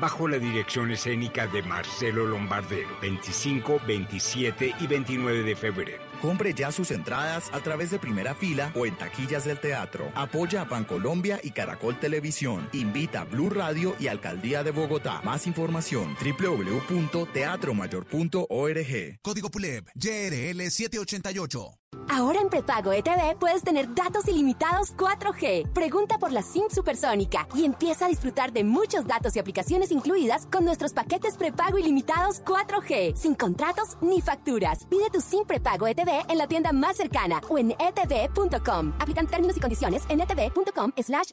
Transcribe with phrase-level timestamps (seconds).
[0.00, 6.12] bajo la dirección escénica de Marcelo Lombardero, 25, 27 y 29 de febrero.
[6.22, 10.10] Compre ya sus entradas a través de primera fila o en taquillas del teatro.
[10.14, 12.68] Apoya a Bancolombia y Caracol Televisión.
[12.72, 15.20] Invita a Blue Radio y Alcaldía de Bogotá.
[15.24, 19.18] Más información www.teatromayor.org.
[19.20, 21.81] Código PULEB YRL 788.
[22.12, 25.72] Ahora en prepago ETV puedes tener datos ilimitados 4G.
[25.72, 30.44] Pregunta por la SIM supersónica y empieza a disfrutar de muchos datos y aplicaciones incluidas
[30.52, 34.84] con nuestros paquetes prepago ilimitados 4G, sin contratos ni facturas.
[34.90, 38.92] Pide tu SIM prepago ETV en la tienda más cercana o en etv.com.
[38.98, 41.30] Aplican términos y condiciones en etv.com slash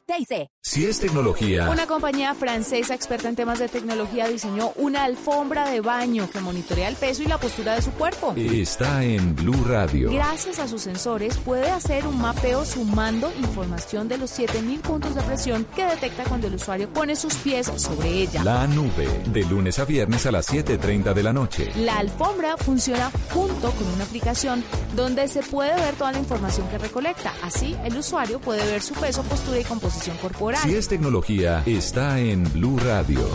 [0.62, 1.68] Si es tecnología.
[1.68, 6.88] Una compañía francesa experta en temas de tecnología diseñó una alfombra de baño que monitorea
[6.88, 8.32] el peso y la postura de su cuerpo.
[8.34, 10.10] Está en Blue Radio.
[10.10, 15.22] Gracias a sus sensores puede hacer un mapeo sumando información de los 7000 puntos de
[15.22, 18.44] presión que detecta cuando el usuario pone sus pies sobre ella.
[18.44, 21.72] La nube, de lunes a viernes a las 7.30 de la noche.
[21.74, 24.62] La alfombra funciona junto con una aplicación
[24.94, 27.34] donde se puede ver toda la información que recolecta.
[27.42, 30.62] Así, el usuario puede ver su peso, postura y composición corporal.
[30.62, 33.28] Si es tecnología, está en Blue Radio,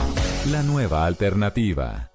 [0.52, 2.15] la nueva alternativa.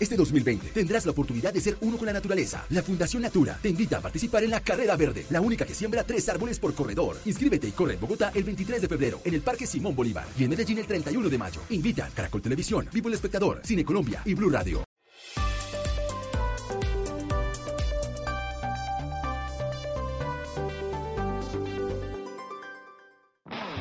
[0.00, 2.66] Este 2020 tendrás la oportunidad de ser uno con la naturaleza.
[2.70, 6.02] La Fundación Natura te invita a participar en la Carrera Verde, la única que siembra
[6.02, 7.16] tres árboles por corredor.
[7.24, 10.42] Inscríbete y corre en Bogotá el 23 de febrero, en el Parque Simón Bolívar y
[10.42, 11.60] en Medellín el 31 de mayo.
[11.70, 14.82] Invita Caracol Televisión, Vivo el Espectador, Cine Colombia y Blue Radio.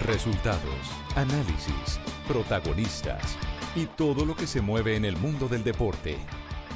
[0.06, 3.36] Resultados, análisis, protagonistas
[3.76, 6.18] y todo lo que se mueve en el mundo del deporte.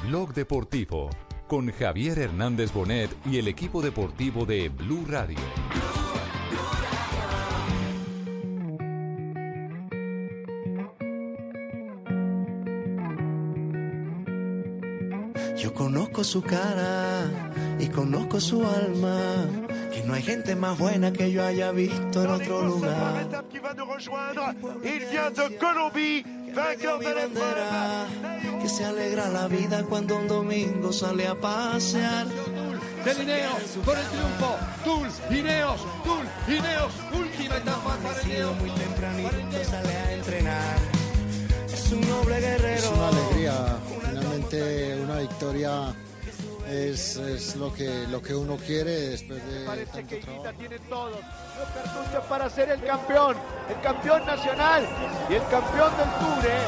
[0.06, 1.10] Blog Deportivo
[1.46, 5.38] con Javier Hernández Bonet y el equipo deportivo de Blue Radio.
[15.56, 17.24] Yo conozco su cara
[17.80, 19.46] y conozco su alma.
[19.92, 23.26] Que no hay gente más buena que yo haya visto en otro lugar.
[26.48, 28.62] De vainqueur de l'épreuve.
[28.62, 32.26] Que se alegra la vida cuando un domingo sale a pasear.
[33.04, 34.56] Del Ineos por el triunfo.
[34.84, 36.92] Tul, Ineos, Tul, Ineos.
[37.12, 38.56] Última etapa para Ineos.
[38.60, 40.78] Muy tempranito sale a entrenar.
[41.72, 42.78] Es un noble guerrero.
[42.78, 45.94] Es una alegría, finalmente una victoria
[46.70, 50.42] es, es lo, que, lo que uno quiere después de Parece tanto que trabajo.
[50.42, 53.36] Guita tiene todos los cartuchos para ser el campeón,
[53.68, 54.88] el campeón nacional
[55.30, 56.46] y el campeón del Tour.
[56.46, 56.58] ¿eh?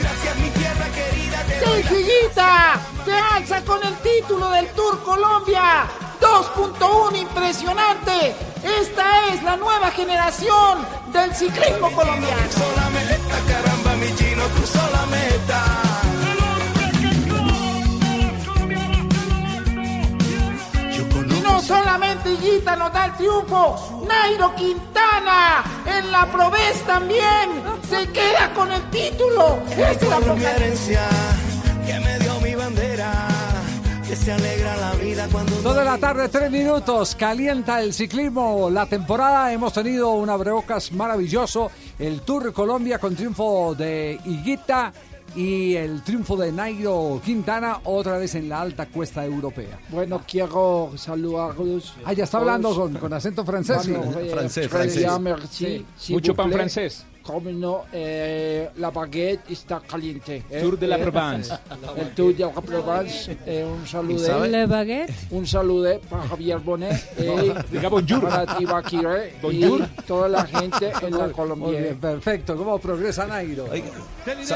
[0.00, 1.44] Gracias mi tierra querida.
[1.44, 2.80] te ¡Sí, Higuita!
[3.04, 5.86] ¡Se alza con el título del Tour Colombia!
[6.20, 8.34] 2.1 impresionante.
[8.80, 10.78] Esta es la nueva generación
[11.12, 12.36] del ciclismo colombiano.
[12.42, 16.05] Cruzó la meta, caramba, mi chino cruzó la meta.
[21.56, 28.52] No solamente Higuita nos da el triunfo, Nairo Quintana en la Provés también se queda
[28.54, 29.60] con el título.
[29.70, 31.08] Es la herencia,
[31.86, 33.10] que me dio mi bandera.
[34.06, 35.74] Que se alegra la vida cuando.
[35.74, 37.16] de la tarde, tres minutos.
[37.16, 38.70] Calienta el ciclismo.
[38.70, 41.72] La temporada hemos tenido un abrebocas maravilloso.
[41.98, 44.92] El Tour Colombia con triunfo de Higuita
[45.36, 49.78] y el triunfo de Nairo Quintana otra vez en la alta cuesta europea.
[49.90, 51.94] Bueno, quiero saludarlos.
[52.04, 53.88] Ah, ya está hablando con, con acento francés.
[53.88, 54.18] Bueno, sí.
[54.20, 55.06] eh, Francés, francés.
[55.98, 56.56] s'il Mucho pan plaît.
[56.58, 57.04] francés.
[57.26, 60.44] Cómo no, eh, la baguette está caliente.
[60.50, 60.60] eh.
[60.62, 61.52] Tour de la Eh, Provence.
[61.96, 63.36] El Tour de la Provence.
[63.46, 64.18] eh, un saludo.
[64.24, 64.48] sabe?
[64.48, 65.12] Le baguette.
[65.30, 66.92] Un saludo para Javier Bonet.
[67.18, 68.28] eh, Diga bonjour.
[68.28, 69.34] Para Tibaquiré.
[69.42, 69.80] Bonjour.
[69.80, 71.80] Y toda la gente en la Colombia.
[71.80, 72.56] bien, perfecto.
[72.56, 73.66] ¿Cómo progresa Nairo?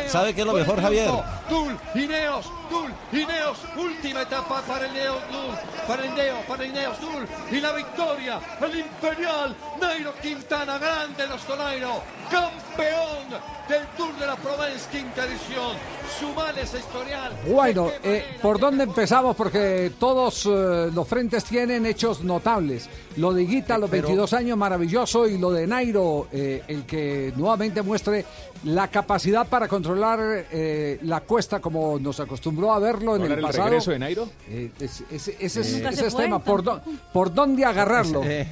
[0.09, 1.11] ¿sabe qué es lo mejor, Javier?
[1.93, 2.60] triunfo.
[2.71, 3.59] Tul, Ineos.
[3.77, 5.55] Última etapa para el Ineos, Tul,
[5.87, 7.27] para el Ineos, para el Ineos, Tul.
[7.51, 12.01] Y la victoria, el Imperial, Nairo Quintana, grande los Nairo,
[12.31, 15.77] campeón del Tour de la Provence, quinta edición.
[16.19, 17.33] Sumar ese historial.
[17.49, 19.37] Bueno, eh, ¿por dónde empezamos?
[19.37, 22.89] Porque todos eh, los frentes tienen hechos notables.
[23.17, 27.33] Lo de Guita, los pero- 22 años, maravilloso, y lo de Nairo, eh, el que
[27.37, 28.25] nuevamente muestre
[28.65, 30.19] la capacidad para controlar
[30.51, 32.21] eh, la cuesta como nos
[32.61, 33.65] acostumbró a verlo en ¿Hablar el el pasado.
[33.69, 34.29] regreso de Nairo?
[34.49, 36.39] Eh, es- ese ese es, ese es tema.
[36.43, 36.81] ¿Por, dó-
[37.13, 38.23] ¿Por dónde agarrarlo?
[38.31, 38.47] Eh,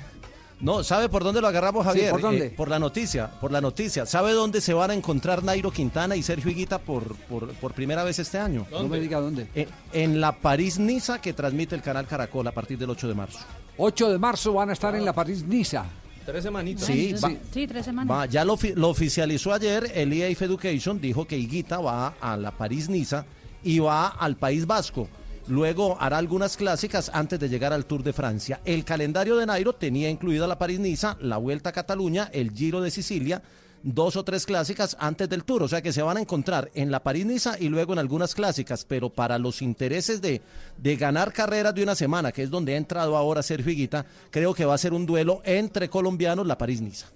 [0.60, 2.10] No, ¿sabe por dónde lo agarramos, Sí, Javier?
[2.10, 2.46] ¿por dónde?
[2.46, 4.06] Eh, por la noticia, por la noticia.
[4.06, 8.02] ¿Sabe dónde se van a encontrar Nairo Quintana y Sergio Higuita por, por, por primera
[8.02, 8.66] vez este año?
[8.72, 9.46] No me diga dónde.
[9.54, 13.38] Eh, en la París-Niza que transmite el canal Caracol a partir del 8 de marzo.
[13.76, 15.84] 8 de marzo van a estar en la París-Niza.
[16.26, 16.84] Tres semanitas.
[16.86, 18.14] Sí, va- Sí, tres semanas.
[18.16, 22.50] Va, ya lo, lo oficializó ayer, el EAF Education dijo que Higuita va a la
[22.50, 23.24] París-Niza
[23.62, 25.08] y va al País Vasco.
[25.48, 28.60] Luego hará algunas clásicas antes de llegar al Tour de Francia.
[28.66, 32.90] El calendario de Nairo tenía incluida la París-Niza, la Vuelta a Cataluña, el Giro de
[32.90, 33.42] Sicilia,
[33.82, 35.62] dos o tres clásicas antes del Tour.
[35.62, 38.84] O sea que se van a encontrar en la París-Niza y luego en algunas clásicas.
[38.84, 40.42] Pero para los intereses de,
[40.76, 44.52] de ganar carreras de una semana, que es donde ha entrado ahora Sergio Higuita, creo
[44.52, 47.06] que va a ser un duelo entre colombianos la París-Niza.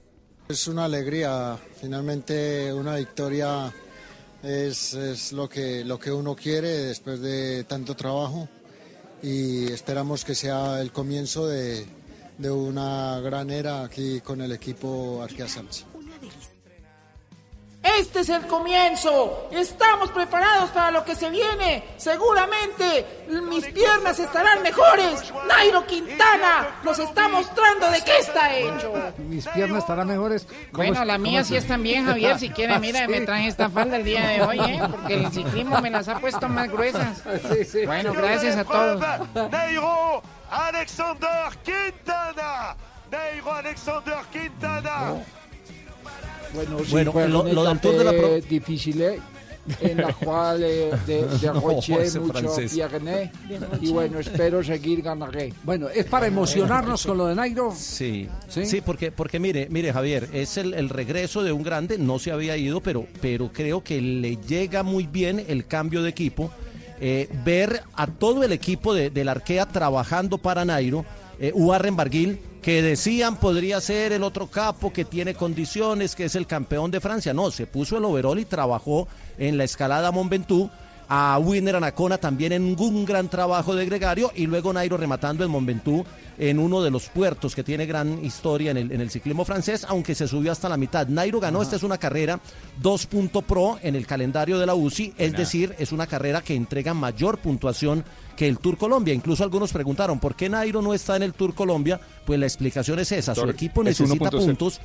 [0.49, 3.71] Es una alegría, finalmente una victoria
[4.43, 8.49] es, es lo, que, lo que uno quiere después de tanto trabajo
[9.23, 11.87] y esperamos que sea el comienzo de,
[12.39, 15.92] de una gran era aquí con el equipo Arkea Samsi.
[17.83, 19.49] Este es el comienzo.
[19.51, 21.83] Estamos preparados para lo que se viene.
[21.97, 25.33] Seguramente mis piernas estarán mejores.
[25.49, 28.93] Nairo Quintana nos está mostrando de qué está hecho.
[29.19, 30.45] Mis piernas estarán mejores.
[30.71, 32.39] ¿Cómo Bueno, es- la mía sí están bien, Javier.
[32.43, 34.81] Si quiere, mira, me traje esta falda el día de hoy, ¿eh?
[34.91, 37.23] Porque el ciclismo me las ha puesto más gruesas.
[37.87, 39.01] Bueno, gracias a todos.
[39.51, 42.77] Nairo Alexander Quintana.
[43.11, 45.15] Nairo Alexander Quintana.
[46.55, 49.21] Bueno, sí, Bueno, fue lo- una lo del Tour de la Pro- difícil, ¿eh?
[49.81, 53.31] en la cual eh, de, derroché No, ese mucho pierné
[53.81, 55.53] y bueno, espero seguir ganaré.
[55.63, 57.73] Bueno, es para emocionarnos con lo de Nairo.
[57.77, 62.19] Sí, sí, porque, porque mire, mire Javier, es el, el regreso de un grande, no
[62.19, 66.51] se había ido, pero, pero creo que le llega muy bien el cambio de equipo.
[67.05, 71.05] Eh, ver a todo el equipo de, del Arkea trabajando para Nairo,
[71.41, 76.37] eh, Warren Barguil, que decían podría ser el otro capo que tiene condiciones, que es
[76.37, 77.35] el campeón de Francia.
[77.35, 80.71] No, se puso el overall y trabajó en la escalada Mont Ventoux
[81.09, 85.51] a Winner Anacona también en un gran trabajo de gregario y luego Nairo rematando en
[85.51, 86.07] Mont Ventoux
[86.39, 89.85] en uno de los puertos que tiene gran historia en el, en el ciclismo francés,
[89.89, 91.09] aunque se subió hasta la mitad.
[91.09, 92.41] Nairo ganó, esta es una carrera
[92.81, 95.39] 2 punto pro en el calendario de la UCI, es Buena.
[95.39, 98.05] decir, es una carrera que entrega mayor puntuación
[98.37, 99.15] que el Tour Colombia.
[99.15, 102.01] Incluso algunos preguntaron, ¿por qué Nairo no está en el Tour Colombia?
[102.25, 104.47] Pues la explicación es esa, su equipo es necesita 1.0.
[104.47, 104.81] puntos.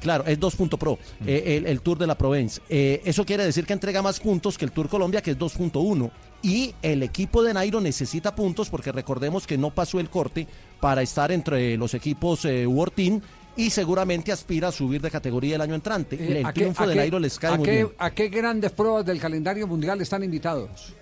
[0.00, 0.96] Claro, es 2 Pro,
[1.26, 2.60] eh, el, el Tour de la Provence.
[2.68, 6.10] Eh, eso quiere decir que entrega más puntos que el Tour Colombia, que es 2.1.
[6.40, 10.46] Y el equipo de Nairo necesita puntos porque recordemos que no pasó el corte
[10.78, 13.20] para estar entre los equipos eh, World Team
[13.56, 16.14] y seguramente aspira a subir de categoría el año entrante.
[16.14, 17.88] Eh, el ¿a qué- triunfo de qué- Nairo les cae a muy qué- bien.
[17.98, 20.94] ¿A qué grandes pruebas del calendario mundial están invitados?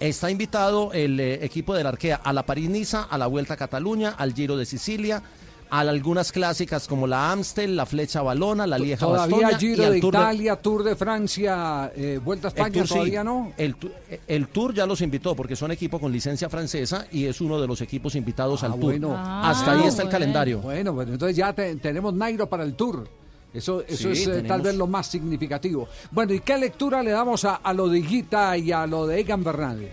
[0.00, 4.10] Está invitado el eh, equipo del Arkea a la París-Niza, a la Vuelta a Cataluña,
[4.16, 5.22] al Giro de Sicilia,
[5.68, 9.84] a algunas clásicas como la Amstel, la Flecha Balona, la Lieja Todavía Bastoña y Giro
[9.86, 12.94] al de Tour de- Italia, Tour de Francia, eh, Vuelta a El España, Tour sí.
[12.94, 13.52] todavía no.
[13.56, 17.66] El, Tour ya los invitó porque son equipo con licencia francesa y es uno de
[17.66, 18.80] los equipos invitados al Tour.
[18.82, 19.16] bueno.
[19.16, 20.60] Hasta ahí está el calendario.
[20.60, 23.08] Bueno, bueno, entonces ya te- tenemos Nairo para el Tour.
[23.56, 25.88] Eso, eso Sí, es eh, tal vez lo más significativo.
[26.10, 29.20] Bueno, ¿y qué lectura le damos a, a lo de Guita y a lo de
[29.20, 29.88] Egan Bernal?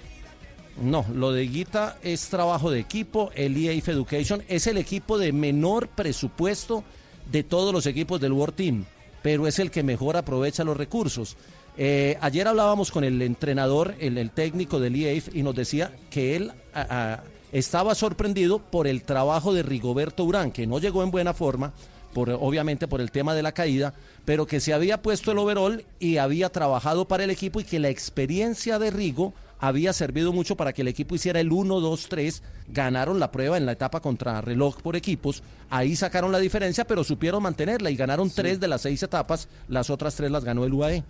[0.81, 3.29] No, lo de Guita es trabajo de equipo.
[3.35, 6.83] El EAF Education es el equipo de menor presupuesto
[7.31, 8.85] de todos los equipos del World Team,
[9.21, 11.37] pero es el que mejor aprovecha los recursos.
[11.77, 16.35] Eh, ayer hablábamos con el entrenador, el, el técnico del EAF, y nos decía que
[16.35, 21.11] él a- a- estaba sorprendido por el trabajo de Rigoberto Urán, que no llegó en
[21.11, 21.71] buena forma,
[22.13, 23.93] por, obviamente por el tema de la caída,
[24.25, 27.79] pero que se había puesto el overall y había trabajado para el equipo y que
[27.79, 32.07] la experiencia de Rigo había servido mucho para que el equipo hiciera el 1, 2,
[32.09, 32.43] 3.
[32.69, 35.41] Ganaron la prueba en la etapa contra reloj por equipos.
[35.69, 39.47] Ahí sacaron la diferencia, pero supieron mantenerla y ganaron tres de las seis etapas.
[39.69, 41.03] Las otras tres las ganó el UAE.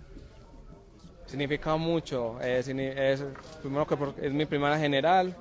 [1.26, 2.36] significa mucho.
[2.42, 3.24] eh, es,
[3.60, 5.34] primero que por- es mi primera general.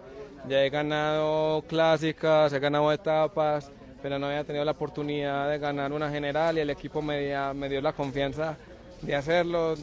[0.49, 3.71] Ya he ganado clásicas, he ganado etapas,
[4.03, 7.53] pero no había tenido la oportunidad de ganar una general y el equipo me, dio-
[7.55, 8.55] me dio la confianza
[9.01, 9.73] de hacerlo.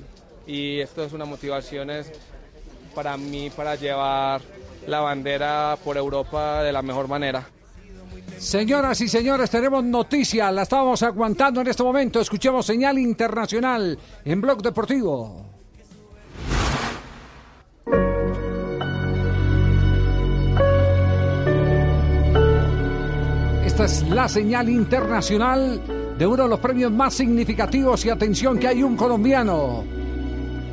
[0.47, 1.89] Y esto es una motivación
[2.95, 4.41] para mí para llevar
[4.87, 7.47] la bandera por Europa de la mejor manera.
[8.39, 12.21] Señoras y señores, tenemos noticia, la estábamos aguantando en este momento.
[12.21, 15.60] Escuchemos señal internacional en Blog Deportivo.
[23.81, 25.81] Esta es la señal internacional
[26.19, 29.85] de uno de los premios más significativos y atención que hay un colombiano.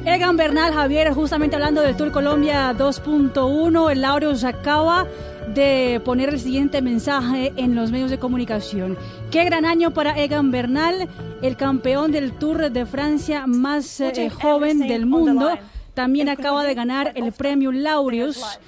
[0.03, 5.07] Egan Bernal Javier, justamente hablando del Tour Colombia 2.1, el Laureus acaba
[5.53, 8.97] de poner el siguiente mensaje en los medios de comunicación.
[9.31, 11.07] Qué gran año para Egan Bernal,
[11.41, 15.57] el campeón del Tour de Francia más eh, joven del mundo.
[15.93, 18.59] También acaba de ganar el premio Laureus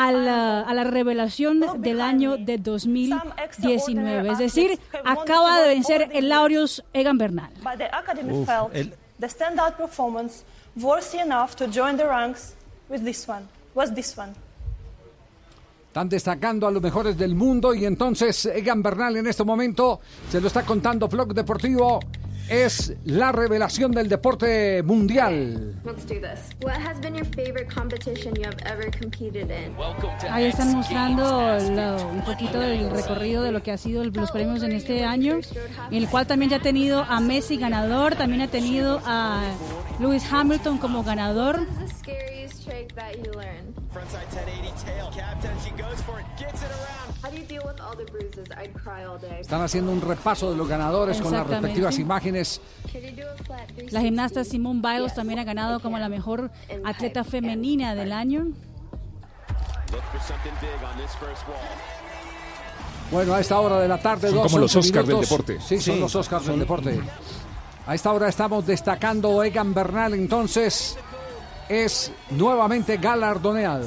[0.00, 4.30] a la, a la revelación del año de 2019.
[4.30, 7.50] Es decir, acaba de vencer el Laureus Egan Bernal.
[7.64, 10.44] But the academy Uf, felt el- the standout performance
[10.76, 12.54] worthy enough to join the ranks
[12.88, 13.42] with this one.
[13.74, 14.32] Was this one?
[15.88, 19.98] Están destacando a los mejores del mundo y entonces Egan Bernal en este momento
[20.30, 21.98] se lo está contando Blog Deportivo.
[22.48, 25.74] Es la revelación del deporte mundial.
[25.84, 26.48] Let's do this.
[26.62, 29.74] What has been your favorite competition you have ever competed in?
[30.30, 34.30] Ahí están mostrando lo- un poquito del recorrido de lo que ha sido el- los
[34.30, 35.40] premios en este año,
[35.90, 39.42] en el cual también ya ha tenido a Messi ganador, también ha tenido a
[40.00, 41.60] Lewis Hamilton como ganador.
[42.68, 43.74] Trick that you learned?
[43.94, 45.50] Frontside 1080 tail captain.
[45.64, 47.14] She goes for it, gets it around.
[47.22, 48.46] How do you deal with all the bruises?
[48.56, 49.40] I'd cry all day.
[49.40, 52.60] Están haciendo un repaso de los ganadores con las respectivas imágenes.
[52.92, 53.92] Can you do a flat 360?
[53.92, 56.50] La gimnasta Simone Biles también ha ganado como la mejor
[56.84, 58.44] atleta femenina del año.
[59.90, 61.56] Look for something big on this first wall.
[63.10, 65.58] Bueno, a esta hora de la tarde, Son dos, como los Oscars del deporte.
[65.60, 67.00] Sí, son Sí, los Oscars del deporte.
[67.86, 70.98] A esta hora estamos destacando Egan Bernal, entonces
[71.68, 73.86] es nuevamente galardoneado.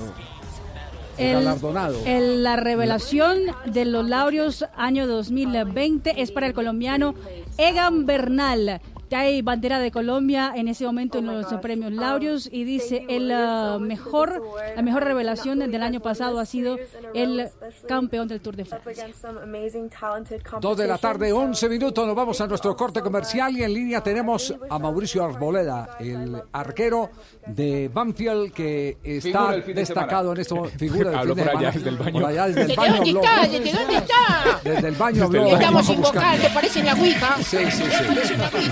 [1.17, 1.97] El- galardonado.
[2.05, 7.13] el- la revelación de los laureos año 2020 es para el colombiano
[7.57, 8.81] Egan Bernal.
[9.11, 13.29] Ya hay bandera de Colombia en ese momento en los premios laureos y dice el
[13.29, 14.41] ah, mejor
[14.73, 16.77] la mejor revelación del año pasado ha sido
[17.13, 17.49] el
[17.89, 18.89] campeón del Tour de Francia.
[18.89, 21.49] against some amazing, talented Dos de la tarde, competition.
[21.49, 25.97] 11 minutos, nos vamos a nuestro corte comercial y en línea tenemos a Mauricio Arboleda,
[25.99, 27.09] el arquero
[27.47, 30.79] de Banfield que está de destacado en momento.
[30.79, 32.13] Figura del Habló fin de por allá desde el baño.
[32.13, 33.41] Por allá desde el ¿Desde baño dónde está?
[33.41, 34.59] ¿Desde dónde está?
[34.63, 35.39] Desde el baño Desde habló.
[35.39, 35.57] el baño.
[35.59, 37.35] Estamos sin vocal, ¿te parece la Ouija?
[37.43, 38.71] Sí, sí, sí.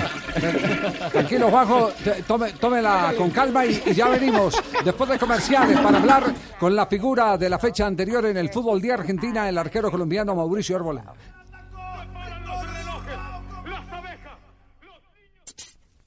[1.12, 1.92] Tranquilo, Juanjo,
[2.28, 6.86] tome, tómela con calma y, y ya venimos después de comerciales para hablar con la
[6.86, 11.14] figura de la fecha anterior en el fútbol de Argentina, el arquero colombiano Mauricio Arboleda.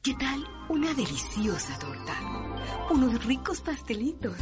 [0.02, 2.14] ¿Qué tal una deliciosa torta?
[2.90, 4.36] Unos ricos pastelitos,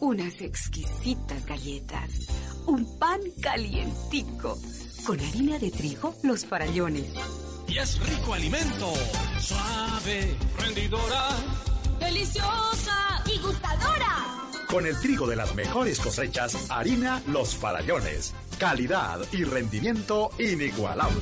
[0.00, 2.28] unas exquisitas galletas,
[2.66, 4.56] un pan calientico,
[5.04, 7.12] con harina de trigo, los farallones.
[7.68, 8.92] Y es rico alimento,
[9.40, 11.28] suave, rendidora.
[11.98, 14.42] ¡Deliciosa y gustadora!
[14.68, 18.34] Con el trigo de las mejores cosechas, harina Los Farallones.
[18.58, 21.20] Calidad y rendimiento inigualable.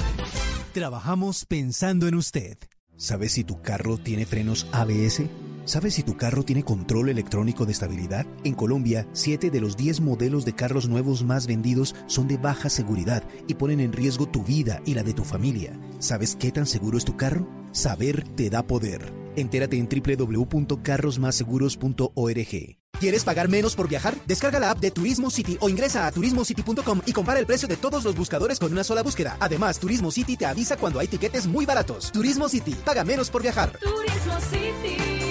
[0.73, 2.59] Trabajamos pensando en usted.
[2.97, 5.23] ¿Sabes si tu carro tiene frenos ABS?
[5.71, 8.27] ¿Sabes si tu carro tiene control electrónico de estabilidad?
[8.43, 12.69] En Colombia, 7 de los 10 modelos de carros nuevos más vendidos son de baja
[12.69, 15.79] seguridad y ponen en riesgo tu vida y la de tu familia.
[16.01, 17.49] ¿Sabes qué tan seguro es tu carro?
[17.71, 19.13] Saber te da poder.
[19.37, 22.79] Entérate en www.carrosmásseguros.org.
[22.99, 24.17] ¿Quieres pagar menos por viajar?
[24.27, 27.77] Descarga la app de Turismo City o ingresa a turismocity.com y compara el precio de
[27.77, 29.37] todos los buscadores con una sola búsqueda.
[29.39, 32.11] Además, Turismo City te avisa cuando hay tiquetes muy baratos.
[32.11, 33.79] Turismo City, paga menos por viajar.
[33.79, 35.30] Turismo City,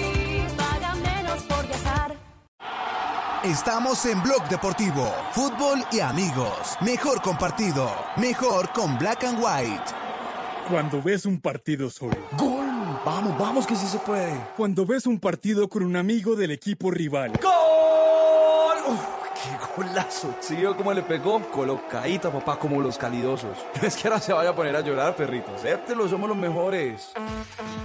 [3.44, 6.76] Estamos en Blog Deportivo, fútbol y amigos.
[6.82, 9.84] Mejor compartido, mejor con Black and White.
[10.68, 12.18] Cuando ves un partido solo.
[12.36, 12.66] ¡Gol!
[13.02, 14.38] Vamos, vamos que sí se puede.
[14.58, 17.32] Cuando ves un partido con un amigo del equipo rival.
[17.42, 17.59] ¡Gol!
[19.76, 20.34] Uf, ¡Qué golazo!
[20.40, 21.40] ¿Sí vio cómo le pegó?
[21.50, 23.56] Colocadita, papá, como los calidosos.
[23.80, 25.54] No es que ahora se vaya a poner a llorar, perrito.
[25.54, 27.12] Acéptelo, somos los mejores.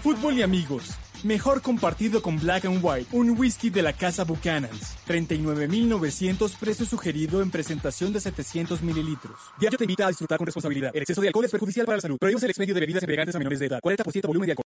[0.01, 0.97] Fútbol y amigos.
[1.23, 4.95] Mejor compartido con Black and White, un whisky de la casa Buchanan's.
[5.07, 9.39] 39.900 precio sugerido en presentación de 700 mililitros.
[9.59, 10.91] Diario te invita a disfrutar con responsabilidad.
[10.93, 12.17] El exceso de alcohol es perjudicial para la salud.
[12.19, 13.79] Prohíbes el expendio de bebidas embriagantes a menores de edad.
[13.81, 14.65] 40% volumen de alcohol.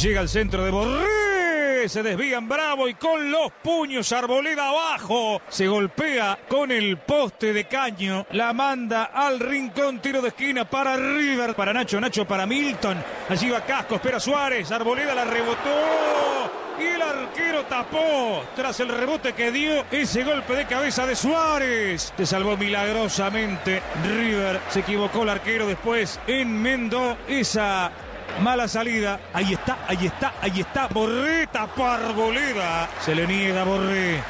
[0.00, 1.88] Llega al centro de Borré.
[1.88, 5.40] Se desvían bravo y con los puños Arboleda abajo.
[5.48, 8.26] Se golpea con el poste de caño.
[8.32, 10.00] La manda al rincón.
[10.00, 11.54] Tiro de esquina para River.
[11.54, 12.00] Para Nacho.
[12.00, 13.02] Nacho para Milton.
[13.28, 13.94] Allí va Casco.
[13.94, 14.72] Espera Suárez.
[14.72, 16.50] Arboleda la rebotó.
[16.80, 22.12] Y el arquero tapó tras el rebote que dio ese golpe de cabeza de Suárez.
[22.16, 24.60] Se salvó milagrosamente River.
[24.70, 26.18] Se equivocó el arquero después.
[26.26, 27.92] Enmendó esa
[28.40, 29.20] Mala salida.
[29.32, 30.88] Ahí está, ahí está, ahí está.
[30.88, 32.88] Borré tapó Arboleda.
[33.00, 34.22] Se le niega a Borré.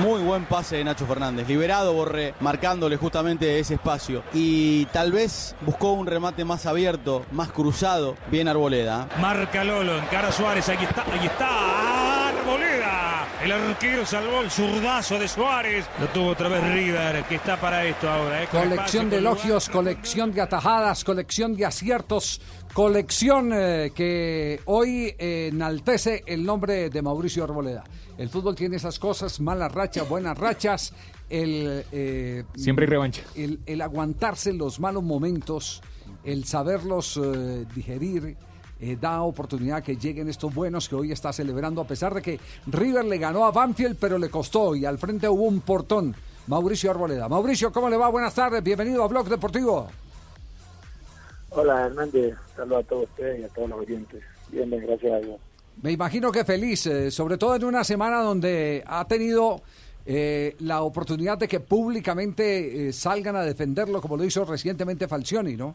[0.00, 4.22] Muy buen pase de Nacho Fernández, liberado Borré, marcándole justamente ese espacio.
[4.32, 8.16] Y tal vez buscó un remate más abierto, más cruzado.
[8.30, 9.06] Bien Arboleda.
[9.20, 10.66] Marca Lolo, encara a Suárez.
[10.70, 11.82] Ahí está, ahí está.
[13.42, 15.84] El arquero salvó el zurdazo de Suárez.
[15.98, 18.44] Lo tuvo otra vez River, que está para esto ahora.
[18.44, 18.48] ¿eh?
[18.48, 22.40] Colección de elogios, colección de atajadas, colección de aciertos,
[22.72, 27.84] colección eh, que hoy eh, enaltece el nombre de Mauricio Arboleda.
[28.18, 30.92] El fútbol tiene esas cosas, malas rachas, buenas rachas,
[31.28, 31.84] el...
[31.92, 33.22] eh, Siempre hay revancha.
[33.34, 35.82] El, el aguantarse los malos momentos,
[36.24, 37.20] el saberlos
[37.74, 38.36] digerir,
[38.80, 42.40] eh, da oportunidad que lleguen estos buenos que hoy está celebrando, a pesar de que
[42.66, 46.14] River le ganó a Banfield, pero le costó y al frente hubo un portón.
[46.48, 47.28] Mauricio Arboleda.
[47.28, 48.08] Mauricio, ¿cómo le va?
[48.08, 49.86] Buenas tardes, bienvenido a Blog Deportivo.
[51.54, 54.22] Hola Hernández, saludo a todos ustedes y a todos los oyentes.
[54.50, 55.40] Bien, bien, gracias a Dios.
[55.82, 59.60] Me imagino que feliz, eh, sobre todo en una semana donde ha tenido
[60.06, 65.56] eh, la oportunidad de que públicamente eh, salgan a defenderlo, como lo hizo recientemente Falcioni,
[65.56, 65.74] ¿no?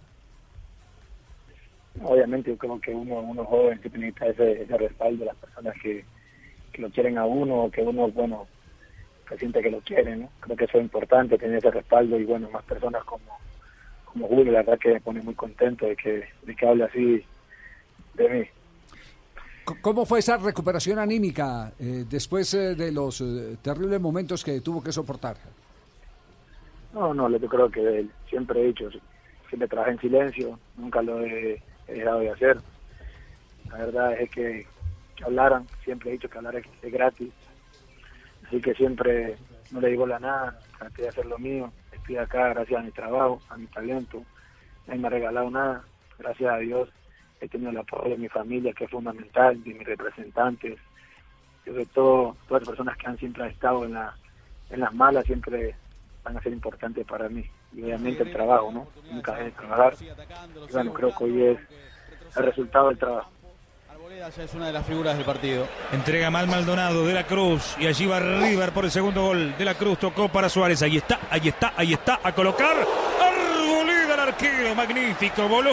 [2.04, 5.76] Obviamente yo creo que uno, uno joven que necesita ese, ese respaldo de las personas
[5.82, 6.04] que,
[6.72, 8.48] que lo quieren a uno, que uno, bueno,
[9.30, 10.30] que siente que lo quieren, ¿no?
[10.40, 13.38] Creo que eso es importante, tener ese respaldo y bueno, más personas como,
[14.18, 17.24] como Julio, la verdad que me pone muy contento de que, de que hable así
[18.16, 18.46] de mí.
[19.82, 24.82] ¿Cómo fue esa recuperación anímica eh, después eh, de los eh, terribles momentos que tuvo
[24.82, 25.36] que soportar?
[26.94, 28.90] No, no, yo creo que siempre he dicho,
[29.50, 32.58] siempre trabajé en silencio, nunca lo he, he dejado de hacer.
[33.70, 34.66] La verdad es que,
[35.16, 37.32] que hablaran, siempre he dicho que hablar es, es gratis.
[38.48, 39.36] Así que siempre
[39.72, 41.72] no le digo la nada, traté de hacer lo mío.
[42.16, 44.24] Acá gracias a mi trabajo, a mi talento.
[44.88, 45.84] Nadie me ha regalado nada.
[46.18, 46.90] Gracias a Dios
[47.40, 50.80] he tenido el apoyo de mi familia, que es fundamental, de mis representantes,
[51.66, 54.16] sobre todo todas las personas que han siempre estado en, la,
[54.70, 55.76] en las malas, siempre
[56.24, 57.46] van a ser importantes para mí.
[57.74, 58.88] Y obviamente el trabajo, ¿no?
[59.12, 59.96] Nunca dejé de trabajar.
[60.02, 61.60] Y bueno, creo que hoy es
[62.38, 63.32] el resultado del trabajo.
[64.18, 65.68] Ya es una de las figuras del partido.
[65.92, 69.56] Entrega mal Maldonado de la Cruz y allí va River por el segundo gol.
[69.56, 70.82] De la Cruz tocó para Suárez.
[70.82, 72.20] Ahí está, ahí está, ahí está.
[72.24, 72.76] A colocar.
[73.22, 74.74] Arboleda el arquero.
[74.74, 75.48] Magnífico.
[75.48, 75.72] Voló.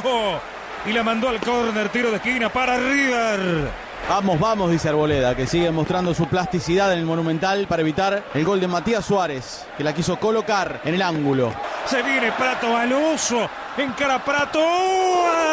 [0.85, 1.89] Y la mandó al córner.
[1.89, 3.71] Tiro de esquina para River.
[4.11, 8.45] Vamos, vamos, dice Arboleda, que sigue mostrando su plasticidad en el Monumental para evitar el
[8.45, 11.55] gol de Matías Suárez, que la quiso colocar en el ángulo.
[11.87, 13.49] Se viene Prato Baloso.
[13.79, 14.61] Encara Prato.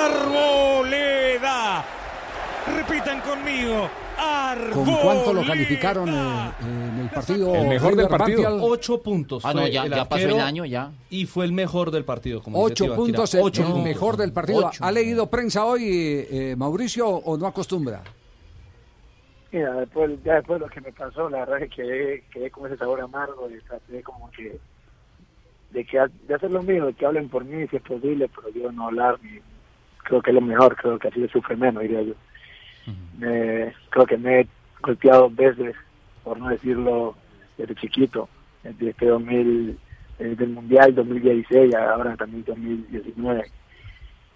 [0.04, 1.86] Arboleda.
[2.68, 3.90] Repitan conmigo.
[4.74, 7.56] ¿Con cuánto lo calificaron eh, en el partido?
[7.56, 8.44] El mejor del partido.
[8.44, 8.64] Banfield?
[8.72, 9.44] Ocho puntos.
[9.46, 10.92] Ah, no, ya- el ya pasó el año, ya.
[11.10, 12.42] Y fue el mejor del partido.
[12.44, 13.84] Como Ocho puntos, el, Ocho el puntos.
[13.84, 14.68] mejor del partido.
[14.68, 14.84] Ocho.
[14.86, 15.82] ¿Ha leído prensa hoy,
[16.30, 18.02] eh, Mauricio, o no acostumbra?
[19.52, 22.52] Mira, después, ya después de lo que me pasó, la verdad es que quedé, quedé
[22.52, 24.58] con ese sabor amargo y traté como que
[25.72, 25.98] de que
[26.28, 28.88] de hacer lo mío, de que hablen por mí si es posible, pero yo no
[28.88, 29.40] hablar, ni-
[30.04, 32.14] creo que es lo mejor, creo que así se sufre menos, diría yo.
[33.18, 34.48] Me- creo que me he
[34.82, 35.76] golpeado dos veces,
[36.24, 37.16] por no decirlo,
[37.58, 38.30] desde chiquito,
[38.64, 39.78] desde este 2000,
[40.18, 43.46] desde el Mundial 2016, ahora también 2019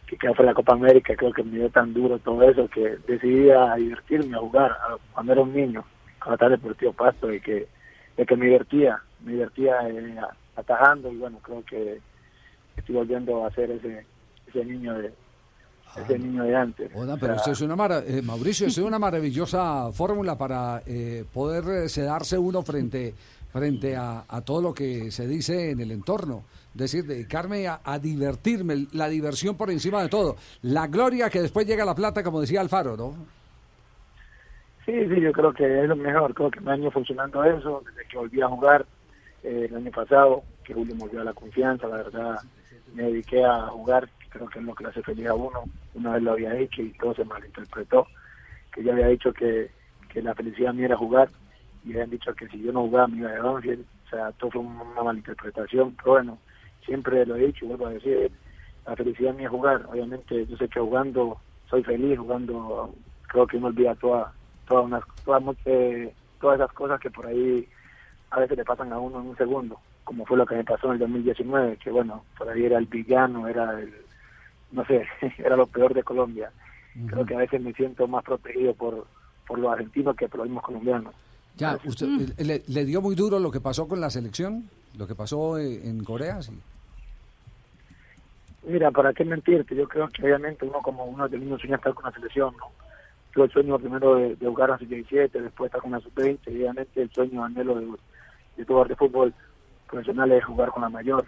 [0.07, 2.97] que quedó fue la Copa América, creo que me dio tan duro todo eso que
[3.07, 5.83] decidí a divertirme, a jugar, a- cuando era un niño,
[6.19, 7.67] cuando estaba Deportivo Pasto, y que,
[8.15, 10.15] de que me divertía, me divertía eh,
[10.55, 11.99] atajando, y bueno, creo que
[12.77, 14.05] estoy volviendo a ser ese,
[14.47, 15.11] ese niño de
[15.97, 16.91] ese niño de antes.
[16.93, 21.23] O pero sea, esto es una mara- eh, Mauricio, es una maravillosa fórmula para eh,
[21.33, 23.13] poder eh, sedarse uno frente,
[23.51, 26.43] frente a, a todo lo que se dice en el entorno.
[26.73, 30.35] Es decir, dedicarme a, a divertirme, la diversión por encima de todo.
[30.63, 33.13] La gloria que después llega a la plata, como decía Alfaro, ¿no?
[34.85, 37.81] Sí, sí, yo creo que es lo mejor, creo que me ha ido funcionando eso,
[37.87, 38.85] desde que volví a jugar
[39.41, 42.35] eh, el año pasado, que Julio me volvió a la confianza, la verdad,
[42.93, 46.13] me dediqué a jugar, creo que es lo que le hace feliz a uno, una
[46.13, 48.05] vez lo había dicho y todo se malinterpretó,
[48.73, 49.71] que yo había dicho que,
[50.09, 51.29] que la felicidad mía era jugar,
[51.85, 54.51] y habían dicho que si yo no jugaba me iba de Banfield, o sea, todo
[54.51, 56.37] fue una malinterpretación, pero bueno,
[56.85, 58.31] siempre lo he dicho y vuelvo a decir,
[58.85, 61.37] la felicidad mía es jugar, obviamente yo sé que jugando
[61.69, 62.93] soy feliz, jugando
[63.27, 64.33] creo que uno olvida toda,
[64.67, 67.67] todas unas, todas, eh, todas esas cosas que por ahí
[68.31, 70.87] a veces le pasan a uno en un segundo, como fue lo que me pasó
[70.87, 74.04] en el 2019, que bueno, por ahí era el villano, era el,
[74.75, 75.05] no sé,
[75.37, 76.51] era lo peor de Colombia.
[77.07, 79.05] Creo que a veces me siento más protegido por,
[79.45, 81.13] por los argentinos que por los mismos colombianos.
[81.57, 82.07] Ya, usted,
[82.37, 84.69] eh, le, le dio muy duro lo que pasó con la selección?
[84.97, 86.41] ¿Lo que pasó eh, en Corea?
[86.41, 86.57] Sí.
[88.67, 89.75] Mira, ¿para qué mentirte?
[89.75, 92.71] Yo creo que obviamente uno como uno de niños sueña estar con la selección, ¿no?
[93.33, 96.39] Tuve el sueño primero de, de jugar a la sub-17, después estar con la sub-20,
[96.47, 97.87] y obviamente el sueño, anhelo de,
[98.57, 99.33] de jugar de fútbol
[99.87, 101.25] profesional es jugar con la mayor.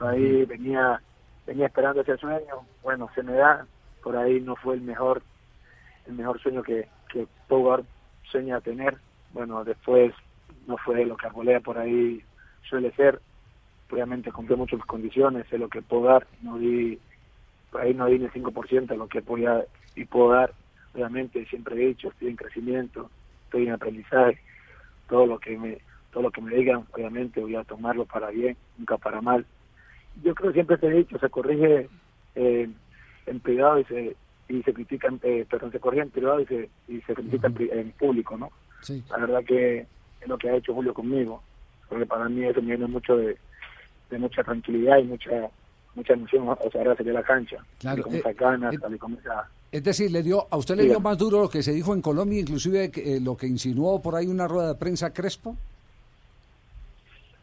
[0.00, 1.00] Ahí venía
[1.46, 3.66] venía esperando ese sueño, bueno, se me da,
[4.02, 5.22] por ahí no fue el mejor
[6.06, 7.84] el mejor sueño que, que jugador
[8.24, 8.96] sueña tener,
[9.32, 10.12] bueno, después
[10.66, 12.22] no fue lo que Arboleda por ahí
[12.68, 13.20] suele ser.
[13.90, 16.98] Obviamente compré mucho mis condiciones, sé lo que puedo dar, no di,
[17.70, 20.52] por ahí no di ni el 5% de lo que podía y puedo dar.
[20.94, 23.10] Obviamente siempre he dicho, estoy en crecimiento,
[23.44, 24.40] estoy en aprendizaje,
[25.08, 25.78] todo lo que me
[26.10, 29.46] todo lo que me digan, obviamente voy a tomarlo para bien, nunca para mal.
[30.22, 31.88] Yo creo que siempre te he dicho, se corrige
[32.34, 32.68] eh,
[33.26, 34.16] en privado y se
[34.48, 37.46] y se critica, en- eh, perdón, se corrige en privado y se, y se critica
[37.46, 38.50] en, pri- en público, ¿no?
[38.82, 39.02] Sí.
[39.10, 39.78] La verdad que
[40.20, 41.42] es lo que ha hecho Julio conmigo,
[41.88, 43.38] porque para mí eso me viene mucho de,
[44.10, 45.30] de mucha tranquilidad y mucha
[45.94, 48.78] mucha emoción, o sea, ahora sería la cancha, Claro, eh, ganas, eh.
[49.70, 52.00] Es decir, le dio, a usted le dio más duro lo que se dijo en
[52.02, 55.56] Colombia, inclusive eh, lo que insinuó por ahí una rueda de prensa Crespo.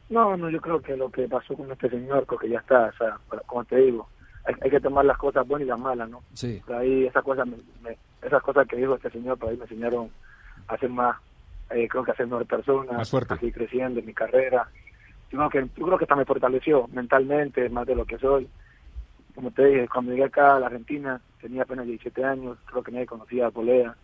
[0.09, 2.85] No, no, yo creo que lo que pasó con este señor, creo que ya está,
[2.87, 4.07] o sea, como te digo,
[4.45, 6.23] hay, hay que tomar las cosas buenas y las malas, ¿no?
[6.33, 6.61] Sí.
[6.65, 9.63] Por ahí esas cosas, me- me- esas cosas que dijo este señor, por ahí me
[9.65, 10.09] enseñaron
[10.67, 11.15] a ser más,
[11.69, 13.35] eh, creo que a ser mejor persona, Más fuerte.
[13.35, 14.67] a seguir creciendo en mi carrera.
[15.31, 18.49] Yo creo que, yo creo que hasta me fortaleció mentalmente, más de lo que soy.
[19.35, 22.91] Como te dije, cuando llegué acá a la Argentina, tenía apenas 17 años, creo que
[22.91, 23.95] nadie conocía a Polea,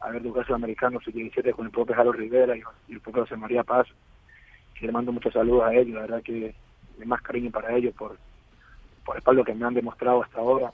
[0.00, 3.22] a ver lugar sudamericano, sus 17 con el propio Jaro Rivera y, y el propio
[3.22, 3.88] José María Paz
[4.78, 6.54] que le mando muchos saludos a ellos, la verdad que
[6.98, 8.16] de más cariño para ellos por,
[9.04, 10.72] por el respaldo que me han demostrado hasta ahora.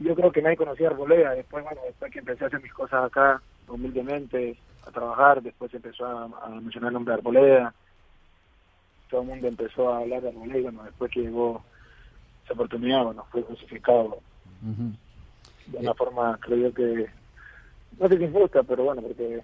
[0.00, 3.04] Yo creo que nadie conocía Arboleda, después, bueno, después que empecé a hacer mis cosas
[3.04, 4.56] acá, humildemente,
[4.86, 7.74] a trabajar, después se empezó a, a mencionar el nombre de Arboleda,
[9.10, 11.62] todo el mundo empezó a hablar de Arboleda, y bueno, después que llegó
[12.44, 14.20] esa oportunidad, bueno, fue crucificado
[14.60, 17.06] de una forma, creo yo que,
[17.98, 19.42] no sé si injusta, pero bueno, porque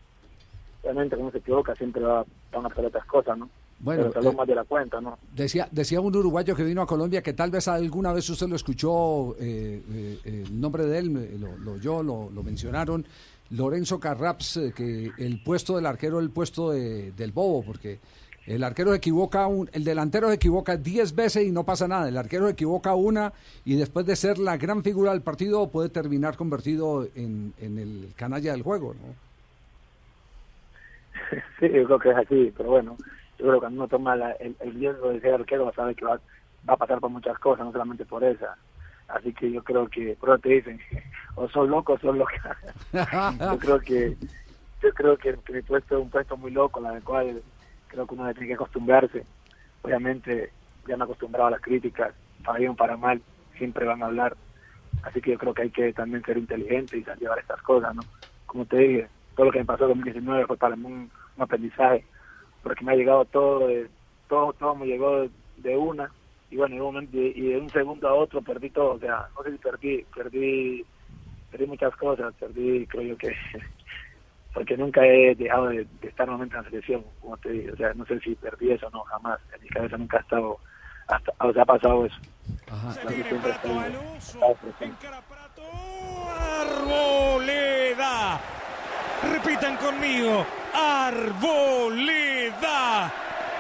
[0.83, 3.49] obviamente cuando se equivoca siempre va, van a hacer otras cosas, ¿no?
[3.81, 5.19] Bueno, pero eh, más de la cuenta, ¿no?
[5.35, 8.57] Decía, decía un uruguayo que vino a Colombia que tal vez alguna vez usted lo
[8.57, 13.05] escuchó, eh, eh, el nombre de él, lo, lo oyó, lo, lo mencionaron,
[13.51, 17.99] Lorenzo Carraps, que el puesto del arquero es el puesto de- del bobo, porque
[18.47, 22.09] el arquero se equivoca, un, el delantero se equivoca 10 veces y no pasa nada,
[22.09, 23.33] el arquero se equivoca una
[23.65, 28.13] y después de ser la gran figura del partido puede terminar convertido en, en el
[28.17, 29.15] canalla del juego, ¿no?
[31.61, 32.99] sí, yo creo que es así, pero bueno,
[33.39, 36.05] yo creo que cuando uno toma la- el, el riesgo de ser arquero, sabe que
[36.05, 36.21] va,
[36.69, 38.57] va a pasar por muchas cosas, no solamente por esa.
[39.09, 40.81] Así que yo creo que, por eso te dicen,
[41.37, 42.59] o sos loco o sos loca.
[43.53, 44.17] yo creo que
[44.83, 47.43] yo creo que, mi puesto es un puesto muy loco, la cual
[47.87, 49.27] creo que uno tiene que acostumbrarse.
[49.83, 50.53] Obviamente
[50.87, 53.23] ya me he acostumbrado a las críticas, para bien o para mal,
[53.57, 54.37] siempre van a hablar.
[55.03, 58.07] Así que yo creo que hay que también ser inteligente y llevar estas cosas, ¿no?
[58.47, 61.43] Como te dije, todo lo que me pasó en 2019 fue para mí un, un
[61.43, 62.07] aprendizaje,
[62.63, 63.91] porque me ha llegado todo, de,
[64.29, 66.13] todo, todo me llegó de, de una,
[66.51, 68.99] y bueno, y de, un momento- y de un segundo a otro perdí todo, o
[68.99, 70.87] sea, no sé si perdí, perdí,
[71.51, 73.35] perdí muchas cosas, perdí, creo yo que,
[74.55, 77.77] porque nunca he dejado de, de estar nuevamente en la selección, como te digo, o
[77.77, 80.59] sea, no sé si perdí eso o no, jamás, en mi cabeza nunca ha estado,
[81.09, 82.17] hasta, o sea, ha pasado eso.
[83.29, 83.71] Siempre estoy-
[84.17, 84.97] estaba presente.
[86.95, 88.41] Arboleda.
[89.33, 90.45] Repitan conmigo.
[91.85, 93.13] Arboleda.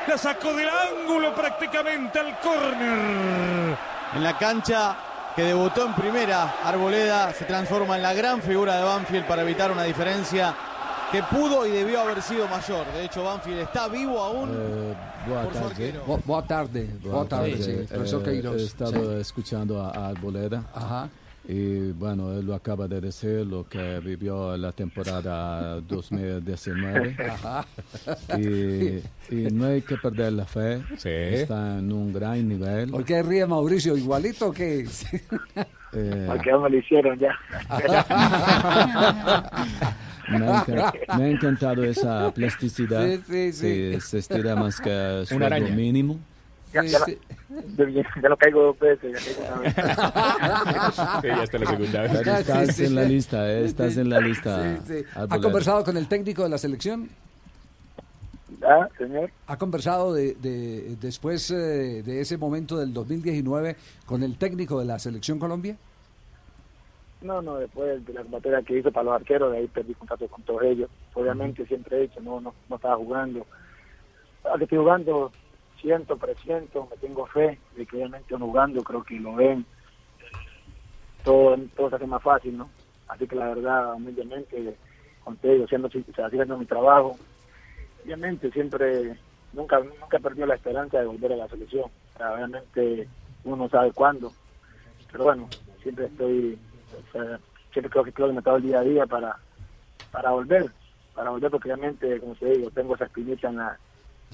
[0.06, 3.76] La sacó del ángulo prácticamente al córner.
[4.14, 4.96] En la cancha
[5.34, 9.72] que debutó en primera, Arboleda se transforma en la gran figura de Banfield para evitar
[9.72, 10.54] una diferencia
[11.10, 12.86] que pudo y debió haber sido mayor.
[12.92, 14.94] De hecho, Banfield está vivo aún.
[15.26, 15.94] boa por su tarde.
[16.06, 18.56] Bo- Boa tarde, boa tarde, sí, profesor Eh, Queiroz.
[18.60, 19.20] He estado Sí.
[19.20, 20.62] escuchando a, a Arboleda.
[21.46, 27.16] Y bueno, él lo acaba de decir, lo que vivió la temporada 2019.
[27.30, 27.66] Ajá.
[28.38, 30.82] Y, y no hay que perder la fe.
[31.04, 32.90] Está en un gran nivel.
[32.90, 33.96] ¿Por qué ríe Mauricio?
[33.96, 34.86] ¿Igualito que
[35.96, 37.38] Eh, Porque no me lo hicieron ya.
[40.28, 43.06] me, ha encan- me ha encantado esa plasticidad.
[43.06, 44.00] Sí, sí, sí.
[44.00, 45.68] se estira más que araña.
[45.74, 46.18] mínimo.
[46.72, 46.98] Ya, ya,
[47.76, 49.12] no- ya no caigo dos veces.
[49.12, 49.74] Ya caigo una vez.
[51.22, 52.12] Sí, ya está la segunda vez.
[52.12, 54.76] Estás Sí, sí, en la lista, eh, estás en la lista.
[54.78, 55.04] Sí, sí.
[55.14, 57.08] ¿Ha conversado con el técnico de la selección?
[58.66, 59.30] Ah, señor.
[59.46, 64.86] ¿Ha conversado de, de- después eh, de ese momento del 2019 con el técnico de
[64.86, 65.76] la selección Colombia?
[67.20, 70.28] No, no, después de la batalla que hizo para los arqueros, de ahí perdí contacto
[70.28, 70.90] con todos ellos.
[71.14, 73.46] Obviamente siempre he dicho, no, no, no estaba jugando.
[74.44, 75.32] Ahora que estoy jugando,
[75.84, 79.66] siento, presiento, me tengo fe de que obviamente jugando creo que lo ven.
[81.22, 82.70] Todo, todo se hace más fácil, ¿no?
[83.06, 84.76] Así que la verdad, humildemente,
[85.22, 87.18] contigo, siendo, haciendo mi trabajo,
[88.02, 89.18] obviamente siempre,
[89.52, 91.90] nunca, nunca he perdido la esperanza de volver a la selección.
[92.18, 93.06] Obviamente
[93.44, 94.32] uno no sabe cuándo,
[95.12, 95.48] pero bueno,
[95.82, 96.58] siempre estoy,
[96.96, 97.38] o sea,
[97.72, 99.36] siempre creo que creo que el día a día para,
[100.10, 100.70] para volver.
[101.14, 103.78] para volver, porque obviamente, como te digo, tengo esa espinita en, la,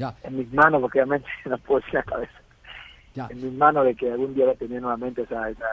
[0.01, 0.17] Ya.
[0.23, 2.33] en mis manos, porque obviamente no puedo decir la cabeza.
[3.15, 3.27] Ya.
[3.31, 5.67] En mis manos de que algún día voy a tener nuevamente esa, esa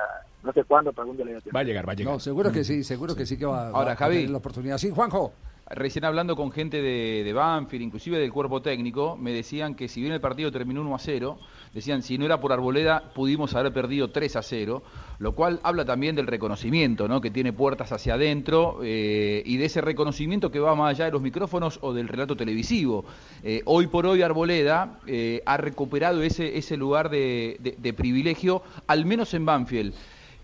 [0.43, 1.55] no sé cuándo, pero algún día la voy a tener.
[1.55, 2.13] Va a llegar, va a llegar.
[2.13, 4.15] No, seguro que sí, seguro que sí que va, va Ahora, a Javi.
[4.15, 4.77] tener la oportunidad.
[4.77, 5.33] Sí, Juanjo.
[5.69, 10.13] Recién hablando con gente de, Banfield, inclusive del cuerpo técnico, me decían que si bien
[10.13, 11.37] el partido terminó 1 a 0,
[11.73, 14.81] decían si no era por Arboleda pudimos haber perdido 3 a 0,
[15.19, 17.19] lo cual habla también del reconocimiento, ¿no?
[17.19, 21.11] que tiene puertas hacia adentro eh, y de ese reconocimiento que va más allá de
[21.11, 23.03] los micrófonos o del relato televisivo.
[23.43, 29.33] Eh, hoy por hoy Arboleda eh, ha recuperado ese, ese lugar de privilegio, al menos
[29.33, 29.93] en Banfield.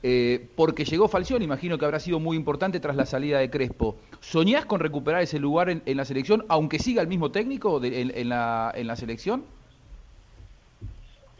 [0.06, 3.96] Eh, porque llegó Falcioni, imagino que habrá sido muy importante tras la salida de Crespo.
[4.20, 8.30] ¿Soñás con recuperar ese lugar en, la selección, aunque siga el mismo técnico de- en,
[8.30, 9.46] la, selección?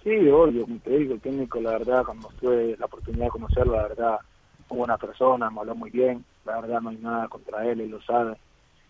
[0.02, 3.74] Sí, obvio, como te digo, el técnico, la verdad, cuando tuve la oportunidad de conocerlo,
[3.74, 4.20] la verdad,
[4.70, 7.90] muy buena persona, me habló muy bien, la verdad no hay nada contra él, él
[7.90, 8.38] lo sabe.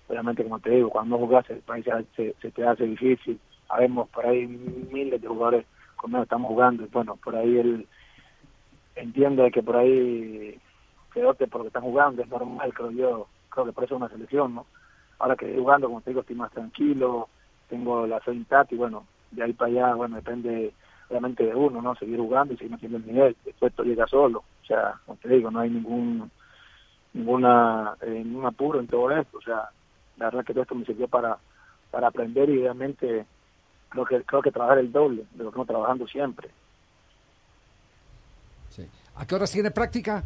[0.07, 1.83] Obviamente, como te digo, cuando jugás el país
[2.15, 6.83] se, se te hace difícil, sabemos por ahí miles de jugadores con menos estamos jugando,
[6.83, 7.87] y bueno, por ahí él
[8.95, 10.59] entiende que por ahí
[11.13, 14.55] quedote porque están jugando, es normal, creo yo, creo que por eso es una selección,
[14.55, 14.65] ¿no?
[15.19, 17.29] Ahora que estoy jugando, como te digo, estoy más tranquilo,
[17.69, 20.73] tengo la fe intacta y bueno, de ahí para allá, bueno, depende
[21.09, 21.95] obviamente de uno, ¿no?
[21.95, 25.29] Seguir jugando y seguir metiendo el nivel, después esto llega solo, o sea, como te
[25.29, 26.31] digo, no hay ningún
[27.13, 29.69] ninguna eh, ningún apuro en todo esto, o sea,
[30.17, 31.37] la verdad que todo esto me sirvió para
[31.91, 33.25] para aprender y obviamente
[33.89, 36.49] creo que creo que trabajar el doble de lo que estamos trabajando siempre.
[39.15, 40.23] ¿A qué horas tiene práctica?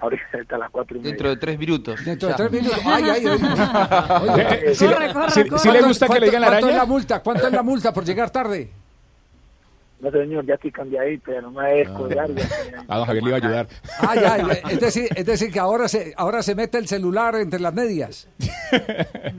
[0.00, 0.22] Ahorita
[0.54, 1.10] a las cuatro y media.
[1.10, 2.04] Dentro de tres minutos.
[2.04, 2.78] Dentro de tres minutos.
[2.86, 4.60] Ay, ay, ay.
[4.66, 5.58] Eh, si le- Corre, corre, si- corre.
[5.62, 6.82] si le gusta que le digan la ¿Cuánto es araña?
[6.84, 7.20] la multa?
[7.22, 8.70] ¿Cuánto es la multa por llegar tarde?
[10.00, 13.36] No señor, ya estoy cambiadito, ya no me colgar, ya- A don Javier le iba
[13.36, 13.68] a ayudar.
[14.00, 14.36] Ah, ya,
[14.70, 18.28] es decir, es decir que ahora se, ahora se mete el celular entre las medias.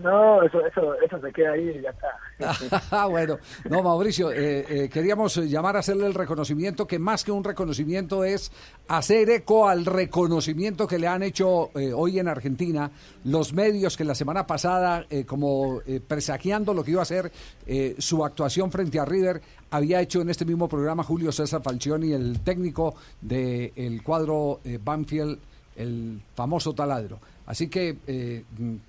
[0.03, 2.81] No, eso, eso, eso se queda ahí y ya está.
[2.91, 3.37] Ah, bueno,
[3.69, 8.25] no, Mauricio, eh, eh, queríamos llamar a hacerle el reconocimiento, que más que un reconocimiento
[8.25, 8.51] es
[8.89, 12.91] hacer eco al reconocimiento que le han hecho eh, hoy en Argentina
[13.23, 17.31] los medios que la semana pasada, eh, como eh, presagiando lo que iba a ser
[17.67, 22.11] eh, su actuación frente a River, había hecho en este mismo programa Julio César Falcioni,
[22.11, 25.39] el técnico del cuadro eh, Banfield,
[25.77, 27.19] el famoso taladro.
[27.45, 28.43] Así que eh,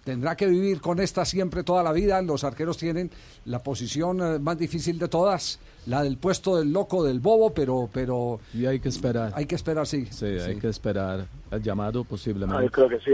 [0.05, 2.21] tendrá que vivir con esta siempre toda la vida.
[2.23, 3.11] Los arqueros tienen
[3.47, 7.88] la posición eh, más difícil de todas, la del puesto del loco, del bobo, pero,
[7.92, 9.33] pero Y hay que esperar.
[9.35, 10.07] hay que esperar, sí.
[10.07, 12.62] Sí, hay que esperar el llamado No, posiblemente.
[12.64, 13.11] yo creo que sí.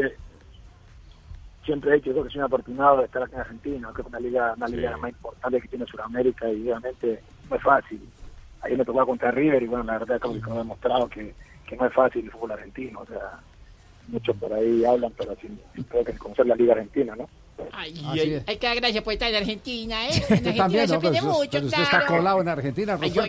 [1.64, 3.94] Siempre he dicho, yo creo que soy un afortunado de estar aquí en Argentina, creo
[3.94, 7.62] que es una liga, una liga más importante que tiene Sudamérica y obviamente no es
[7.62, 8.00] fácil.
[8.62, 11.34] Ayer me tocó contra River y bueno, la verdad creo que ha demostrado que,
[11.66, 13.38] que no es fácil el fútbol argentino, o sea,
[14.08, 17.28] muchos por ahí hablan, pero sin, sin creo que conocer la liga argentina, ¿no?
[17.72, 18.44] Ay, Así ay, es.
[18.46, 20.11] hay que dar gracias por estar en Argentina, ¿eh?
[20.12, 21.00] En Argentina también, se ¿no?
[21.00, 22.06] Pero aprende usted- mucho, pero usted está claro.
[22.16, 23.22] colado en Argentina, Ay, yo,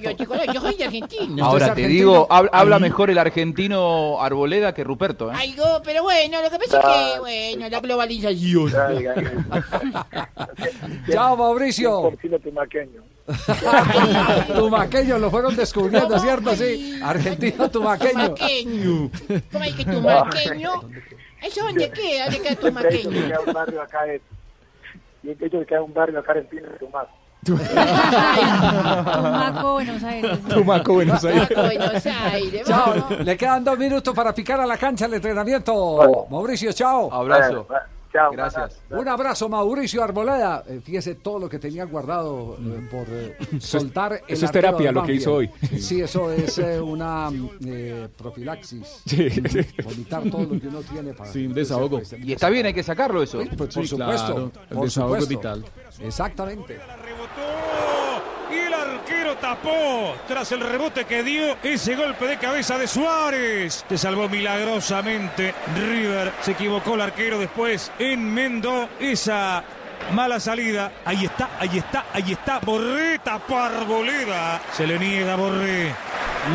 [0.62, 1.46] soy de argentino.
[1.46, 1.88] Ahora es te argentino?
[2.12, 5.32] digo, hab- habla mejor el argentino Arboleda que Ruperto.
[5.32, 5.36] ¿eh?
[5.36, 8.72] Ay, pero bueno, lo que pasa es que, bueno, la globalización.
[11.12, 12.12] Chao, Mauricio.
[14.56, 16.56] Tumaqueños lo fueron descubriendo, ¿cierto?
[16.56, 17.00] Sí.
[17.04, 18.34] Argentino tumaqueño.
[18.34, 19.12] Tumaqueño.
[19.52, 20.72] ¿Cómo hay que tumaqueño?
[21.42, 22.26] ¿Eso dónde queda?
[22.26, 23.28] ¿Dónde queda tumaqueño?
[23.28, 24.22] queda un barrio acá de,
[25.24, 27.12] y he dicho que queda un barrio acá argentino de Tumaco.
[29.14, 30.40] Tumaco, Buenos Aires.
[30.50, 31.48] Tumaco, Buenos Aires.
[31.50, 32.68] Tumaco, Buenos Aires.
[32.68, 33.08] Chao.
[33.24, 36.28] Le quedan dos minutos para picar a la cancha el entrenamiento.
[36.30, 37.14] Mauricio, chao.
[37.14, 37.68] Abrazo.
[38.12, 38.32] Chao.
[38.32, 38.82] Gracias.
[38.90, 40.64] Un abrazo, Mauricio Arboleda.
[40.68, 44.14] Eh, fíjese todo lo que tenía guardado eh, por eh, Eso soltar.
[44.28, 45.50] el eso es terapia, lo que hizo hoy.
[45.80, 49.04] Sí, eso es eh, una mm, eh, profilaxis.
[49.06, 49.30] Sí.
[49.84, 51.32] Vomitar todo lo que uno tiene para.
[51.32, 52.02] Sí, un desahogo.
[52.24, 53.38] Y está bien, hay que sacarlo eso.
[53.56, 54.26] Pues, por Sí, supuesto.
[54.26, 55.30] claro, el por desahogo supuesto.
[55.38, 55.66] vital.
[56.02, 56.80] Exactamente.
[58.52, 63.86] Y el arquero tapó tras el rebote que dio ese golpe de cabeza de Suárez.
[63.88, 66.34] Se salvó milagrosamente River.
[66.42, 67.92] Se equivocó el arquero después.
[68.00, 69.64] Enmendó esa
[70.14, 70.92] mala salida.
[71.06, 72.60] Ahí está, ahí está, ahí está.
[72.60, 74.62] Borré tapó a Arboleda.
[74.74, 75.94] Se le niega Borré.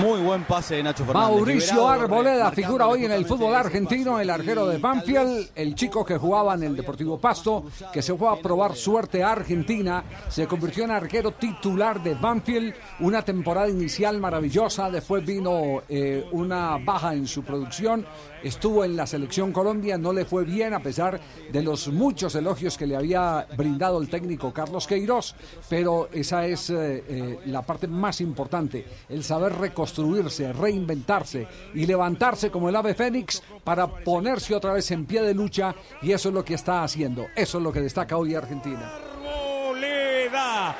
[0.00, 1.30] Muy buen pase de Nacho Fernández.
[1.30, 6.16] Mauricio Arboleda figura hoy en el fútbol argentino, el arquero de Banfield, el chico que
[6.16, 10.84] jugaba en el Deportivo Pasto, que se fue a probar suerte a Argentina, se convirtió
[10.84, 17.26] en arquero titular de Banfield, una temporada inicial maravillosa, después vino eh, una baja en
[17.26, 18.04] su producción,
[18.44, 22.78] estuvo en la selección Colombia, no le fue bien a pesar de los muchos elogios
[22.78, 25.34] que le había brindado el técnico Carlos Queiroz,
[25.68, 32.50] pero esa es eh, eh, la parte más importante, el saber reconstruirse, reinventarse y levantarse
[32.50, 36.34] como el ave fénix para ponerse otra vez en pie de lucha y eso es
[36.34, 37.26] lo que está haciendo.
[37.34, 38.92] Eso es lo que destaca hoy Argentina.
[39.24, 40.76] Arboleda.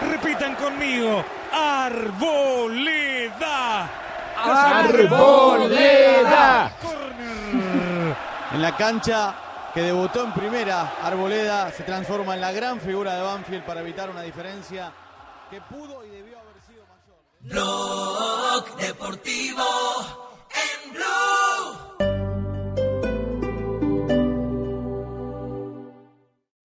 [0.00, 1.24] Repitan conmigo.
[1.52, 2.88] Arboleda.
[4.44, 6.28] Arboleda.
[8.52, 9.34] En la cancha
[9.74, 14.08] que debutó en primera, Arboleda se transforma en la gran figura de Banfield para evitar
[14.10, 14.92] una diferencia
[15.50, 17.18] que pudo y debió haber sido mayor.
[17.40, 19.64] Blog Deportivo
[20.50, 21.87] en Blue.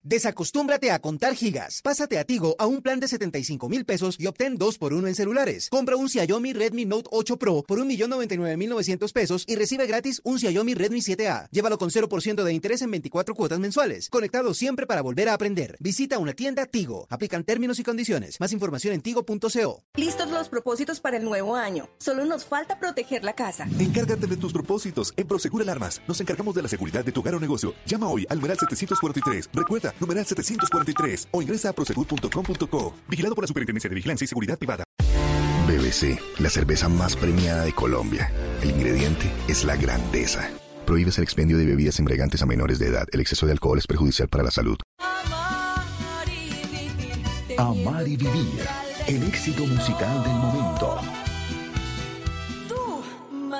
[0.05, 1.79] Desacostúmbrate a contar gigas.
[1.81, 5.07] Pásate a Tigo a un plan de 75 mil pesos y obtén 2 por 1
[5.07, 5.69] en celulares.
[5.69, 10.73] Compra un Xiaomi Redmi Note 8 Pro por 1.099.900 pesos y recibe gratis un Xiaomi
[10.73, 11.47] Redmi 7A.
[11.51, 14.09] Llévalo con 0% de interés en 24 cuotas mensuales.
[14.09, 15.77] Conectado siempre para volver a aprender.
[15.79, 17.07] Visita una tienda Tigo.
[17.09, 18.41] Aplican términos y condiciones.
[18.41, 19.83] Más información en tigo.co.
[19.95, 21.87] Listos los propósitos para el nuevo año.
[21.99, 23.69] Solo nos falta proteger la casa.
[23.79, 25.13] Encárgate de tus propósitos.
[25.15, 27.73] En Prosegur Alarmas nos encargamos de la seguridad de tu hogar o negocio.
[27.85, 29.49] Llama hoy al numeral 743.
[29.53, 32.93] Recuerda, numeral 743 o ingresa a prosegur.com.co.
[33.07, 34.83] Vigilado por la Superintendencia de Vigilancia y Seguridad Privada.
[35.67, 38.31] BBC, la cerveza más premiada de Colombia.
[38.61, 40.49] El ingrediente es la grandeza.
[40.85, 43.07] Prohíbes el expendio de bebidas embriagantes a menores de edad.
[43.11, 44.77] El exceso de alcohol es perjudicial para la salud.
[47.57, 48.67] Amar y vivir.
[49.07, 50.99] El éxito musical del momento.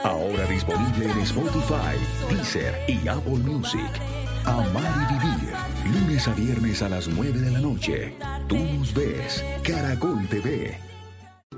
[0.04, 1.96] Ahora disponible en Spotify,
[2.30, 3.90] Deezer y Apple Music.
[4.44, 5.43] Amar y vivir.
[5.94, 8.16] Lunes a viernes a las 9 de la noche.
[8.48, 9.44] Tú nos ves.
[9.64, 10.93] Caracol TV.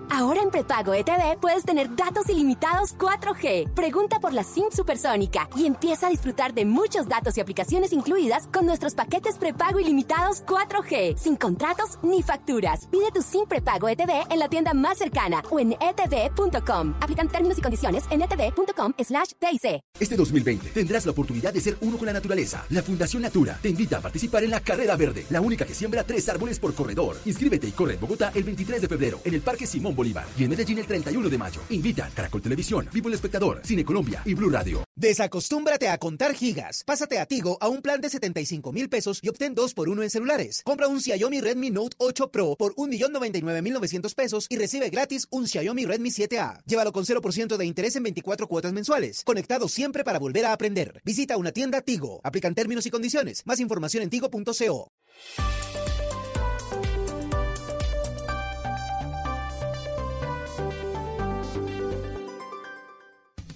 [0.09, 3.73] Ahora en prepago ETV puedes tener datos ilimitados 4G.
[3.73, 8.47] Pregunta por la SIM supersónica y empieza a disfrutar de muchos datos y aplicaciones incluidas
[8.47, 12.87] con nuestros paquetes prepago ilimitados 4G, sin contratos ni facturas.
[12.87, 16.95] Pide tu SIM prepago ETV en la tienda más cercana o en etv.com.
[17.01, 19.81] Aplican términos y condiciones en etv.com/tic.
[19.99, 22.65] Este 2020 tendrás la oportunidad de ser uno con la naturaleza.
[22.69, 26.03] La Fundación Natura te invita a participar en la Carrera Verde, la única que siembra
[26.03, 27.17] tres árboles por corredor.
[27.25, 30.43] Inscríbete y corre en Bogotá el 23 de febrero en el Parque Simón Bolívar y
[30.43, 31.61] en Medellín el 31 de mayo.
[31.69, 34.83] Invita Caracol Televisión, Vivo el Espectador, Cine Colombia y Blue Radio.
[34.95, 36.83] Desacostúmbrate a contar gigas.
[36.85, 40.03] Pásate a Tigo a un plan de 75 mil pesos y obtén 2 por 1
[40.03, 40.61] en celulares.
[40.63, 45.85] Compra un Xiaomi Redmi Note 8 Pro por 1.099.900 pesos y recibe gratis un Xiaomi
[45.85, 46.61] Redmi 7A.
[46.65, 49.23] Llévalo con 0% de interés en 24 cuotas mensuales.
[49.25, 51.01] Conectado siempre para volver a aprender.
[51.03, 52.21] Visita una tienda Tigo.
[52.23, 53.43] Aplican términos y condiciones.
[53.45, 54.91] Más información en tigo.co.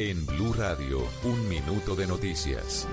[0.02, 2.88] En Blue Radio, un minuto de noticias.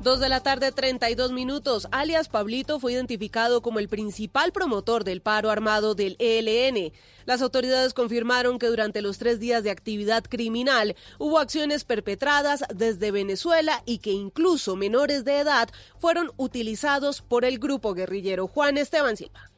[0.00, 1.86] Dos de la tarde, 32 minutos.
[1.90, 6.94] Alias Pablito fue identificado como el principal promotor del paro armado del ELN.
[7.26, 13.10] Las autoridades confirmaron que durante los tres días de actividad criminal hubo acciones perpetradas desde
[13.10, 19.18] Venezuela y que incluso menores de edad fueron utilizados por el grupo guerrillero Juan Esteban
[19.18, 19.50] Silva.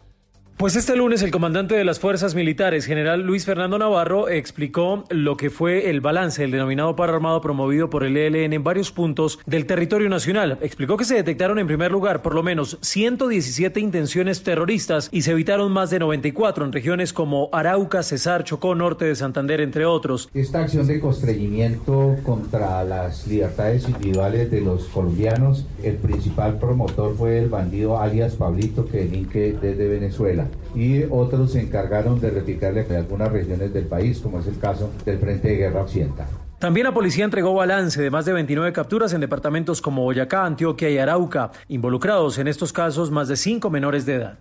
[0.61, 5.39] Pues este lunes el comandante de las fuerzas militares, general Luis Fernando Navarro, explicó lo
[5.39, 9.39] que fue el balance del denominado paro armado promovido por el ELN en varios puntos
[9.47, 10.59] del territorio nacional.
[10.61, 15.31] Explicó que se detectaron en primer lugar por lo menos 117 intenciones terroristas y se
[15.31, 20.29] evitaron más de 94 en regiones como Arauca, Cesar, Chocó, Norte de Santander, entre otros.
[20.35, 27.39] Esta acción de constreñimiento contra las libertades individuales de los colombianos, el principal promotor fue
[27.39, 33.33] el bandido alias Pablito que desde Venezuela y otros se encargaron de replicarle en algunas
[33.33, 36.29] regiones del país, como es el caso del Frente de Guerra Occidental.
[36.59, 40.91] También la policía entregó balance de más de 29 capturas en departamentos como Boyacá, Antioquia
[40.91, 44.39] y Arauca, involucrados en estos casos más de cinco menores de edad.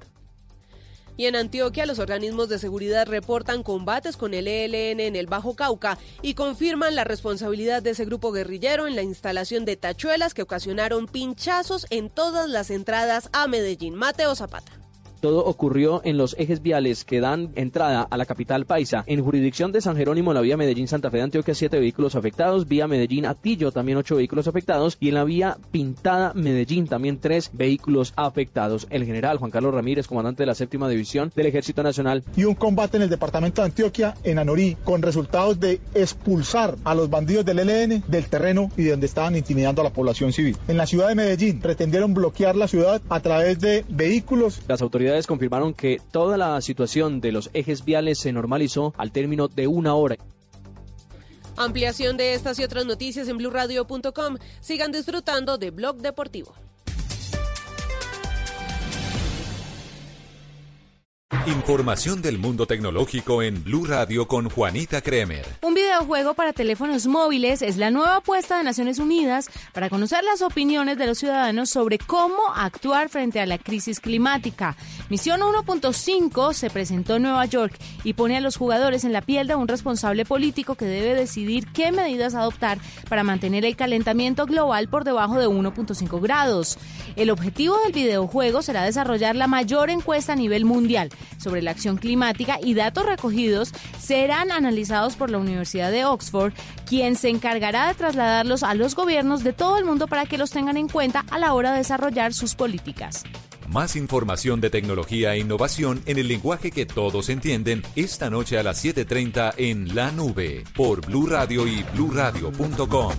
[1.20, 5.54] Y en Antioquia, los organismos de seguridad reportan combates con el ELN en el Bajo
[5.54, 10.44] Cauca y confirman la responsabilidad de ese grupo guerrillero en la instalación de tachuelas que
[10.44, 13.96] ocasionaron pinchazos en todas las entradas a Medellín.
[13.96, 14.79] Mateo Zapata.
[15.20, 19.04] Todo ocurrió en los ejes viales que dan entrada a la capital paisa.
[19.08, 22.68] En jurisdicción de San Jerónimo, la vía Medellín-Santa Fe de Antioquia, siete vehículos afectados.
[22.68, 24.98] Vía Medellín-Atillo, también ocho vehículos afectados.
[25.00, 28.88] Y en la vía Pintada Medellín, también tres vehículos afectados.
[28.90, 32.24] El general Juan Carlos Ramírez, comandante de la séptima división del Ejército Nacional.
[32.36, 36.96] Y un combate en el departamento de Antioquia, en Anorí, con resultados de expulsar a
[36.96, 40.58] los bandidos del ELN del terreno y de donde estaban intimidando a la población civil.
[40.68, 44.62] En la ciudad de Medellín, pretendieron bloquear la ciudad a través de vehículos.
[44.68, 49.48] Las autoridades confirmaron que toda la situación de los ejes viales se normalizó al término
[49.48, 50.18] de una hora.
[51.58, 54.38] Ampliación de estas y otras noticias en blurradio.com.
[54.62, 56.54] Sigan disfrutando de Blog Deportivo.
[61.46, 65.46] Información del mundo tecnológico en Blue Radio con Juanita Kremer.
[65.62, 70.42] Un videojuego para teléfonos móviles es la nueva apuesta de Naciones Unidas para conocer las
[70.42, 74.76] opiniones de los ciudadanos sobre cómo actuar frente a la crisis climática.
[75.10, 79.48] Misión 1.5 se presentó en Nueva York y pone a los jugadores en la piel
[79.48, 84.88] de un responsable político que debe decidir qué medidas adoptar para mantener el calentamiento global
[84.88, 86.78] por debajo de 1.5 grados.
[87.16, 91.98] El objetivo del videojuego será desarrollar la mayor encuesta a nivel mundial sobre la acción
[91.98, 96.54] climática y datos recogidos serán analizados por la Universidad de Oxford,
[96.86, 100.52] quien se encargará de trasladarlos a los gobiernos de todo el mundo para que los
[100.52, 103.24] tengan en cuenta a la hora de desarrollar sus políticas.
[103.70, 108.64] Más información de tecnología e innovación en el lenguaje que todos entienden esta noche a
[108.64, 113.14] las 7:30 en La Nube por Blue Radio y bluradio.com.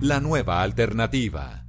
[0.00, 1.59] La nueva alternativa.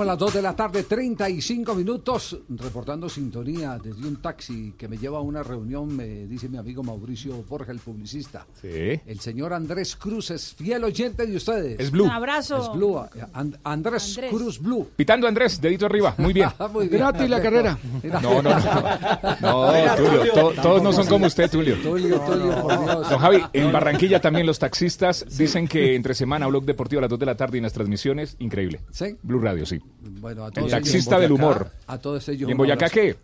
[0.00, 4.96] Tenemos las 2 de la tarde, 35 minutos, reportando sintonía desde un taxi que me
[4.96, 8.46] lleva a una reunión, me dice mi amigo Mauricio Borja, el publicista.
[8.62, 8.98] Sí.
[9.04, 11.78] El señor Andrés Cruz es fiel oyente de ustedes.
[11.78, 12.04] Es Blue.
[12.04, 12.56] Un abrazo.
[12.62, 12.98] Es Blue.
[13.34, 14.30] And- Andrés, Andrés.
[14.32, 14.88] Cruz Blue.
[14.96, 16.14] Pitando Andrés, dedito arriba.
[16.16, 16.48] Muy bien.
[16.72, 17.00] Muy bien.
[17.02, 17.78] Gratis la carrera.
[18.22, 19.36] No, no, no.
[19.42, 21.76] No, Tulio, to- todos no son como usted, Tulio.
[21.82, 23.10] Tulio, Tulio, por Dios.
[23.10, 27.10] Don Javi, en Barranquilla también los taxistas dicen que entre semana, Blog Deportivo a las
[27.10, 28.80] 2 de la tarde y en las transmisiones, increíble.
[28.92, 29.16] ¿Sí?
[29.22, 29.78] Blue Radio, sí.
[30.00, 31.22] Bueno, a El todos taxista ellos.
[31.22, 31.70] del humor.
[31.86, 32.48] A todos ellos.
[32.48, 33.16] ¿Y en Boyacá qué?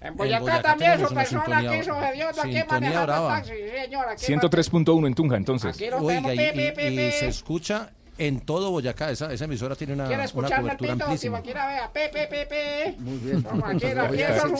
[0.00, 3.70] En Boyacá, Boyacá también su persona sintonía- aquí, su hediondo, aquí manejando el taxi, sí,
[3.84, 5.76] señor, aquí 103.1 en Tunja, entonces.
[6.00, 9.10] Oiga, y, y- y se escucha en todo Boyacá.
[9.10, 11.04] Esa, esa emisora tiene una, ¿Quiere una el cobertura pito?
[11.16, 11.40] Si amplísima.
[11.40, 12.94] vea, pe, pe, pe, pe.
[12.98, 13.38] Muy bien.
[13.46, 13.54] Aquí,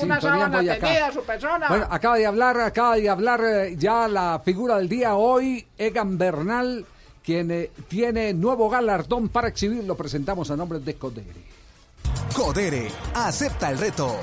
[0.02, 1.68] una en sábana tendida, su persona.
[1.68, 6.18] Bueno, acaba de hablar, acaba de hablar eh, ya la figura del día hoy, Egan
[6.18, 6.84] Bernal,
[7.24, 9.84] quien eh, tiene nuevo galardón para exhibir.
[9.84, 11.44] Lo presentamos a nombre de Codere.
[12.34, 14.16] Codere, acepta el reto.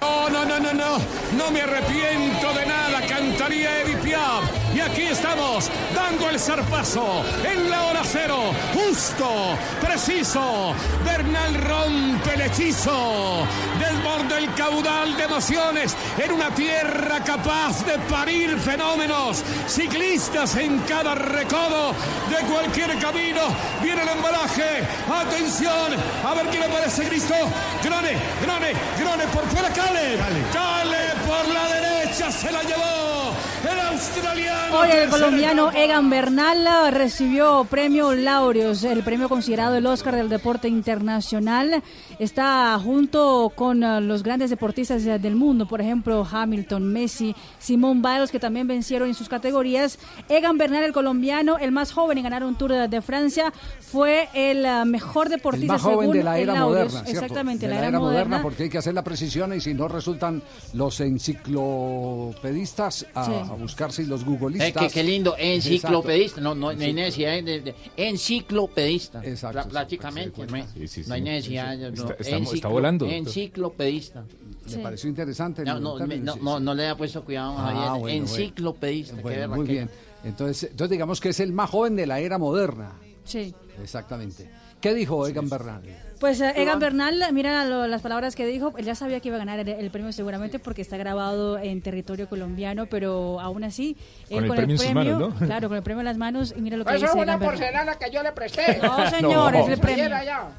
[0.00, 0.98] No, no, no, no, no,
[1.36, 4.44] no me arrepiento de nada, cantaría Edith Piaf.
[4.74, 10.74] Y aquí estamos, dando el zarpazo, en la hora cero, justo, preciso.
[11.04, 13.46] Bernal rompe el hechizo,
[13.78, 19.42] desborda el caudal de emociones en una tierra capaz de parir fenómenos.
[19.66, 21.94] Ciclistas en cada recodo
[22.28, 23.42] de cualquier camino.
[23.82, 25.94] Viene el embalaje, atención,
[26.24, 27.34] a ver quién aparece Cristo.
[27.82, 30.42] Grone, Grone, Grone por fuera, Cale.
[30.52, 33.25] Cale por la derecha, se la llevó
[33.64, 34.78] el australiano.
[34.78, 40.68] Hoy el colombiano Egan Bernal recibió premio Laureus, el premio considerado el Oscar del deporte
[40.68, 41.82] internacional.
[42.18, 48.02] Está junto con eh, los grandes deportistas eh, del mundo, por ejemplo Hamilton, Messi, Simón
[48.02, 49.98] Biles, que también vencieron en sus categorías.
[50.28, 54.64] Egan Bernal, el colombiano, el más joven en ganar un Tour de, Francia, fue el
[54.66, 56.92] eh, mejor El deportista más joven según de la el era Laureus.
[56.92, 57.24] moderna, ¿cierto?
[57.24, 58.42] Exactamente, de la, era, moderna.
[58.42, 60.42] porque hay que hacer la precisión y si no resultan
[60.74, 63.32] los enciclopedistas a, Sí.
[63.32, 64.72] a buscarse y los Eh, googlistas.
[64.72, 70.46] qué, qué lindo, enciclopedista, no, no, no hay necesidad de, de- enciclopedista, Exacto, sí, prácticamente,
[70.46, 71.24] no hay, Sí, sí, no hay sí.
[71.24, 73.06] necesidad, Está- no, está- está enciclo- volando.
[73.06, 74.24] Enciclopedista.
[74.70, 75.64] Me pareció interesante.
[75.64, 78.22] No, no, me- no, no, le ha puesto cuidado, Ah, Javier, bueno, bueno.
[78.26, 79.90] enciclopedista, qué Bueno, muy bien.
[80.24, 82.92] Entonces, entonces digamos que es el más joven de la era moderna.
[83.24, 83.54] Sí.
[83.80, 84.50] Exactamente.
[84.80, 85.82] ¿Qué dijo Egan Bernal?
[86.20, 89.36] Pues eh, Egan Bernal, mira lo- las palabras que dijo, él ya sabía que iba
[89.36, 93.96] a ganar el, el premio seguramente porque está grabado en territorio colombiano, pero aún así,
[94.30, 95.46] él Con el premio en sus manos, ¿no?
[95.46, 97.34] claro, con el premio en las manos, y mira lo que Eso es dice una
[97.34, 97.58] Egan Bernal.
[97.58, 98.78] porcelana que yo le presté.
[98.82, 100.04] No, señor, es el premio.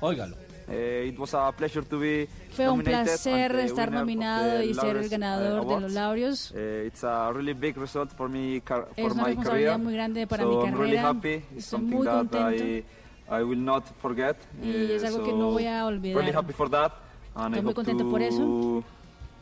[0.01, 0.36] Óigalo.
[0.70, 4.74] Eh, it was a pleasure to be Fue un nominated placer estar nominado the y
[4.74, 6.53] ser el ganador uh, de los laureos.
[6.58, 9.84] Eh, it's a really big result for me car- Es for una my responsabilidad career.
[9.86, 11.10] muy grande para so mi I'm really carrera.
[11.10, 11.30] happy.
[11.55, 12.64] It's Estoy muy that contento.
[12.66, 12.86] I,
[13.30, 14.38] I will not forget.
[14.63, 16.17] Y Eh, es algo que so no voy a olvidar.
[16.23, 16.93] Really happy for that.
[17.36, 18.84] And Estoy I muy hope contento to, por eso.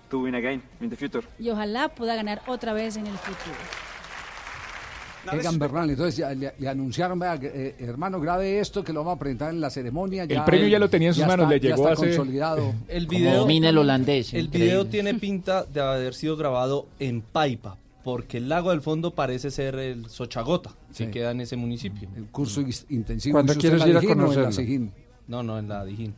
[0.09, 1.25] to win again in the future.
[1.39, 3.55] Y ojalá pueda ganar otra vez en el futuro.
[5.31, 5.89] Egan Bernal.
[5.89, 9.19] Entonces ya le, le anunciaron, vea, que, eh, hermano, grave esto que lo vamos a
[9.19, 10.23] presentar en la ceremonia.
[10.23, 12.73] El premio ya lo tenía en sus manos, le ya llegó está hace- consolidado.
[12.87, 14.65] El Como video, domina el holandés, El increíble.
[14.67, 17.75] video tiene pinta de haber sido grabado en Paipa,
[18.05, 21.07] porque el lago del fondo parece ser el Sochagota, que Sí.
[21.07, 22.07] queda en ese municipio.
[22.15, 23.33] El curso intensivo.
[23.33, 24.91] Cuando ¿Hizo usted quieres ir a conocerlo.
[25.27, 26.13] No, no, en la Dijín.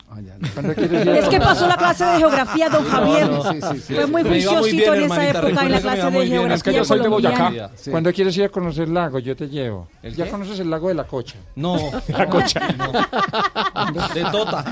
[1.16, 3.30] Es que pasó la clase de geografía, don Javier.
[3.30, 3.52] No, no.
[3.54, 3.96] Sí, sí, sí.
[3.96, 6.74] Fue muy juiciosito bien, en esa hermanita, época en la clase de geografía Es que
[6.74, 7.08] yo soy de.
[7.08, 7.72] Boyacá.
[7.76, 7.92] Sí.
[7.92, 9.88] Cuando quieres ir a conocer el lago, yo te llevo.
[10.04, 10.32] ¿El ¿Ya qué?
[10.32, 11.38] conoces el lago de la Cocha?
[11.56, 11.78] No.
[12.10, 12.60] La Cocha.
[14.14, 14.64] De Tota.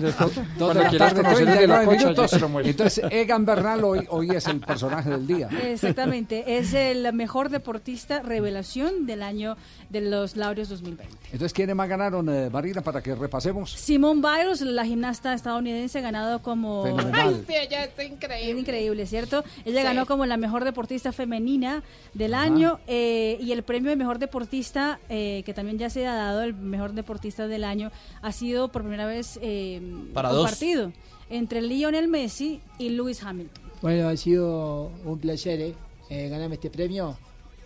[0.00, 0.46] De Tota.
[0.56, 2.30] Dos Cuando quieras tarde, conocer el de la 39 Cocha, yo minutos.
[2.30, 2.70] te lo muestro.
[2.70, 5.48] Entonces, Egan Bernal hoy, hoy es el personaje del día.
[5.64, 9.56] Exactamente, es el mejor deportista revelación del año
[9.92, 11.14] de los Laureos 2020.
[11.26, 13.70] Entonces, ¿quiénes más ganaron, eh, Marina, para que repasemos?
[13.72, 16.82] Simone Biles, la gimnasta estadounidense, ha ganado como...
[16.84, 17.44] Fenomenal.
[17.46, 18.50] Sí, ella está increíble.
[18.52, 19.44] Es increíble, ¿cierto?
[19.66, 19.84] Ella Sí.
[19.84, 21.82] ganó como la mejor deportista femenina
[22.14, 22.44] del Ajá.
[22.44, 26.42] año eh, y el premio de mejor deportista, eh, que también ya se ha dado,
[26.42, 27.90] el mejor deportista del año,
[28.22, 29.80] ha sido por primera vez eh,
[30.14, 30.38] Para dos.
[30.38, 30.90] compartido
[31.28, 33.62] entre Lionel Messi y Lewis Hamilton.
[33.82, 35.74] Bueno, ha sido un placer ¿eh?
[36.08, 37.16] Eh, ganarme este premio,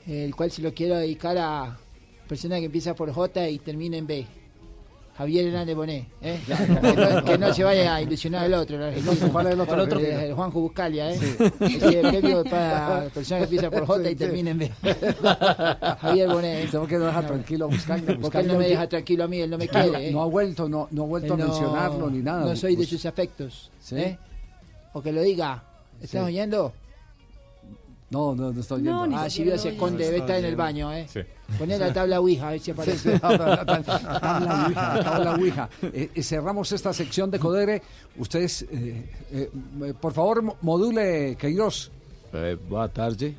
[0.06, 1.76] el cual se lo quiero dedicar a
[2.28, 4.26] persona que empieza por J y termina en B.
[5.16, 6.38] Javier Hernández Bonet, ¿eh?
[6.46, 8.76] que, no, que no se vaya a ilusionar el otro.
[8.76, 9.32] el argentino.
[9.32, 9.74] ¿Cuál es el otro?
[9.74, 11.18] El, otro, el, el Juanjo Buscalia, ¿eh?
[11.60, 14.16] Ese premio para persona que empieza por J y Sí, sí.
[14.16, 14.72] termina en B.
[16.00, 16.70] Javier Bonet.
[16.70, 18.18] Tengo que dejar tranquilo a Buscalia.
[18.20, 20.08] Porque él no me deja tranquilo a mí, él no me quiere.
[20.08, 20.12] ¿eh?
[20.12, 22.44] No ha vuelto, no, no ha vuelto a no- mencionarlo ni nada.
[22.44, 23.70] No soy de sus afectos.
[23.80, 23.96] ¿Sí?
[23.96, 24.18] ¿eh?
[24.92, 25.62] O que lo diga.
[26.02, 26.26] ¿Estás Sí.
[26.26, 26.74] oyendo?
[28.08, 29.16] No, no, no estoy oyendo.
[29.16, 31.06] ah, si veo ese conde, debe estar en el baño, ¿eh?
[31.12, 31.20] Sí.
[31.58, 33.18] Poné la tabla Ouija, a ver si aparece.
[33.18, 35.68] Tabla tabla Ouija, tabla Ouija.
[35.82, 37.82] Eh, eh, cerramos esta sección de Codere.
[38.16, 39.50] Ustedes, eh, eh,
[40.00, 41.90] por favor, mo- module, Queiroz.
[42.32, 43.34] Eh, boa tarde.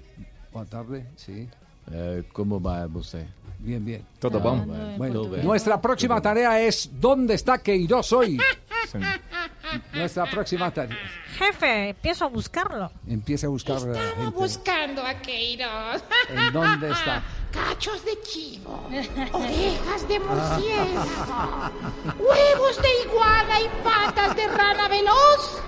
[0.52, 1.48] Buenas tardes, sí.
[1.92, 3.26] Eh, como va você?
[3.60, 4.04] Bien, bien.
[4.20, 4.66] Todo bom?
[4.98, 5.44] Bueno, Tudo bem.
[5.46, 8.38] nuestra próxima tarea es ¿dónde está Queiroz hoy?
[9.94, 10.98] Nuestra próxima tarea.
[11.38, 12.92] Jefe, empiezo a buscarlo.
[13.08, 14.30] Empiece a buscar Estaba gente.
[14.32, 16.04] buscando a Queiroz.
[16.30, 17.22] ¿En dónde está?
[17.52, 18.88] Cachos de chivo,
[19.32, 21.72] orejas de murciélago,
[22.20, 25.62] huevos de iguana y patas de rana veloz.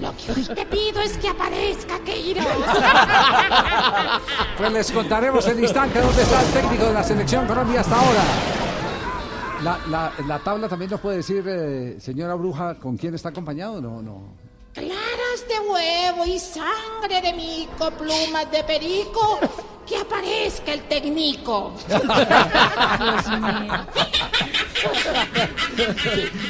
[0.00, 2.46] Lo que hoy te pido es que aparezca Queiroz.
[4.56, 8.22] Pues les contaremos en instante dónde está el técnico de la selección Colombia hasta ahora.
[9.64, 13.80] La, la, la tabla también nos puede decir, eh, señora Bruja, con quién está acompañado.
[13.80, 14.34] No, no.
[14.74, 19.38] Claras de huevo y sangre de mico, plumas de perico,
[19.86, 21.72] que aparezca el técnico.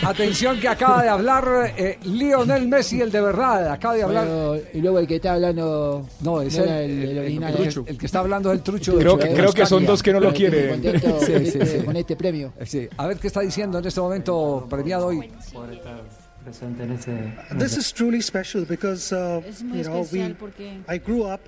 [0.04, 3.72] Atención que acaba de hablar eh, Lionel Messi, el de verdad.
[3.72, 4.26] Acaba de hablar.
[4.26, 6.06] Bueno, y luego el que está hablando.
[6.20, 7.54] No, es no el, era el- el, original.
[7.58, 8.96] el- el que está hablando es el trucho.
[8.98, 10.70] Creo de- que- creo que son dos que no lo quieren.
[10.70, 11.84] contento Sí, con sí, este- sí.
[11.84, 12.52] con este premio.
[12.64, 15.30] Sí, A ver qué está diciendo en este momento premiado hoy.
[17.58, 21.22] This is truly special because uh, Es muy you know especial we porque I grew
[21.32, 21.40] up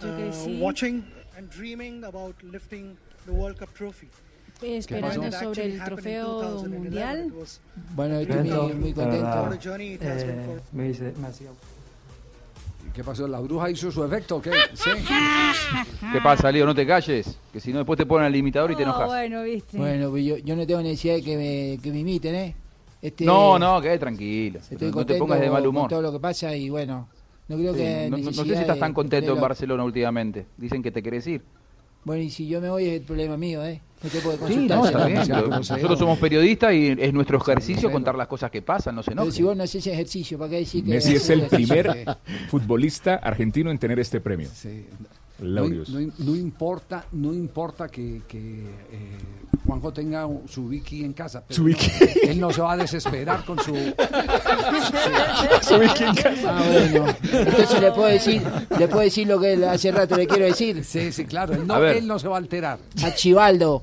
[0.00, 1.04] yo uh, crecí watching
[1.36, 2.96] and dreaming about lifting
[3.26, 4.08] the World Cup trophy.
[4.62, 6.68] esperando sobre el trofeo 2011.
[6.78, 7.32] mundial.
[7.94, 9.32] Bueno, estoy muy, muy contento.
[9.32, 11.50] for me dice, me hacía
[12.94, 13.28] ¿Qué pasó?
[13.28, 14.50] ¿La bruja hizo su efecto o qué?
[14.74, 14.90] Sí.
[16.12, 16.66] ¿Qué pasa, Leo?
[16.66, 19.06] No te calles, que si no después te ponen al limitador y te Ah, enojas.
[19.06, 19.76] bueno, viste.
[19.78, 22.56] Bueno, pues yo, yo no tengo necesidad de que me, que me imiten, ¿eh?
[23.00, 24.58] Este, No, no, quédate tranquilo.
[24.68, 25.88] Estoy No te pongas de mal con humor.
[25.88, 27.08] todo lo que pasa y bueno,
[27.50, 28.08] no creo Sí, que.
[28.10, 30.46] no, sé si estás tan contento en Barcelona últimamente.
[30.56, 31.42] Dicen que te querés ir.
[32.04, 33.80] Bueno, y si yo me voy es el problema mío, ¿eh?
[34.02, 34.78] No te puedo Sí, consultar.
[34.78, 35.28] no, si está bien.
[35.28, 39.10] no- Nosotros somos periodistas y es nuestro ejercicio contar las cosas que pasan, no se
[39.10, 40.90] Pero si vos no haces ejercicio, ¿para qué decir que.?
[40.92, 42.06] Messi es el primer
[42.48, 44.48] futbolista argentino en tener este premio.
[45.40, 45.88] No, Laureus.
[45.90, 49.18] no- no importa, no importa que, que, eh,
[49.66, 51.42] Juanjo tenga su Vicky en casa.
[51.46, 51.76] pero Su no,
[52.22, 53.74] él no se va a desesperar con su.
[55.62, 56.56] Su Vicky en casa.
[56.58, 57.06] Ah, bueno.
[57.32, 58.42] Entonces le puedo decir,
[58.78, 60.84] le puedo decir lo que hace rato le quiero decir.
[60.84, 61.54] Sí, sí, claro.
[61.54, 62.78] Él no, A él no se va a alterar.
[63.04, 63.82] A Chivaldo.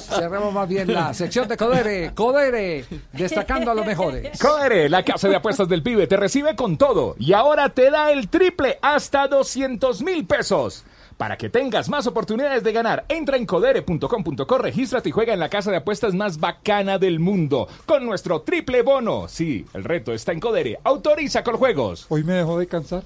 [0.00, 2.12] Cerremos más bien la sección de Codere.
[2.14, 4.38] Codere, destacando a los mejores.
[4.38, 8.10] Codere, la casa de apuestas del pibe, te recibe con todo y ahora te da
[8.12, 10.84] el triple hasta 200 mil pesos.
[11.16, 15.50] Para que tengas más oportunidades de ganar, entra en codere.com.co, regístrate y juega en la
[15.50, 19.28] casa de apuestas más bacana del mundo con nuestro triple bono.
[19.28, 20.78] Sí, el reto está en Codere.
[20.82, 22.06] Autoriza con juegos.
[22.08, 23.02] Hoy me dejó descansar.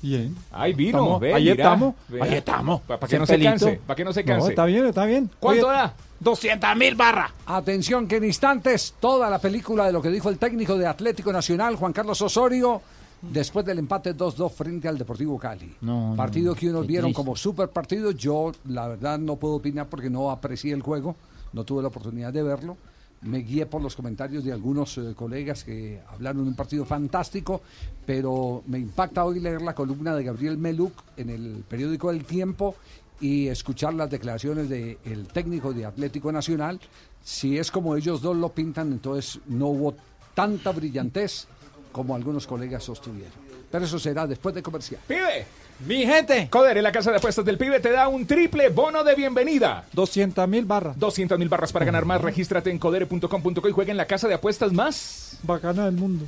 [0.00, 0.34] Bien.
[0.52, 1.94] Ahí vino, ve, ahí estamos.
[2.20, 2.80] Ahí estamos.
[2.82, 4.44] Pa- pa' que no se canse, pa' que no se canse.
[4.44, 5.28] No, está bien, está bien.
[5.40, 5.94] ¿Cuánto Oye, da?
[6.20, 7.32] 200 mil barras.
[7.46, 11.32] Atención que en instantes toda la película de lo que dijo el técnico de Atlético
[11.32, 12.80] Nacional, Juan Carlos Osorio,
[13.22, 15.74] después del empate 2-2 frente al Deportivo Cali.
[15.80, 17.16] No, no, partido que unos vieron triste.
[17.22, 18.10] como super partido.
[18.10, 21.16] Yo, la verdad, no puedo opinar porque no aprecié el juego,
[21.52, 22.76] no tuve la oportunidad de verlo.
[23.22, 27.62] Me guié por los comentarios de algunos eh, colegas que hablaron de un partido fantástico,
[28.06, 32.76] pero me impacta hoy leer la columna de Gabriel Meluc en el periódico El Tiempo
[33.20, 36.78] y escuchar las declaraciones del técnico de Atlético Nacional.
[37.20, 39.94] Si es como ellos dos lo pintan, entonces no hubo
[40.34, 41.48] tanta brillantez
[41.92, 43.48] como algunos colegas sostuvieron.
[43.70, 45.00] Pero eso será después de comercial.
[45.06, 45.46] ¡Pibe!
[45.86, 46.48] Mi gente.
[46.50, 49.84] Coder, en la casa de apuestas del pibe te da un triple bono de bienvenida.
[49.92, 50.98] 200 mil barras.
[50.98, 52.20] 200 mil barras para ganar más.
[52.20, 55.38] Regístrate en codere.com.co y juega en la casa de apuestas más.
[55.42, 56.24] Bacana del mundo.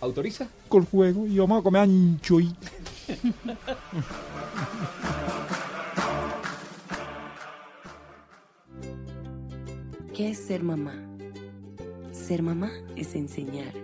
[0.00, 0.46] ¿Autoriza?
[0.68, 1.26] Con juego.
[1.26, 2.54] Y vamos a comer ancho y...
[10.14, 10.94] ¿Qué es ser mamá?
[12.12, 13.83] Ser mamá es enseñar.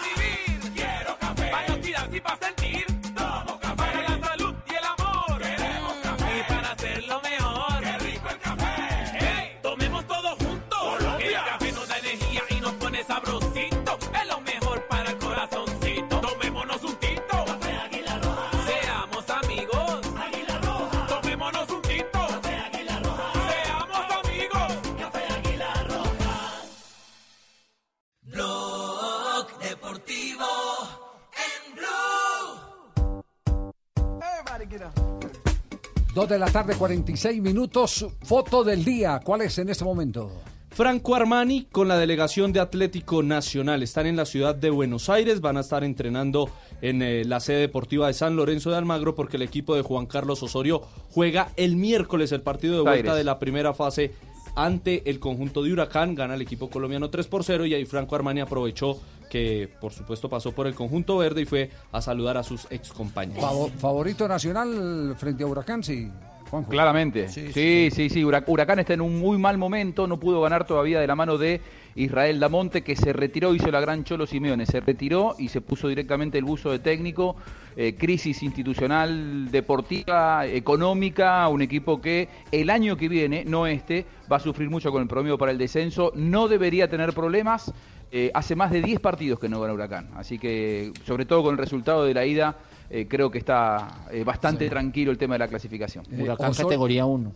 [36.17, 38.07] Dos de la tarde, 46 minutos.
[38.23, 39.19] Foto del día.
[39.23, 40.31] ¿Cuál es en este momento?
[40.71, 43.83] Franco Armani con la delegación de Atlético Nacional.
[43.83, 46.49] Están en la ciudad de Buenos Aires, van a estar entrenando
[46.81, 50.07] en eh, la sede deportiva de San Lorenzo de Almagro porque el equipo de Juan
[50.07, 53.15] Carlos Osorio juega el miércoles el partido de vuelta Aires.
[53.17, 54.11] de la primera fase
[54.57, 56.15] ante el conjunto de Huracán.
[56.15, 58.99] Gana el equipo colombiano 3 por 0 y ahí Franco Armani aprovechó
[59.29, 62.91] que por supuesto pasó por el conjunto verde y fue a saludar a sus ex
[62.91, 63.43] compañeros.
[63.43, 65.83] Favo- ¿Favorito nacional frente a Huracán?
[65.83, 66.09] Sí.
[66.49, 66.69] Juanjo.
[66.69, 67.27] Claramente.
[67.29, 68.23] Sí, sí, sí.
[68.23, 70.07] Hura- Huracán está en un muy mal momento.
[70.07, 71.61] No pudo ganar todavía de la mano de
[71.95, 74.65] Israel Damonte, que se retiró, hizo la gran Cholo Simeone.
[74.65, 77.35] Se retiró y se puso directamente el buzo de técnico.
[77.75, 81.47] Eh, crisis institucional, deportiva, económica.
[81.47, 85.07] Un equipo que el año que viene, no este, va a sufrir mucho con el
[85.07, 86.11] promedio para el descenso.
[86.15, 87.71] No debería tener problemas.
[88.11, 90.09] Eh, hace más de 10 partidos que no gana Huracán.
[90.15, 92.55] Así que, sobre todo con el resultado de la ida,
[92.89, 96.05] eh, creo que está eh, bastante tranquilo el tema de la clasificación.
[96.17, 97.31] Huracán categoría 1.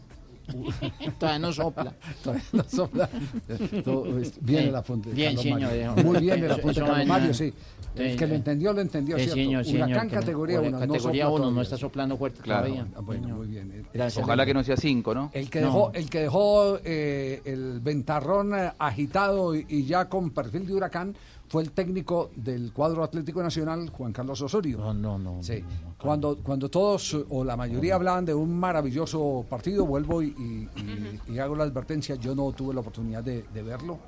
[1.20, 1.94] Todavía no sopla.
[2.24, 3.10] Todavía no sopla.
[4.42, 5.10] Bien Eh, el apunte.
[5.10, 5.88] de bien, señor, eh.
[6.04, 7.54] Muy bien eso Carlos va en Mario, la- sí.
[7.96, 8.38] El Eh, que lo eh.
[8.38, 9.36] entendió, lo entendió, Eh, ¿cierto?
[9.36, 11.62] señor, Huracán categoría Huracán 1, no categoría sopla uno, no todavía.
[11.64, 12.68] está soplando fuerte Claro.
[12.68, 12.88] todavía.
[12.96, 13.86] Ah, Bueno, muy bien.
[13.94, 14.24] Gracias.
[14.24, 15.30] Ojalá que no sea 5, ¿no?
[15.34, 15.66] El que No.
[15.68, 20.74] dejó, el que dejó eh, el ventarrón eh, agitado y, y ya con perfil de
[20.74, 21.16] huracán
[21.52, 24.78] fue el técnico del cuadro Atlético Nacional, Juan Carlos Osorio.
[24.78, 25.44] No, no, no.
[25.44, 25.62] Sí.
[25.98, 31.34] Cuando, cuando todos o la mayoría hablaban de un maravilloso partido, vuelvo y, y- y-
[31.34, 34.00] y hago la advertencia, yo no tuve la oportunidad de, de verlo.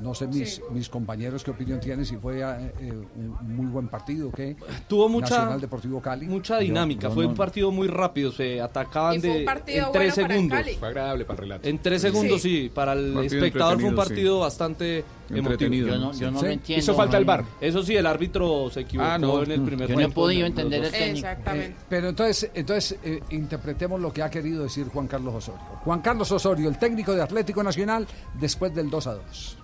[0.00, 3.88] No sé mis, mis compañeros qué opinión tienen, si fue eh, eh, un muy buen
[3.88, 4.56] partido o qué.
[4.88, 6.26] Tuvo mucha, Nacional Deportivo Cali.
[6.26, 10.58] mucha dinámica, fue un partido muy rápido, se atacaban de en tres bueno para segundos.
[10.58, 10.74] Cali.
[10.74, 11.68] Fue agradable para el relato.
[11.68, 12.62] En tres segundos, Sí.
[12.64, 13.96] sí, para el Partido espectador fue un sí.
[13.96, 15.86] partido bastante emotivo.
[15.86, 17.44] Yo no- yo no lo entiendo, Hizo falta el VAR.
[17.60, 19.42] Eso sí, el árbitro se equivocó Ah, no.
[19.44, 21.28] en el primer Yo no he podido entender el técnico.
[21.28, 21.70] Exactamente.
[21.70, 25.60] Eh, pero entonces, entonces eh, interpretemos lo que ha querido decir Juan Carlos Osorio.
[25.84, 28.06] Juan Carlos Osorio, el técnico de Atlético Nacional,
[28.40, 29.58] después del 2 a 2.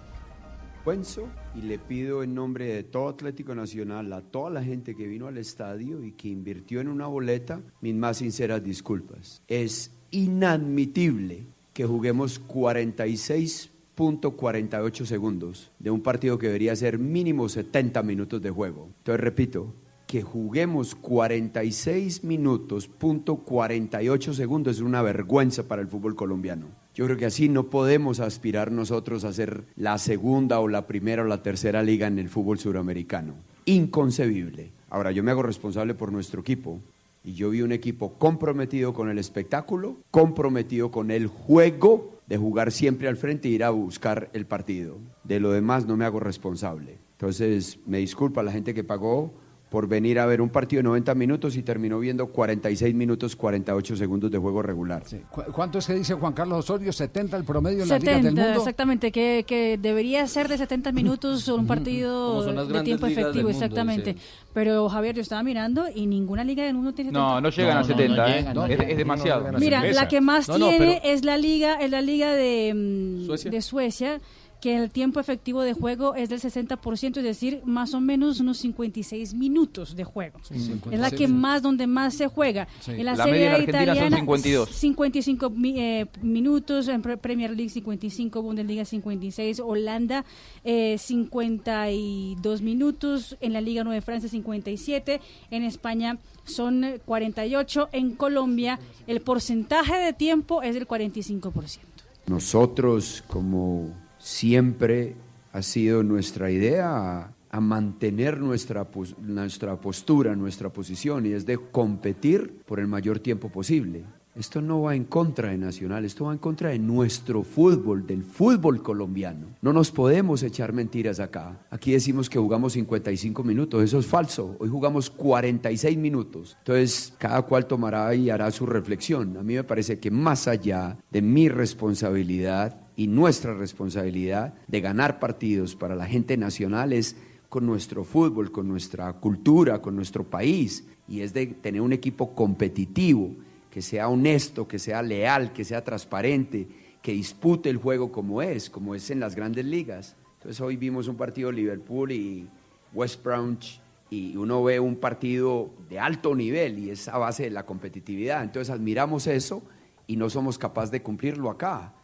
[0.85, 5.07] Puenzo y le pido en nombre de todo Atlético Nacional a toda la gente que
[5.07, 9.43] vino al estadio y que invirtió en una boleta mis más sinceras disculpas.
[9.47, 18.41] Es inadmitible que juguemos 46.48 segundos de un partido que debería ser mínimo 70 minutos
[18.41, 18.89] de juego.
[18.99, 19.75] Entonces repito,
[20.07, 26.80] que juguemos 46 minutos punto 48 segundos es una vergüenza para el fútbol colombiano.
[26.95, 31.23] Yo creo que así no podemos aspirar nosotros a ser la segunda o la primera
[31.23, 33.35] o la tercera liga en el fútbol suramericano.
[33.65, 34.73] Inconcebible.
[34.91, 36.81] Ahora, yo me hago responsable por nuestro equipo
[37.23, 42.73] y yo vi un equipo comprometido con el espectáculo, comprometido con el juego de jugar
[42.73, 44.99] siempre al frente e ir a buscar el partido.
[45.25, 46.99] De lo demás no me hago responsable.
[47.13, 49.33] Entonces, me disculpa la gente que pagó
[49.71, 53.97] por venir a ver un partido de 90 minutos y terminó viendo 46 minutos 48
[53.97, 55.05] segundos de juego regular.
[55.31, 56.91] ¿Cu- ¿Cuánto es que dice Juan Carlos Osorio?
[56.91, 58.59] ¿70 el promedio en las ligas del 70, mundo?
[58.59, 63.51] exactamente, que, que debería ser de 70 minutos un partido de tiempo del efectivo, mundo,
[63.51, 64.15] exactamente.
[64.15, 67.21] dice Pero Javier, yo estaba mirando y ninguna liga del mundo tiene 70.
[67.35, 68.47] No, no llegan a 70, ¿eh?
[68.75, 69.47] es, es demasiado.
[69.59, 72.73] Mira, la que más No, no, tiene pero- es la liga, es la liga de
[72.75, 73.51] mm, Suecia.
[73.53, 74.21] de Suecia,
[74.61, 78.59] que el tiempo efectivo de juego es del 60%, es decir, más o menos unos
[78.59, 80.39] 56 minutos de juego.
[80.51, 82.69] Es la que más donde más se juega.
[82.81, 82.93] Sí.
[82.93, 84.69] En la, La Serie A Argentina son italiana 52.
[84.71, 90.25] 55 mi- eh, minutos, en Pre- Premier League 55, Bundesliga 56, Holanda
[90.65, 97.89] eh, 52 minutos, en la Liga 9 de Francia 57, en España son eh, 48,
[97.93, 101.79] en Colombia el porcentaje de tiempo es del 45%.
[102.27, 103.89] Nosotros, como
[104.31, 105.17] siempre
[105.53, 108.87] ha sido nuestra idea, a, mantener nuestra,
[109.21, 114.05] nuestra postura, nuestra posición, y es de competir por el mayor tiempo posible.
[114.37, 118.23] Esto no va en contra de Nacional, esto va en contra de nuestro fútbol, del
[118.23, 119.49] fútbol colombiano.
[119.61, 121.67] No nos podemos echar mentiras acá.
[121.69, 124.55] Aquí decimos que jugamos 55 minutos, eso es falso.
[124.61, 126.57] Hoy jugamos 46 minutos.
[126.61, 129.37] Entonces, cada cual tomará y hará su reflexión.
[129.37, 135.19] A mí me parece que más allá de mi responsabilidad y nuestra responsabilidad de ganar
[135.21, 137.17] partidos para la gente nacional es
[137.49, 142.35] con nuestro fútbol, con nuestra cultura, con nuestro país, y es de tener un equipo
[142.35, 143.35] competitivo
[143.71, 146.69] que sea honesto, que sea leal, que sea transparente,
[147.01, 150.15] que dispute el juego como es, como es en las grandes ligas.
[150.35, 152.47] Entonces hoy vimos un partido Liverpool y
[152.93, 153.81] West Bromwich
[154.11, 158.43] y uno ve un partido de alto nivel y es a base de la competitividad.
[158.43, 159.63] Entonces admiramos eso
[160.07, 161.95] y no somos capaces de cumplirlo acá.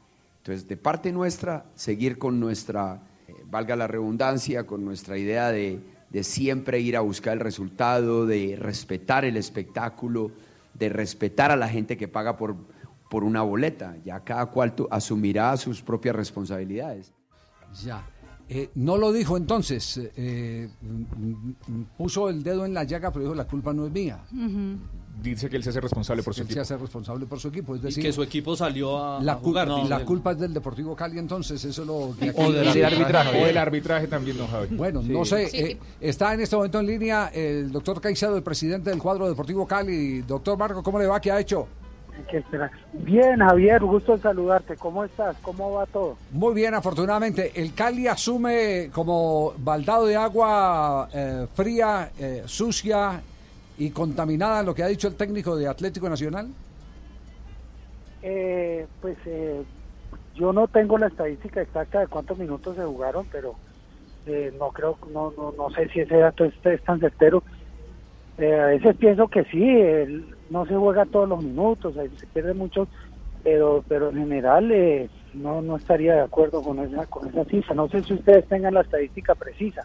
[0.46, 5.80] Entonces, de parte nuestra, seguir con nuestra, eh, valga la redundancia, con nuestra idea de,
[6.08, 10.30] de siempre ir a buscar el resultado, de respetar el espectáculo,
[10.74, 12.54] de respetar a la gente que paga por,
[13.10, 13.96] por una boleta.
[14.04, 17.12] Ya cada cual tu- asumirá sus propias responsabilidades.
[17.82, 18.06] Ya.
[18.48, 23.24] Eh, no lo dijo entonces, eh, mm, mm, puso el dedo en la llaga, pero
[23.24, 24.20] dijo la culpa no es mía.
[25.22, 26.62] Dice que él se hace responsable por su Él se equipo.
[26.62, 27.74] hace responsable por su equipo.
[27.74, 29.66] Es Y decir, que su equipo salió a, la, a jugar.
[29.68, 30.04] la dice él.
[30.04, 33.42] culpa es del Deportivo Cali, entonces, eso es lo que O del arbitraje.
[33.42, 34.76] O del arbitraje también, don Javi.
[34.76, 35.08] Bueno, Sí.
[35.08, 35.56] no sé, Sí.
[35.58, 39.66] eh, está en este momento en línea el doctor Caicedo, el presidente del cuadro Deportivo
[39.66, 40.20] Cali.
[40.20, 41.18] Doctor Marco, ¿cómo le va?
[41.20, 41.66] ¿Qué ha hecho?
[42.94, 44.76] Bien, Javier, gusto en saludarte.
[44.76, 45.36] ¿Cómo estás?
[45.42, 46.16] ¿Cómo va todo?
[46.30, 47.52] Muy bien, afortunadamente.
[47.54, 53.20] El Cali asume como baldado de agua eh, fría, eh, sucia
[53.78, 56.48] y contaminada lo que ha dicho el técnico de Atlético Nacional.
[58.22, 59.62] Eh, pues eh,
[60.34, 63.54] yo no tengo la estadística exacta de cuántos minutos se jugaron, pero
[64.26, 67.42] eh, no creo, no, no, no sé si ese dato es, es tan certero.
[68.38, 72.26] Eh, a veces pienso que sí, el- no se juega todos los minutos, ahí se
[72.26, 72.86] pierde mucho,
[73.42, 77.74] pero, pero en general eh, no, no estaría de acuerdo con esa, con esa cifra.
[77.74, 79.84] No sé si ustedes tengan la estadística precisa.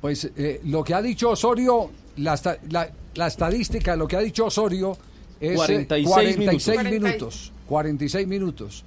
[0.00, 2.38] Pues eh, lo que ha dicho Osorio, la,
[2.70, 4.96] la- la estadística, lo que ha dicho Osorio
[5.40, 7.02] es eh, 46 46 minutos.
[7.02, 7.52] minutos.
[7.66, 8.84] 46 minutos.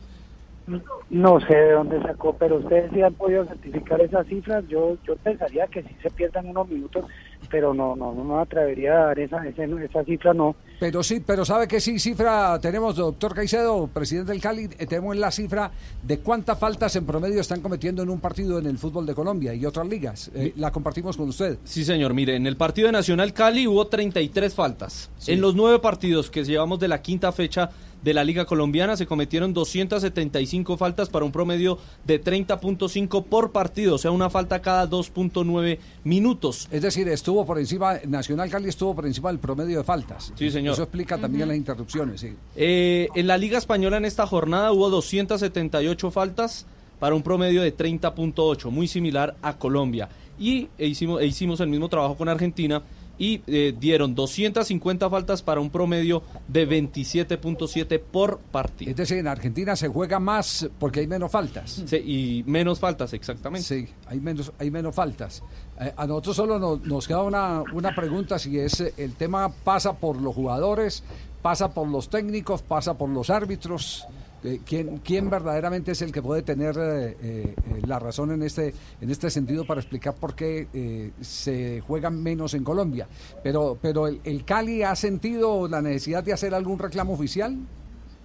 [1.10, 4.64] No sé de dónde sacó, pero ustedes sí han podido certificar esas cifras.
[4.70, 7.06] Yo yo pensaría que sí se pierdan unos minutos,
[7.50, 10.56] pero no no no me atrevería a dar esa esa, esa cifra no.
[10.80, 15.16] Pero sí, pero sabe que sí, cifra tenemos, doctor Caicedo, presidente del Cali, eh, tenemos
[15.16, 15.72] la cifra
[16.02, 19.54] de cuántas faltas en promedio están cometiendo en un partido en el fútbol de Colombia
[19.54, 20.32] y otras ligas.
[20.36, 21.58] Eh, la compartimos con usted.
[21.64, 22.14] Sí, señor.
[22.14, 25.10] Mire, en el partido de Nacional Cali hubo 33 faltas.
[25.28, 27.70] En los nueve partidos que llevamos de la quinta fecha
[28.04, 33.96] de la Liga Colombiana se cometieron 275 faltas para un promedio de 30.5 por partido,
[33.96, 36.68] o sea, una falta cada 2.9 minutos.
[36.72, 40.34] Es decir, estuvo por encima, Nacional Cali estuvo por encima del promedio de faltas.
[40.36, 40.74] Sí, señor.
[40.74, 42.34] Eso explica también las interrupciones, sí.
[42.56, 46.66] Eh, en la Liga Española en esta jornada hubo 278 faltas
[47.00, 50.10] para un promedio de 30.8, muy similar a Colombia.
[50.40, 52.82] Y e hicimos, e hicimos el mismo trabajo con Argentina
[53.18, 58.92] y eh, dieron 250 faltas para un promedio de 27.7 por partido.
[58.92, 61.84] Es decir, en Argentina se juega más porque hay menos faltas.
[61.86, 63.68] Sí, y menos faltas, exactamente.
[63.68, 65.44] Sí, hay menos, hay menos faltas.
[65.80, 69.50] Eh, a nosotros solo nos, nos queda una, una pregunta, si es eh, el tema
[69.50, 71.04] pasa por los jugadores,
[71.42, 74.08] pasa por los técnicos, pasa por los árbitros.
[74.44, 77.56] Eh, ¿quién, ¿Quién verdaderamente es el que puede tener eh, eh,
[77.88, 82.54] la razón en este, en este sentido para explicar por qué eh, se juegan menos
[82.54, 83.08] en Colombia?
[83.42, 87.56] Pero, pero el, el Cali ha sentido la necesidad de hacer algún reclamo oficial,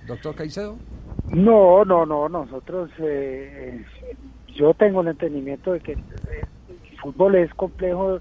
[0.08, 0.76] doctor Caicedo.
[1.30, 2.90] No, no, no, nosotros,
[4.56, 8.18] yo tengo el entendimiento de que el fútbol es complejo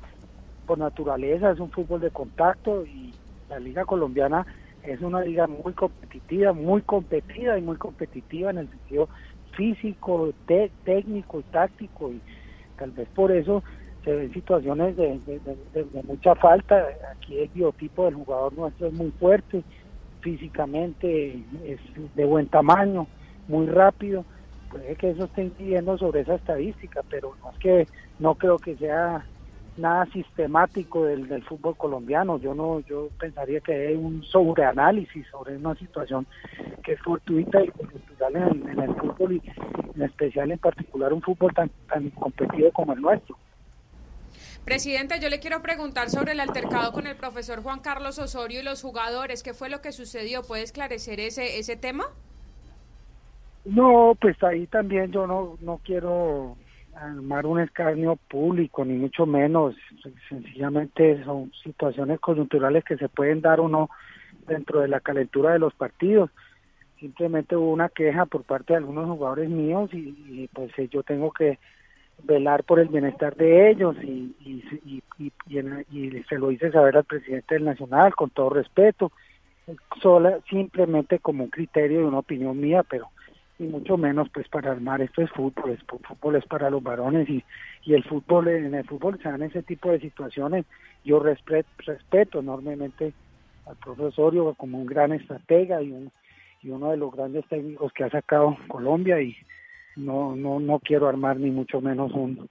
[0.67, 3.13] por naturaleza, es un fútbol de contacto y
[3.49, 4.45] la liga colombiana
[4.93, 9.09] es una liga muy competitiva, muy competida y muy competitiva en el sentido
[9.55, 12.23] físico, te- técnico y táctico y
[12.77, 13.63] tal vez por eso
[14.03, 16.85] se ven situaciones de, de- mucha falta.
[17.15, 19.65] Aquí el biotipo del jugador nuestro es muy fuerte,
[20.21, 21.79] físicamente es
[22.13, 23.07] de buen tamaño,
[23.47, 24.25] muy rápido.
[24.69, 27.88] Puede que eso esté incidiendo sobre esa estadística, pero no es que
[28.19, 29.25] no creo que sea
[29.78, 32.38] nada sistemático del, del fútbol colombiano.
[32.39, 36.25] Yo no, yo pensaría que hay un sobreanálisis sobre una situación
[36.84, 39.41] que es fortuita y cultural en, en el fútbol y
[39.95, 43.38] en especial en particular un fútbol tan, tan competido como el nuestro.
[44.65, 48.63] Presidente, yo le quiero preguntar sobre el altercado con el profesor Juan Carlos Osorio y
[48.63, 49.41] los jugadores.
[49.41, 50.41] ¿Qué fue lo que sucedió?
[50.43, 52.05] ¿Puede esclarecer ese, ese tema?
[53.63, 56.57] No, pues ahí también yo no, no quiero
[56.99, 59.75] armar un escarnio público, ni mucho menos.
[60.29, 63.89] Sencillamente son situaciones coyunturales que se pueden dar o no
[64.47, 66.29] dentro de la calentura de los partidos.
[66.99, 71.31] Simplemente hubo una queja por parte de algunos jugadores míos y, pues eh, yo tengo
[71.31, 71.59] que
[72.23, 75.31] velar por el bienestar de ellos y, y, y,
[75.91, 79.11] y se lo hice saber al presidente del Nacional con todo respeto,
[80.01, 83.09] sola, simplemente como un criterio y una opinión mía, pero
[83.59, 87.27] y mucho menos pues para armar esto es fútbol, es, fútbol es para los varones
[87.29, 87.43] y,
[87.85, 90.65] y el fútbol en el fútbol se dan ese tipo de situaciones,
[91.03, 93.13] yo respe- respeto enormemente
[93.65, 96.11] al profesorio como un gran estratega y un
[96.61, 99.35] y uno de los grandes técnicos que ha sacado Colombia y
[99.95, 102.47] no no no quiero armar ni mucho menos un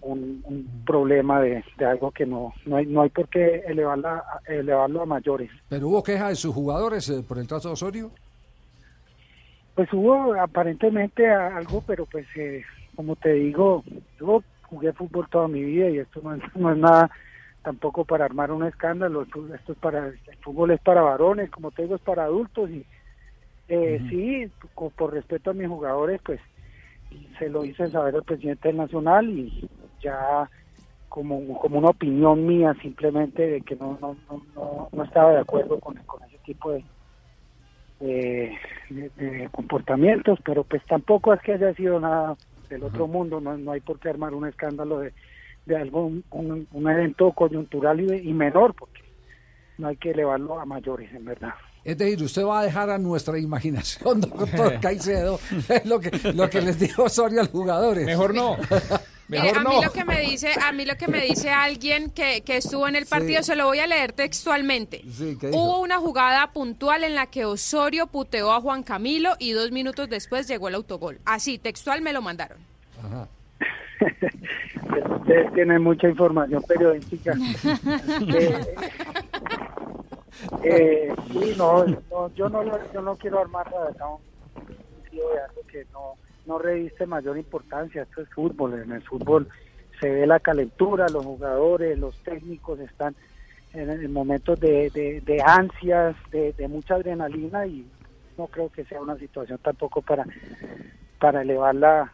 [0.00, 4.24] un, un problema de, de algo que no no hay no hay por qué elevarla,
[4.46, 8.10] elevarlo a mayores Pero hubo queja de sus jugadores eh, por el trato de Osorio.
[9.74, 12.62] Pues hubo aparentemente algo, pero pues eh,
[12.94, 13.82] como te digo,
[14.18, 17.10] yo jugué fútbol toda mi vida y esto no es, no es nada
[17.62, 21.82] tampoco para armar un escándalo, esto, es para, el fútbol es para varones, como te
[21.82, 22.84] digo, es para adultos y
[23.68, 26.40] eh, sí, por respeto a mis jugadores, pues
[27.38, 29.68] se lo hice saber al presidente del Nacional y
[30.02, 30.50] ya
[31.08, 35.40] como, como una opinión mía simplemente de que no, no, no, no, no estaba de
[35.40, 36.84] acuerdo con, con ese tipo de,
[38.06, 38.52] de,
[38.90, 42.36] de- de comportamientos, pero pues tampoco es que haya sido nada
[42.68, 45.12] del otro mundo, no, no hay por qué armar un escándalo de,
[45.66, 49.00] de algún un, un evento coyuntural y, y menor, porque
[49.78, 51.54] no hay que elevarlo a mayores, en verdad.
[51.84, 55.38] Es decir, usted va a dejar a nuestra imaginación, doctor Caicedo,
[55.84, 58.06] lo que, lo que les dijo Osorio a los jugadores.
[58.06, 58.56] Mejor no.
[59.28, 62.42] Mire, a mí lo que me dice, a mí lo que me dice alguien que,
[62.42, 65.02] que estuvo en el partido, se lo voy a leer textualmente.
[65.10, 65.58] Sí, ¿qué dijo?
[65.62, 70.08] Hubo una jugada puntual en la que Osorio puteó a Juan Camilo y dos minutos
[70.10, 71.20] después llegó el autogol.
[71.24, 72.58] Así, textual me lo mandaron.
[73.02, 73.28] Ajá.
[75.20, 77.34] Ustedes tienen mucha información periodística.
[80.64, 84.20] Eh, eh, sí, no, no, yo no, lo- yo no quiero armar la verdad un
[85.16, 86.14] de algo que no,
[86.46, 88.02] no reviste mayor importancia.
[88.02, 88.74] Esto es fútbol.
[88.82, 89.48] En el fútbol
[90.00, 93.14] se ve la calentura, los jugadores, los técnicos están
[93.72, 97.86] en, en momentos de, de, de ansias, de, de mucha adrenalina y
[98.36, 100.24] no creo que sea una situación tampoco para,
[101.20, 102.12] para elevarla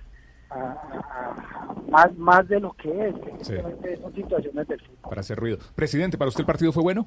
[0.50, 1.36] a, a-
[1.72, 3.14] a más, más de lo que es.
[3.46, 3.54] Sí.
[4.00, 5.08] son situaciones del fútbol.
[5.10, 5.58] Para hacer ruido.
[5.74, 7.06] Presidente, ¿para usted el partido fue bueno?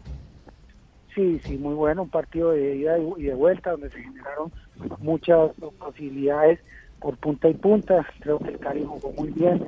[1.15, 4.51] Sí, sí, muy bueno, un partido de ida y de vuelta donde se generaron
[4.97, 6.59] muchas posibilidades
[7.03, 8.07] por punta y punta.
[8.21, 9.59] Creo que el Cali jugó muy bien,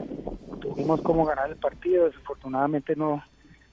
[0.61, 3.21] tuvimos como ganar el partido, desafortunadamente no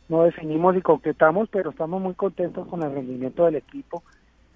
[0.09, 4.03] no definimos y concretamos, pero estamos muy contentos con el rendimiento del equipo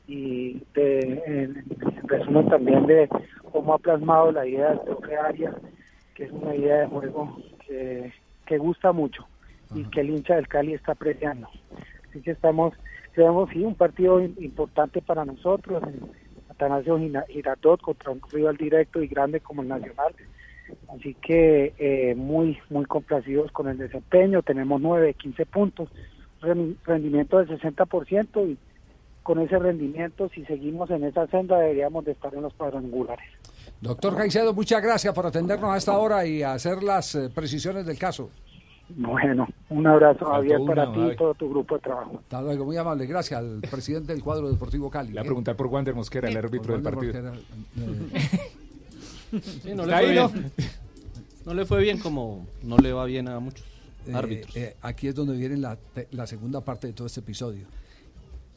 [0.06, 3.08] y de, en, en resumen también de
[3.52, 5.54] cómo ha plasmado la idea del profe Arias,
[6.14, 8.12] que es una idea de juego que,
[8.44, 9.26] que gusta mucho
[9.74, 11.48] y que el hincha del Cali está apreciando.
[12.10, 12.74] Así que estamos,
[13.12, 16.00] creemos sí, un partido im- importante para nosotros, en
[16.56, 16.98] Atanasio
[17.28, 20.14] Girardot contra un rival directo y grande como el Nacional.
[20.88, 25.88] Así que eh, muy, muy complacidos con el desempeño, tenemos 9, 15 puntos,
[26.40, 28.58] ren- rendimiento del 60% y
[29.22, 33.26] con ese rendimiento, si seguimos en esa senda, deberíamos de estar en los cuadrangulares.
[33.80, 37.98] Doctor Caicedo, muchas gracias por atendernos a esta hora y hacer las eh, precisiones del
[37.98, 38.30] caso.
[38.88, 42.18] Bueno, un abrazo Javier para ti y todo tu grupo de trabajo.
[42.22, 43.06] Hasta luego, muy amable.
[43.06, 45.08] Gracias al presidente del cuadro deportivo Cali.
[45.08, 45.24] Le voy a ¿eh?
[45.24, 47.12] preguntar por Wander Mosquera, el árbitro del partido.
[47.12, 48.30] Wander Mosquera,
[49.32, 50.52] eh, Sí, no, le fue bien.
[51.44, 53.66] no le fue bien como no le va bien a muchos
[54.06, 54.56] Eh, árbitros.
[54.56, 57.66] eh, aquí es donde viene la, segunda parte de todo este episodio.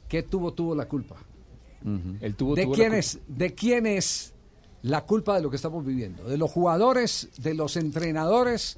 [0.08, 1.16] ¿Qué tuvo tuvo la culpa?
[2.22, 2.98] El tubo ¿De tuvo la quién, culpa.
[3.00, 4.34] es, ¿De quién es
[4.84, 6.24] la culpa de lo que estamos viviendo?
[6.26, 8.78] ¿De los jugadores, de los entrenadores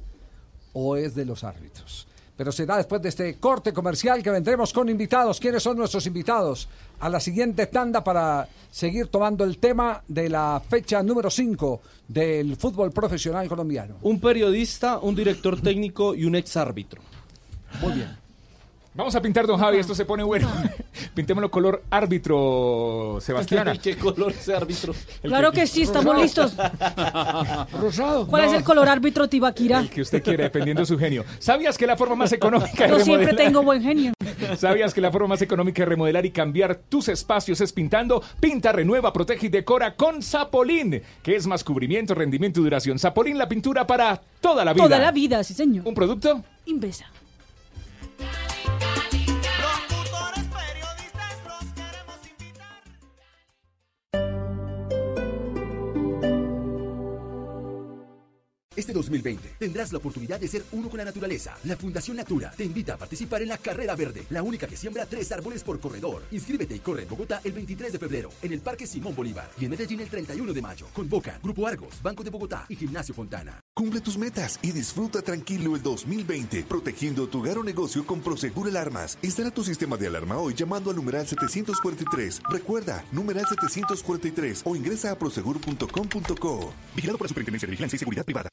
[0.74, 2.07] o es de los árbitros?
[2.38, 5.39] Pero será después de este corte comercial que vendremos con invitados.
[5.39, 6.67] ¿Quiénes son nuestros invitados?
[6.99, 12.55] A la siguiente tanda para seguir tomando el tema de la fecha número 5 del
[12.55, 13.97] fútbol profesional colombiano.
[14.01, 17.01] Un periodista, un director técnico y un exárbitro.
[17.80, 18.20] Muy bien.
[18.93, 20.51] Vamos a pintar, don Javi, esto se pone bueno.
[21.15, 23.77] Pintémoslo color árbitro, Sebastiana.
[23.81, 24.93] ¿Qué color ese árbitro?
[25.21, 26.55] Claro que sí, estamos listos.
[27.79, 28.27] Rosado.
[28.27, 29.79] ¿Cuál es el color árbitro Tibaquira?
[29.79, 31.23] El que usted quiera, dependiendo de su genio.
[31.39, 34.11] ¿Sabías que la forma más económica de Yo siempre tengo buen genio.
[34.57, 38.21] ¿Sabías que la forma más económica de remodelar y cambiar tus espacios es pintando?
[38.41, 42.99] Pinta, renueva, protege y decora con Zapolín, que es más cubrimiento, rendimiento y duración.
[42.99, 44.83] Zapolín, la pintura para toda la vida.
[44.83, 45.87] Toda la vida, sí señor.
[45.87, 46.43] ¿Un producto?
[46.65, 47.05] Invesa.
[58.82, 61.55] Este 2020 tendrás la oportunidad de ser uno con la naturaleza.
[61.65, 65.05] La Fundación Natura te invita a participar en la Carrera Verde, la única que siembra
[65.05, 66.23] tres árboles por corredor.
[66.32, 69.65] Inscríbete y corre en Bogotá el 23 de febrero, en el Parque Simón Bolívar y
[69.65, 70.88] en Medellín el 31 de mayo.
[70.93, 73.59] Convoca Grupo Argos, Banco de Bogotá y Gimnasio Fontana.
[73.75, 79.19] Cumple tus metas y disfruta tranquilo el 2020, protegiendo tu hogar negocio con Prosegur Alarmas.
[79.21, 82.41] Instala tu sistema de alarma hoy llamando al numeral 743.
[82.49, 86.73] Recuerda, numeral 743 o ingresa a prosegur.com.co.
[86.95, 88.49] Vigilado por la Superintendencia de Vigilancia y Seguridad Privada.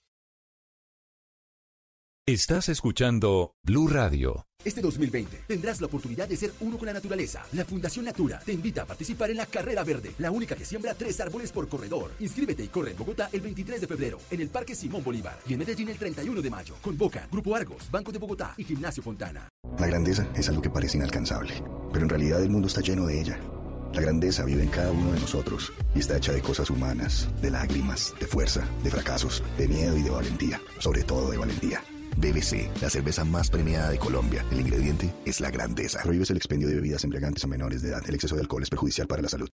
[2.29, 4.45] Estás escuchando Blue Radio.
[4.63, 7.43] Este 2020 tendrás la oportunidad de ser uno con la naturaleza.
[7.53, 10.93] La Fundación Natura te invita a participar en la Carrera Verde, la única que siembra
[10.93, 12.11] tres árboles por corredor.
[12.21, 15.55] Inscríbete y corre en Bogotá el 23 de febrero, en el Parque Simón Bolívar y
[15.55, 16.75] en Medellín el 31 de mayo.
[16.83, 19.49] Convoca Grupo Argos, Banco de Bogotá y Gimnasio Fontana.
[19.79, 21.55] La grandeza es algo que parece inalcanzable,
[21.95, 23.41] pero en realidad el mundo está lleno de ella.
[23.95, 27.51] La grandeza vive en cada uno de nosotros y está hecha de cosas humanas, de
[27.51, 31.83] lágrimas, de fuerza, de fracasos, de miedo y de valentía, sobre todo de valentía.
[32.19, 34.45] BBC, la cerveza más premiada de Colombia.
[34.51, 36.01] El ingrediente es la grandeza.
[36.03, 38.03] Prohíbes el expendio de bebidas embriagantes a menores de edad.
[38.07, 39.49] El exceso de alcohol es perjudicial para la salud.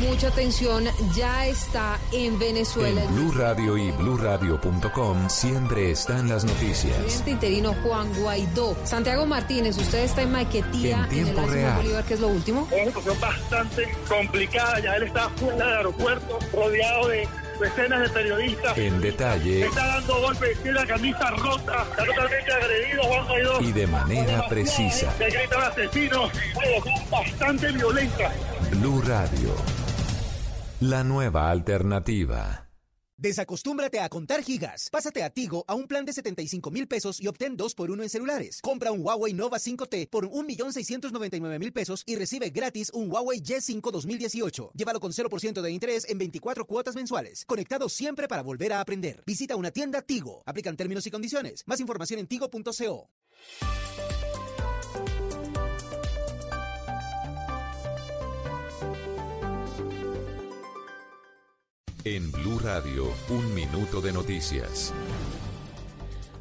[0.00, 0.84] Mucha atención,
[1.16, 6.96] ya está en Venezuela En Blue Radio y BlueRadio.com siempre están las el noticias.
[6.96, 8.76] presidente interino Juan Guaidó.
[8.84, 11.76] Santiago Martínez, usted está en Maiquetía, En en, el tiempo Simón real.
[11.78, 12.68] Bolívar, ¿qué es lo último?
[12.70, 14.78] Es una situación bastante complicada.
[14.80, 17.28] Ya él está fuera del aeropuerto, rodeado de
[17.60, 18.78] decenas de periodistas.
[18.78, 23.60] En detalle Está dando golpes, tiene la camisa rota, está totalmente agredido Juan Guaidó.
[23.60, 25.12] y de manera precisa.
[25.18, 26.30] Le gritan asesinos,
[27.10, 28.32] bastante violentas.
[28.70, 29.54] Blue Radio.
[30.80, 32.67] La nueva alternativa.
[33.20, 34.88] Desacostúmbrate a contar gigas.
[34.92, 38.04] Pásate a Tigo a un plan de 75 mil pesos y obtén 2 por 1
[38.04, 38.60] en celulares.
[38.62, 44.70] Compra un Huawei Nova 5T por 1.699.000 pesos y recibe gratis un Huawei Y5 2018.
[44.72, 47.44] Llévalo con 0% de interés en 24 cuotas mensuales.
[47.44, 49.24] Conectado siempre para volver a aprender.
[49.26, 50.44] Visita una tienda Tigo.
[50.46, 51.64] Aplican términos y condiciones.
[51.66, 53.10] Más información en tigo.co.
[62.10, 64.94] En Blue Radio, un minuto de noticias.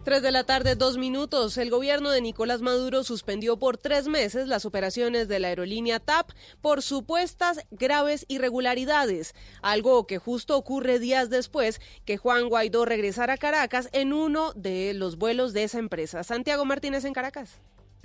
[0.05, 1.57] 3 de la tarde, dos minutos.
[1.57, 6.32] El gobierno de Nicolás Maduro suspendió por tres meses las operaciones de la aerolínea TAP
[6.61, 13.38] por supuestas graves irregularidades, algo que justo ocurre días después que Juan Guaidó regresara a
[13.38, 16.24] Caracas en uno de los vuelos de esa empresa.
[16.24, 17.59] Santiago Martínez en Caracas.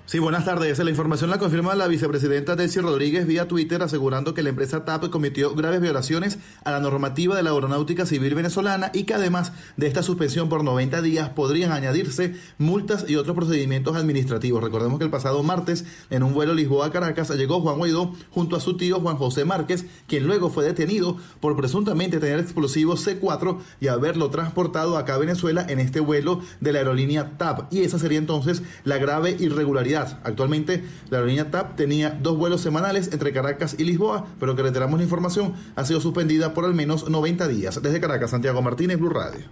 [0.05, 0.79] Sí, buenas tardes.
[0.81, 5.09] La información la confirma la vicepresidenta Delcy Rodríguez vía Twitter asegurando que la empresa TAP
[5.11, 9.87] cometió graves violaciones a la normativa de la aeronáutica civil venezolana y que además de
[9.87, 14.63] esta suspensión por 90 días podrían añadirse multas y otros procedimientos administrativos.
[14.63, 18.77] Recordemos que el pasado martes en un vuelo Lisboa-Caracas llegó Juan Guaidó junto a su
[18.77, 24.31] tío Juan José Márquez, quien luego fue detenido por presuntamente tener explosivos C4 y haberlo
[24.31, 27.73] transportado acá a Venezuela en este vuelo de la aerolínea TAP.
[27.73, 29.92] Y esa sería entonces la grave irregularidad.
[30.01, 34.99] Actualmente la aerolínea TAP tenía dos vuelos semanales entre Caracas y Lisboa, pero que reiteramos
[34.99, 37.83] la información, ha sido suspendida por al menos 90 días.
[37.83, 39.45] Desde Caracas, Santiago Martínez, Blue Radio.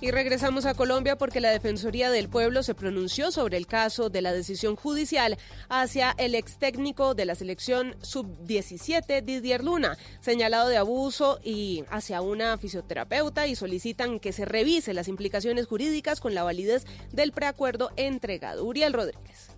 [0.00, 4.22] Y regresamos a Colombia porque la Defensoría del Pueblo se pronunció sobre el caso de
[4.22, 5.36] la decisión judicial
[5.68, 12.20] hacia el ex técnico de la selección sub-17, Didier Luna, señalado de abuso y hacia
[12.20, 17.90] una fisioterapeuta y solicitan que se revise las implicaciones jurídicas con la validez del preacuerdo
[17.96, 18.64] entregado.
[18.64, 19.57] Uriel Rodríguez.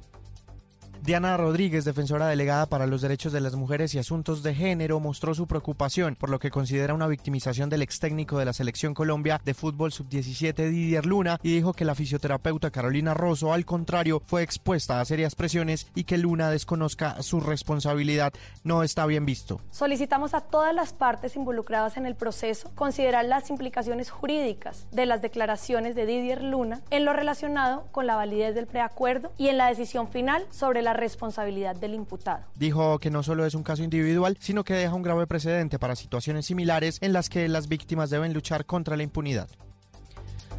[1.03, 5.34] Diana Rodríguez, defensora delegada para los derechos de las mujeres y asuntos de género, mostró
[5.34, 9.40] su preocupación por lo que considera una victimización del ex técnico de la selección Colombia
[9.42, 14.42] de fútbol sub-17 Didier Luna y dijo que la fisioterapeuta Carolina Rosso, al contrario, fue
[14.42, 19.59] expuesta a serias presiones y que Luna desconozca su responsabilidad no está bien visto.
[19.70, 25.22] Solicitamos a todas las partes involucradas en el proceso considerar las implicaciones jurídicas de las
[25.22, 29.68] declaraciones de Didier Luna en lo relacionado con la validez del preacuerdo y en la
[29.68, 32.45] decisión final sobre la responsabilidad del imputado.
[32.55, 35.97] Dijo que no solo es un caso individual, sino que deja un grave precedente para
[35.97, 39.49] situaciones similares en las que las víctimas deben luchar contra la impunidad.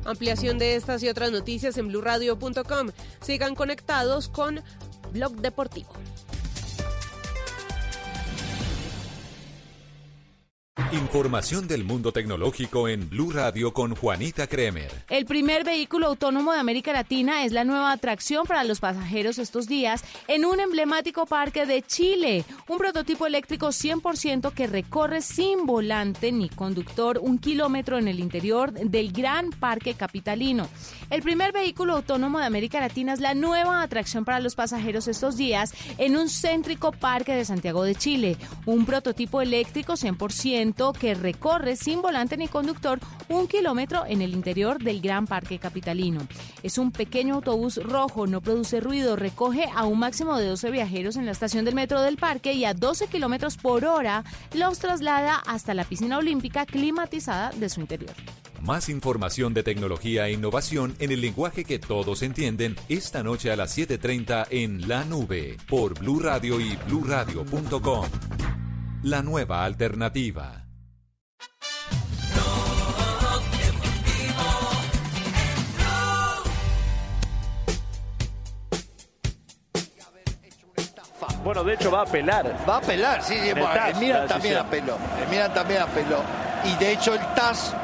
[0.05, 2.89] Ampliación de estas y otras noticias en blurradio.com.
[3.21, 4.61] Sigan conectados con
[5.13, 5.91] Blog Deportivo.
[10.93, 14.89] Información del mundo tecnológico en Blue Radio con Juanita Kremer.
[15.09, 19.67] El primer vehículo autónomo de América Latina es la nueva atracción para los pasajeros estos
[19.67, 22.45] días en un emblemático parque de Chile.
[22.69, 28.71] Un prototipo eléctrico 100% que recorre sin volante ni conductor un kilómetro en el interior
[28.71, 30.69] del gran parque capitalino.
[31.09, 35.35] El primer vehículo autónomo de América Latina es la nueva atracción para los pasajeros estos
[35.35, 38.37] días en un céntrico parque de Santiago de Chile.
[38.65, 40.60] Un prototipo eléctrico 100%
[40.99, 42.99] que recorre sin volante ni conductor
[43.29, 46.27] un kilómetro en el interior del Gran Parque Capitalino.
[46.61, 51.15] Es un pequeño autobús rojo, no produce ruido, recoge a un máximo de 12 viajeros
[51.15, 55.41] en la estación del metro del parque y a 12 kilómetros por hora los traslada
[55.47, 58.13] hasta la piscina olímpica climatizada de su interior.
[58.61, 63.55] Más información de tecnología e innovación en el lenguaje que todos entienden esta noche a
[63.55, 68.40] las 7:30 en La Nube por Blue Radio y bluradio.com.
[69.03, 70.67] La nueva alternativa.
[81.43, 82.55] Bueno, de hecho va a apelar.
[82.69, 84.97] Va a apelar, sí, sí, el bueno, el Milan la también apeló.
[85.19, 86.21] El Milan también apeló.
[86.63, 87.75] Y de hecho el TAS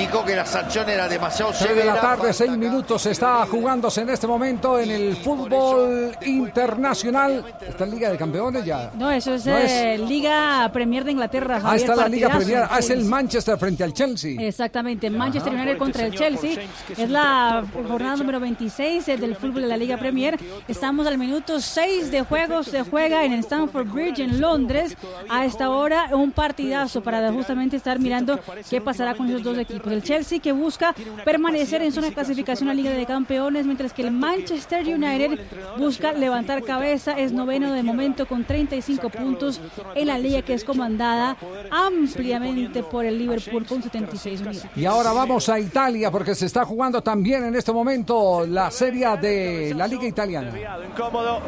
[0.00, 1.94] dijo que la sanción era demasiado 6 de severa.
[1.94, 7.44] la tarde, 6 minutos, está jugándose en este momento en el fútbol internacional.
[7.60, 8.90] ¿Está en Liga de Campeones ya?
[8.94, 9.70] No, eso es, ¿No es?
[9.70, 11.56] eh, Liga Premier de Inglaterra.
[11.56, 12.28] Ah, Javier, está la Liga.
[12.30, 12.64] Premier.
[12.70, 14.40] Ah, es el Manchester frente al Chelsea.
[14.40, 16.62] Exactamente, Manchester United contra el Chelsea.
[16.96, 20.38] Es la jornada número 26 del fútbol de la Liga Premier.
[20.66, 22.62] Estamos al minuto 6 de juego.
[22.62, 24.96] Se juega en el Stamford Bridge en Londres.
[25.28, 29.89] A esta hora, un partidazo para justamente estar mirando qué pasará con esos dos equipos.
[29.90, 34.02] El Chelsea que busca permanecer en zona de clasificación a Liga de Campeones, mientras que
[34.02, 35.40] el Manchester United
[35.78, 37.12] busca levantar cabeza.
[37.12, 39.60] Es noveno de momento con 35 puntos
[39.94, 41.36] en la liga que es comandada
[41.70, 44.66] ampliamente por el Liverpool con 76 unidades.
[44.76, 49.16] Y ahora vamos a Italia porque se está jugando también en este momento la serie
[49.16, 50.52] de la Liga Italiana.
[50.90, 51.40] Incómodo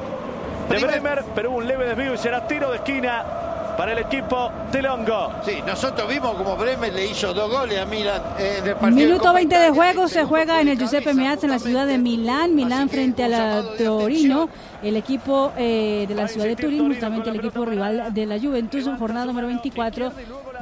[0.68, 4.50] de Bremer, pero hubo un leve desvío y será tiro de esquina para el equipo
[4.70, 5.32] de Longo.
[5.44, 9.06] Sí, nosotros vimos como Bremer le hizo dos goles a Milan eh, en el partido.
[9.06, 12.54] Minuto 20 de juego se juega en el Giuseppe Meazza en la ciudad de Milán,
[12.54, 14.48] Milán frente a la Torino,
[14.82, 18.86] el equipo eh, de la ciudad de Turín, justamente el equipo rival de la Juventus,
[18.86, 20.12] en jornada número 24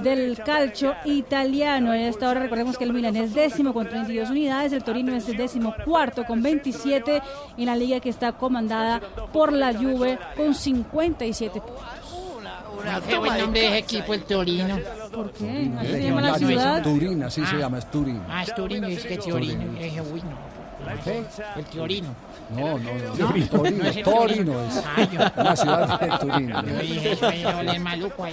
[0.03, 1.93] del calcio italiano.
[1.93, 5.29] En esta hora recordemos que el Milán es décimo con 32 unidades, el Torino es
[5.29, 7.23] el décimo cuarto con 27
[7.57, 9.01] en la liga que está comandada
[9.33, 12.00] por la Juve con 57 puntos.
[13.09, 14.79] Qué buen nombre de ese equipo, el Torino.
[15.13, 15.71] ¿Por qué?
[15.79, 16.83] ¿Así se llama la ciudad?
[16.83, 17.59] Turín, así se Ah.
[17.61, 18.21] llama, es Turín.
[18.29, 19.63] Ah, es Torino, es que Torino.
[19.65, 19.81] Torino.
[19.81, 20.51] Dije, uy, no.
[21.05, 21.23] ¿Qué?
[21.57, 22.09] El Torino.
[22.57, 23.15] No, no, no.
[23.15, 24.61] No, Torino, no es Torino Torino.
[24.65, 26.51] es Ah, yo- una ciudad de Turín.
[26.51, 27.45] Es ahí.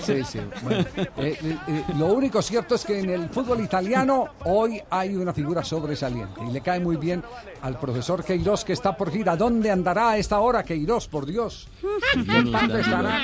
[0.01, 0.39] Sí, sí.
[0.63, 5.15] Bueno, eh, eh, eh, lo único cierto es que en el fútbol italiano hoy hay
[5.15, 7.21] una figura sobresaliente y le cae muy bien
[7.61, 9.35] al profesor Queiroz que está por gira.
[9.35, 11.67] ¿Dónde andará a esta hora Queiroz, por Dios?
[12.15, 13.19] ¿En parte estará?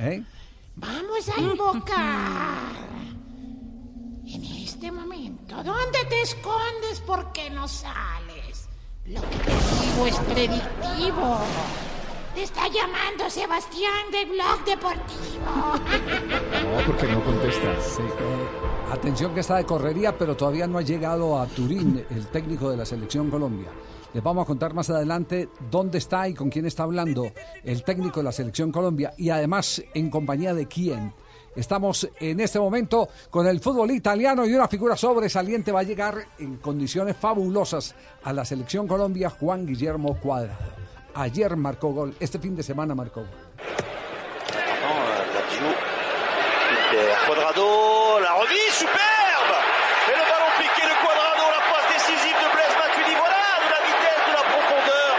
[0.00, 0.22] ¿Eh?
[0.76, 2.86] Vamos a invocar.
[4.26, 7.00] En este momento, ¿dónde te escondes?
[7.06, 8.68] ¿Por qué no sales?
[9.06, 11.38] Lo que te digo es predictivo.
[12.34, 15.16] Te está llamando Sebastián del Blog Deportivo.
[16.66, 17.98] No, porque no contestas.
[18.92, 22.76] Atención que está de correría, pero todavía no ha llegado a Turín el técnico de
[22.76, 23.68] la selección Colombia.
[24.16, 27.30] Les vamos a contar más adelante dónde está y con quién está hablando
[27.62, 31.12] el técnico de la selección Colombia y además en compañía de quién.
[31.54, 36.16] Estamos en este momento con el fútbol italiano y una figura sobresaliente va a llegar
[36.38, 37.94] en condiciones fabulosas
[38.24, 40.64] a la selección Colombia, Juan Guillermo Cuadrado.
[41.12, 43.28] Ayer marcó gol, este fin de semana marcó gol.
[47.26, 49.16] Cuadrado, la remise, superbe
[50.08, 53.14] Et le ballon piqué de Cuadrado, la passe décisive de Blaise Matuidi.
[53.18, 55.14] Voilà, de la vitesse, de la profondeur.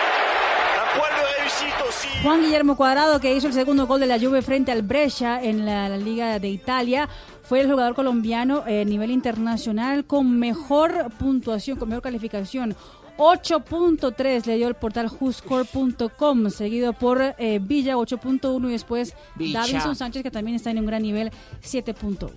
[0.79, 2.06] Un poil de réussite aussi.
[2.23, 5.65] Juan Guillermo Cuadrado, que hizo el segundo gol de la Juve frente al Brescia en
[5.65, 7.07] la, la Liga de Italia,
[7.43, 12.75] fue el jugador colombiano eh, a nivel internacional con mejor puntuación, con mejor calificación.
[13.17, 19.61] 8.3 le dio el portal whoscore.com, seguido por eh, Villa 8.1 y después Villa.
[19.61, 21.31] Davinson Sánchez, que también está en un gran nivel
[21.63, 22.29] 7.1.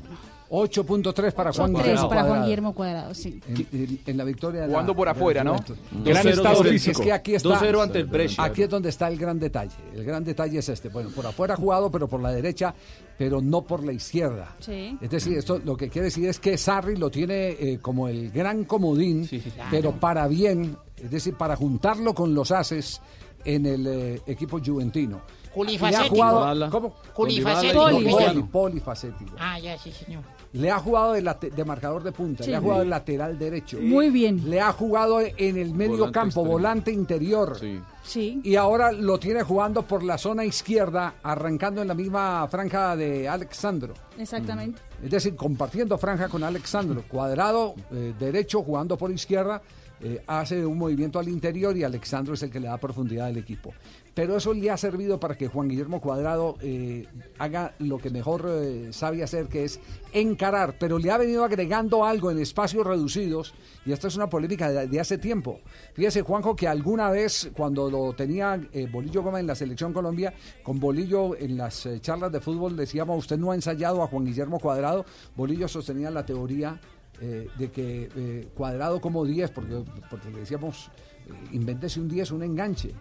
[0.50, 2.42] 8.3 para Juan 3 Guillermo para Juan.
[2.42, 3.40] Guillermo Cuadrado, sí.
[3.48, 5.56] En, en- en la victoria Jugando por afuera, ¿no?
[5.56, 7.02] 2-0 estado Es físico.
[7.02, 8.42] que aquí está 2-0 ante el Brescia.
[8.42, 9.70] Aquí es donde está el gran detalle.
[9.94, 10.88] El gran detalle es este.
[10.88, 12.74] Bueno, por afuera ha jugado, pero por la derecha,
[13.16, 14.56] pero no por la izquierda.
[14.58, 14.98] Sí.
[15.00, 18.30] Es decir, esto lo que quiere decir es que Sarri lo tiene eh, como el
[18.32, 19.28] gran comodín,
[19.70, 23.00] pero para bien, es decir, para juntarlo con los ases
[23.44, 25.20] en el eh, equipo juventino.
[25.54, 26.22] Polifacético.
[26.24, 26.70] Ha jugado-.
[26.70, 26.94] ¿Cómo?
[27.14, 28.48] Polifacético.
[28.50, 29.32] Polifacético.
[29.38, 30.22] Ah, ya, sí, señor.
[30.52, 32.50] Le ha jugado de, late- de marcador de punta, Sí.
[32.50, 33.78] le ha jugado de lateral derecho.
[33.80, 34.50] Muy bien.
[34.50, 36.50] Le ha jugado en el medio Volante campo, extremo.
[36.50, 37.56] volante interior.
[38.02, 38.40] Sí.
[38.42, 43.28] Y ahora lo tiene jugando por la zona izquierda, arrancando en la misma franja de
[43.28, 43.94] Alexandro.
[44.18, 44.80] Exactamente.
[45.04, 47.04] Es decir, compartiendo franja con Alexandro.
[47.08, 49.62] Cuadrado, eh, derecho, jugando por izquierda,
[50.02, 53.36] eh, hace un movimiento al interior y Alexandro es el que le da profundidad al
[53.36, 53.72] equipo.
[54.14, 57.06] Pero eso le ha servido para que Juan Guillermo Cuadrado eh,
[57.38, 59.80] haga lo que mejor eh, sabe hacer, que es
[60.12, 63.54] encarar, pero le ha venido agregando algo en espacios reducidos,
[63.86, 65.60] y esta es una polémica de, hace tiempo.
[65.94, 70.34] Fíjese, Juanjo, que alguna vez cuando lo tenía eh, Bolillo Gómez en la Selección Colombia,
[70.62, 74.58] con Bolillo en las charlas de fútbol decíamos, usted no ha ensayado a Juan Guillermo
[74.58, 75.04] Cuadrado,
[75.36, 76.80] Bolillo sostenía la teoría
[77.20, 80.90] de que Cuadrado como 10, porque, porque le decíamos,
[81.30, 82.94] eh, invéntese un 10, un enganche.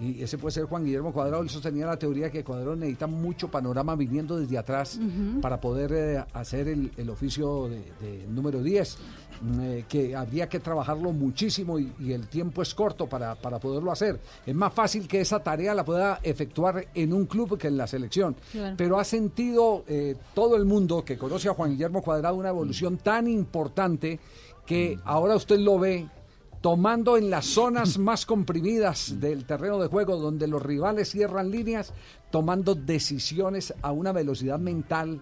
[0.00, 1.42] Y ese puede ser Juan Guillermo Cuadrado.
[1.42, 5.00] Él sostenía la teoría que Cuadrado necesita mucho panorama viniendo desde atrás
[5.40, 8.98] para poder eh, hacer el, el oficio de, de número 10.
[9.40, 13.58] Mm, eh, que habría que trabajarlo muchísimo y, y el tiempo es corto para, para
[13.58, 14.20] poderlo hacer.
[14.44, 17.86] Es más fácil que esa tarea la pueda efectuar en un club que en la
[17.86, 18.36] selección.
[18.50, 18.74] Claro.
[18.76, 22.98] Pero ha sentido eh, todo el mundo que conoce a Juan Guillermo Cuadrado una evolución
[22.98, 24.18] tan importante
[24.66, 26.06] que ahora usted lo ve
[26.60, 31.92] tomando en las zonas más comprimidas del terreno de juego donde los rivales cierran líneas,
[32.30, 35.20] tomando decisiones a una velocidad mental,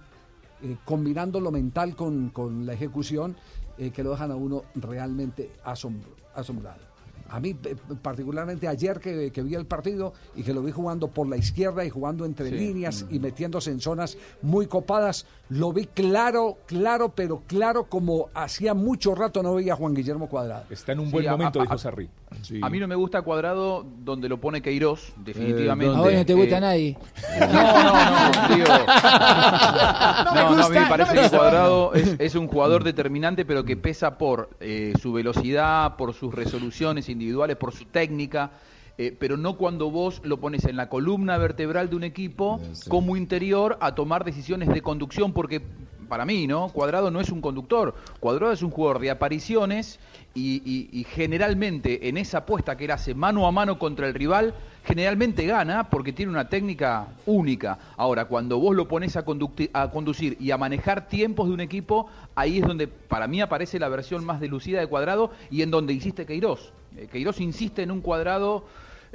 [0.63, 3.37] eh, combinando lo mental con, con la ejecución,
[3.79, 6.81] eh, que lo dejan a uno realmente asombro- asombrado.
[7.29, 11.09] A mí, eh, particularmente ayer que, que vi el partido y que lo vi jugando
[11.09, 12.55] por la izquierda y jugando entre Sí.
[12.57, 18.75] líneas y metiéndose en zonas muy copadas, lo vi claro, claro, pero claro como hacía
[18.75, 20.65] mucho rato no veía a Juan Guillermo Cuadrado.
[20.71, 22.09] Está en un buen a- momento, a- dijo a- Sarri.
[22.43, 22.59] Sí.
[22.63, 25.95] A mí no me gusta Cuadrado donde lo pone Queiroz, definitivamente.
[25.95, 26.09] ¿dónde?
[26.09, 26.99] A vos no te gusta Eh, nadie.
[27.41, 28.67] No, no, no, digo.
[28.67, 31.37] No me No, no, a mí me parece no me que.
[31.37, 36.35] Cuadrado es, es un jugador determinante, pero que pesa por eh, su velocidad, por sus
[36.35, 38.51] resoluciones individuales, por su técnica.
[38.99, 43.17] Eh, pero no cuando vos lo pones en la columna vertebral de un equipo como
[43.17, 45.61] interior a tomar decisiones de conducción, porque
[46.09, 46.69] para mí, ¿no?
[46.69, 49.99] Cuadrado no es un conductor, Cuadrado es un jugador de apariciones
[50.35, 54.15] y, y- y generalmente en esa apuesta que él hace mano a mano contra el
[54.15, 54.55] rival,
[54.85, 57.79] generalmente gana porque tiene una técnica única.
[57.97, 59.25] Ahora, cuando vos lo pones a,
[59.73, 62.07] a conducir y a manejar tiempos de un equipo,
[62.37, 65.93] ahí es donde para mí aparece la versión más delucida de Cuadrado y en donde
[65.93, 66.73] insiste Queiroz.
[66.97, 68.65] Eh, Queiroz insiste en un Cuadrado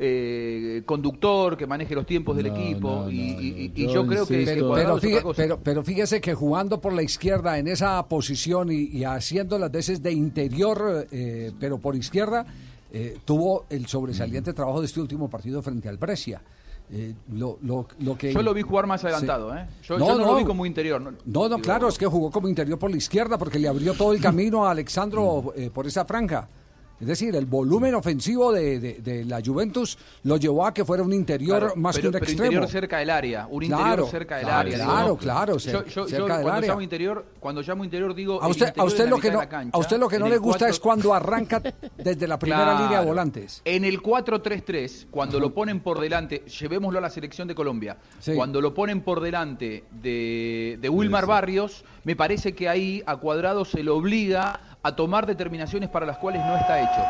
[0.03, 4.40] eh, conductor que maneje los tiempos del equipo y, y- y- y yo, creo que,
[4.40, 5.41] que pero, pero es otra fíjese, cosa.
[5.44, 9.72] pero- pero fíjese que jugando por la izquierda en esa posición y, y haciendo las
[9.72, 12.48] veces de interior, eh, pero por izquierda,
[12.91, 16.41] eh, tuvo el sobresaliente trabajo de este último partido frente al Brescia.
[16.94, 19.60] Eh, lo, lo- lo que, Yo lo vi jugar más adelantado, Sí.
[19.60, 19.65] ¿eh?
[19.84, 20.99] Yo yo no, lo vi como interior.
[20.99, 23.94] No, No, no, claro, es que jugó como interior por la izquierda porque le abrió
[23.94, 26.49] todo el camino a Alexandro eh, por esa franja.
[27.02, 31.02] Es decir, el volumen ofensivo de, de- de la Juventus lo llevó a que fuera
[31.02, 32.45] un interior Claro, más pero, que un pero extremo.
[32.52, 34.76] interior cerca del área, un Claro, interior cerca del claro, área.
[34.86, 36.69] claro, claro, Yo, cer- yo- yo cerca del cuando área.
[36.69, 39.76] llamo interior, cuando llamo interior digo A el usted, a usted lo que no, cancha,
[39.76, 41.61] a usted lo que no le gusta cuatro- es cuando arranca
[41.98, 43.61] desde la primera línea de volantes.
[43.65, 48.34] En el 4-3-3, cuando lo ponen por delante, llevémoslo a la selección de Colombia, Sí.
[48.36, 53.65] cuando lo ponen por delante de, de Wilmar Barrios, me parece que ahí a Cuadrado
[53.65, 57.02] se lo obliga a tomar determinaciones para las cuales no está hecho.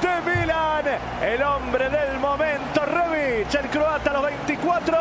[0.00, 0.84] de Milan.
[1.22, 4.96] el hombre del momento, Rebic, el croata a los 24,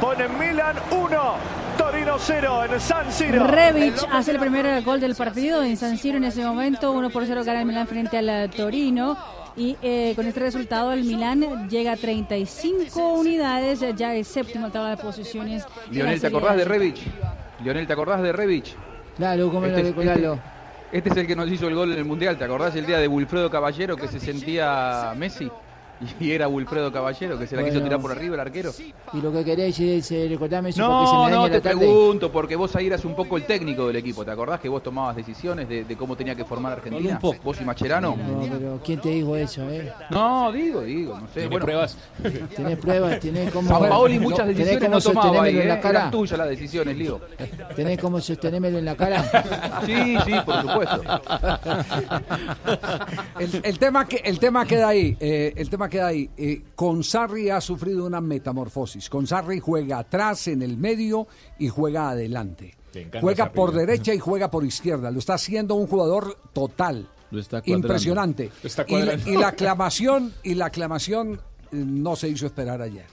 [0.00, 1.34] pone Milan 1,
[1.76, 3.46] Torino 0 en San Siro.
[3.46, 7.26] Rebic hace el primer gol del partido en San Siro en ese momento, 1 por
[7.26, 9.16] 0 gana el Milán frente al eh, Torino.
[9.56, 14.90] Y eh, con este resultado el Milán llega a 35 unidades, ya es séptimo tabla
[14.90, 15.66] de posiciones.
[15.90, 16.96] Lionel, ¿te acordás de Rebic?
[17.64, 18.76] Lionel, ¿te acordás de Rebic?
[19.18, 19.88] Claro, cómo Este.
[19.88, 20.38] Este,
[20.92, 22.98] este es el que nos hizo el gol en el Mundial, ¿te acordás el día
[22.98, 25.50] de Wilfredo Caballero que se sentía Messi?
[26.20, 27.86] Y era Wilfredo Caballero que se la quiso Bueno.
[27.86, 28.72] tirar por arriba el arquero.
[29.12, 31.78] Y lo que querés es eh, recordarme eso porque se me No, no, te tarde.
[31.78, 34.82] pregunto, porque vos ahí eras un poco el técnico del equipo, ¿te acordás que vos
[34.82, 37.14] tomabas decisiones de, de cómo tenía que formar Argentina?
[37.14, 37.38] Un poco.
[37.44, 38.16] ¿Vos y Macherano?
[38.16, 39.92] No, pero ¿quién te dijo eso, eh?
[40.10, 41.32] No, digo, digo, no sé.
[41.34, 41.64] ¿Tiene bueno.
[41.66, 41.96] pruebas?
[42.56, 43.68] Tenés pruebas, tenés como...
[43.68, 45.66] San Paoli muchas tenés decisiones como no tomaba ahí, en ¿eh?
[45.66, 45.98] la cara.
[46.00, 47.20] Eran tuyas las decisiones, Lío.
[47.74, 49.24] Tenés como sostenérmelo en la cara.
[49.86, 51.02] Sí, sí, por supuesto.
[53.38, 56.30] El, el tema que el tema queda ahí, eh, el tema queda ahí.
[56.36, 59.08] Eh, con Sarri ha sufrido una metamorfosis.
[59.08, 61.26] Con Sarri juega atrás, en el medio
[61.58, 62.76] y juega adelante.
[63.20, 65.10] Juega por derecha y juega por izquierda.
[65.10, 67.08] Lo está haciendo un jugador total.
[67.30, 67.62] Lo está.
[67.64, 68.50] Impresionante.
[68.62, 73.06] Lo está Y y la aclamación y la aclamación eh, no se hizo esperar ayer.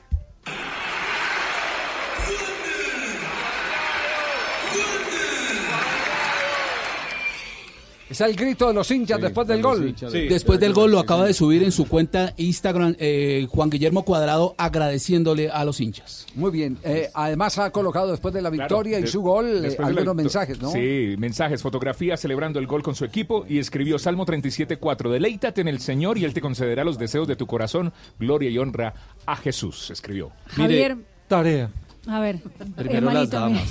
[8.15, 9.93] Es el grito de los hinchas después del gol.
[10.11, 14.55] Después del gol lo acaba de subir en su cuenta Instagram eh, Juan Guillermo Cuadrado
[14.57, 16.25] agradeciéndole a los hinchas.
[16.35, 16.77] Muy bien.
[16.83, 20.61] Eh, además ha colocado después de la victoria y de- su gol eh, algunos mensajes,
[20.61, 20.71] ¿no?
[20.71, 25.67] Sí, mensajes, fotografías celebrando el gol con su equipo y escribió Salmo 37.4, deleítate en
[25.67, 28.93] el Señor y Él te concederá los deseos de tu corazón, gloria y honra
[29.25, 30.31] a Jesús, escribió.
[30.47, 30.95] Javier,
[31.27, 31.69] Tarea.
[32.07, 32.39] A ver,
[32.75, 33.65] Primero las hermanito,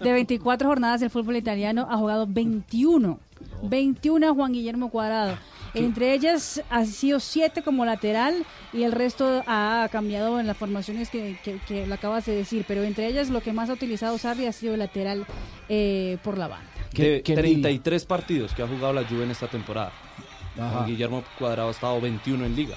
[0.00, 3.18] de 24 jornadas el fútbol italiano ha jugado 21.
[3.62, 5.36] 21 Juan Guillermo Cuadrado.
[5.72, 11.10] Entre ellas ha sido 7 como lateral y el resto ha cambiado en las formaciones
[11.10, 12.64] que, que, que lo acabas de decir.
[12.66, 15.24] Pero entre ellas lo que más ha utilizado Sarri ha sido el lateral
[15.68, 16.66] eh, por la banda.
[16.92, 19.92] ¿Qué- de qué 33 partidos que ha jugado la Juve en esta temporada.
[20.58, 20.70] Ajá.
[20.70, 22.76] Juan Guillermo Cuadrado ha estado 21 en liga.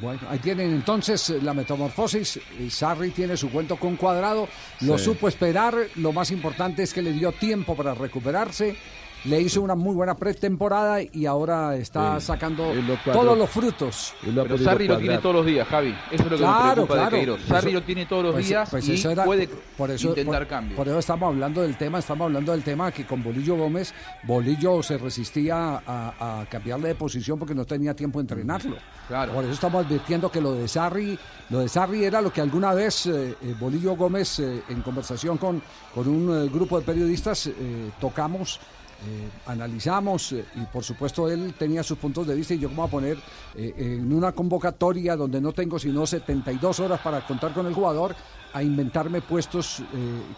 [0.00, 2.36] Bueno, ahí tienen entonces eh, la metamorfosis.
[2.36, 4.48] Eh, Sarri tiene su cuento con cuadrado.
[4.80, 5.04] Lo Sí.
[5.04, 5.74] supo esperar.
[5.96, 8.76] Lo más importante es que le dio tiempo para recuperarse.
[9.24, 12.26] Le hizo una muy buena pretemporada y ahora está Sí.
[12.26, 14.14] sacando lo todos los frutos.
[14.32, 15.94] Lo Pero Sarri lo tiene todos los días, Javi.
[16.10, 17.10] Eso es lo que Claro, me preocupa claro.
[17.10, 17.40] de Queiroz.
[17.46, 20.08] Sarri Eso- lo tiene todos los pues- días pues y eso era- puede por eso,
[20.10, 20.76] intentar por- cambios.
[20.76, 23.92] Por eso estamos hablando del tema, estamos hablando del tema que con Bolillo Gómez,
[24.22, 28.76] Bolillo se resistía a, a cambiarle de posición porque no tenía tiempo de entrenarlo.
[29.08, 29.32] Claro.
[29.32, 31.18] Por eso estamos advirtiendo que lo de Sarri,
[31.50, 35.38] lo de Sarri era lo que alguna vez eh, eh, Bolillo Gómez, eh, en conversación
[35.38, 35.60] con,
[35.94, 38.60] con un eh, grupo de periodistas, eh, tocamos.
[39.06, 42.82] Eh, analizamos eh, y por supuesto él tenía sus puntos de vista y yo como
[42.82, 43.16] a poner
[43.56, 48.16] eh, en una convocatoria donde no tengo sino 72 horas para contar con el jugador
[48.52, 49.84] a inventarme puestos eh,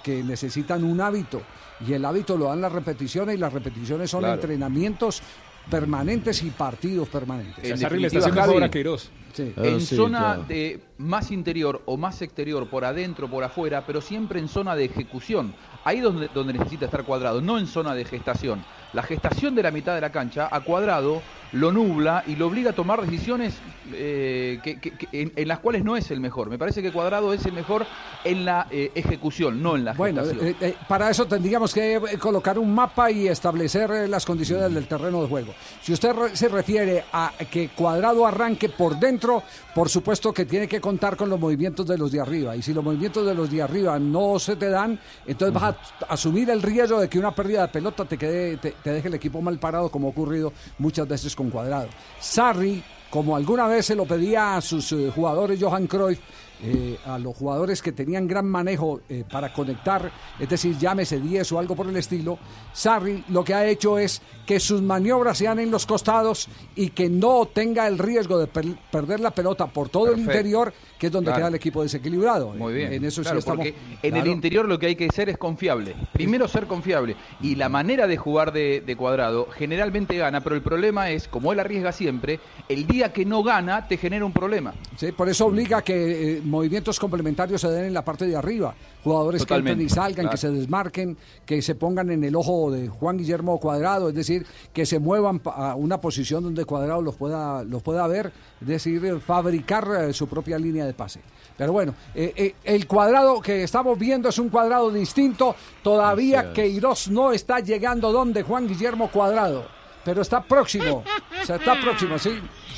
[0.02, 1.40] que necesitan un hábito
[1.86, 4.34] y el hábito lo dan las repeticiones y las repeticiones son Claro.
[4.34, 5.22] entrenamientos
[5.70, 7.64] permanentes y partidos permanentes.
[7.64, 9.10] En está definitiva, haciendo un Javi, Queiroz.
[9.32, 9.52] Sí.
[9.56, 14.38] En sí, zona de más interior o más exterior, por adentro, por afuera, pero siempre
[14.38, 15.54] en zona de ejecución.
[15.84, 18.62] Ahí donde, donde necesita estar cuadrado, no en zona de gestación.
[18.92, 21.22] La gestación de la mitad de la cancha a cuadrado
[21.52, 23.54] lo nubla y lo obliga a tomar decisiones
[23.92, 26.48] eh, que- que- que- en, en las cuales no es el mejor.
[26.50, 27.86] Me parece que cuadrado es el mejor
[28.24, 30.56] en la eh, ejecución, no en la Bueno, gestación.
[30.60, 35.28] eh, para eso tendríamos que colocar un mapa y establecer las condiciones del terreno de
[35.28, 35.54] juego.
[35.82, 39.42] Si usted re- se refiere a que Cuadrado arranque por dentro,
[39.74, 42.56] por supuesto que tiene que contar con los movimientos de los de arriba.
[42.56, 46.12] Y si los movimientos de los de arriba no se te dan, entonces vas a
[46.12, 49.14] asumir el riesgo de que una pérdida de pelota te, quede, te, te deje el
[49.14, 51.86] equipo mal parado, como ha ocurrido muchas veces con Cuadrado.
[52.18, 56.18] Sarri, como alguna vez se lo pedía a sus eh, jugadores Johan Cruyff,
[56.62, 61.52] eh, a los jugadores que tenían gran manejo eh, para conectar, es decir, llámese 10
[61.52, 62.38] o algo por el estilo,
[62.72, 67.08] Sarri lo que ha hecho es que sus maniobras sean en los costados y que
[67.08, 71.12] no tenga el riesgo de per- perder la pelota por todo el interior, que es
[71.12, 71.38] donde Claro.
[71.40, 72.50] queda el equipo desequilibrado.
[72.54, 72.92] Muy bien.
[72.92, 73.66] En eso Claro, sí estamos.
[73.66, 73.74] porque
[74.06, 75.94] en el interior lo que hay que ser es confiable.
[76.12, 77.16] Primero ser confiable.
[77.40, 81.52] Y la manera de jugar de, de cuadrado generalmente gana, pero el problema es, como
[81.52, 84.74] él arriesga siempre, el día que no gana te genera un problema.
[84.96, 88.36] Sí, por eso obliga a que eh, movimientos complementarios se den en la parte de
[88.36, 88.74] arriba.
[89.02, 90.30] Jugadores que entren y salgan, claro.
[90.30, 91.16] que se desmarquen,
[91.46, 95.40] que se pongan en el ojo de Juan Guillermo Cuadrado, es decir, que se muevan
[95.44, 100.12] a una posición donde Cuadrado los pueda, los pueda ver, es decir, eh, fabricar eh,
[100.12, 101.20] su propia línea de pase.
[101.60, 105.54] Pero bueno, eh, eh, el cuadrado que estamos viendo es un cuadrado distinto.
[105.82, 106.54] Todavía.
[106.54, 109.66] Queiroz no está llegando donde Juan Guillermo Cuadrado,
[110.02, 111.04] pero está próximo.
[111.42, 112.30] O sea, está próximo, sí.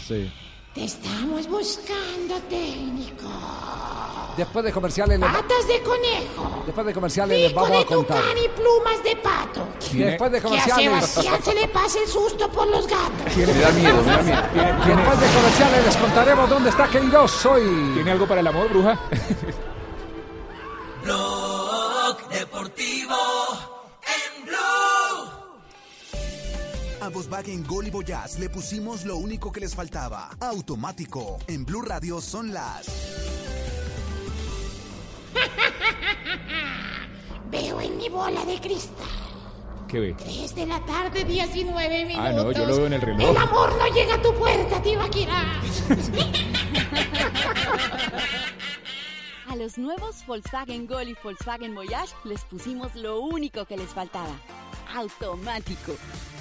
[0.05, 0.33] Sí.
[0.75, 3.29] Te estamos buscando, técnico.
[4.39, 6.63] Después de comerciales, le- Patas de conejo.
[6.65, 8.17] después de comerciales les Pico vamos de a contar.
[8.23, 9.69] tucán y plumas de pato.
[9.93, 11.07] Después de Que a comerciales.
[11.07, 13.37] Sebastián se le pase el susto por los gatos.
[13.37, 14.43] Me da miedo, me da miedo.
[14.87, 17.91] Después de comerciales les contaremos dónde está Queiroz hoy.
[17.95, 18.99] ¿Tiene algo para el amor, bruja?
[21.05, 23.02] Blog Deportivo
[27.03, 30.31] A Volkswagen Gol y Voyage le pusimos lo único que les faltaba.
[30.39, 31.39] Automático.
[31.49, 32.87] En Blue Radio son las...
[37.51, 39.09] Veo en mi bola de cristal.
[39.89, 40.15] ¿Qué ve?
[40.17, 42.25] 3 de la tarde, 19 minutos.
[42.25, 43.31] Ah, no, yo lo veo en el reloj.
[43.31, 45.61] El amor no llega a tu puerta, Tibaquirá.
[49.49, 54.39] A los nuevos Volkswagen Gol y Volkswagen Voyage les pusimos lo único que les faltaba.
[54.95, 55.97] Automático.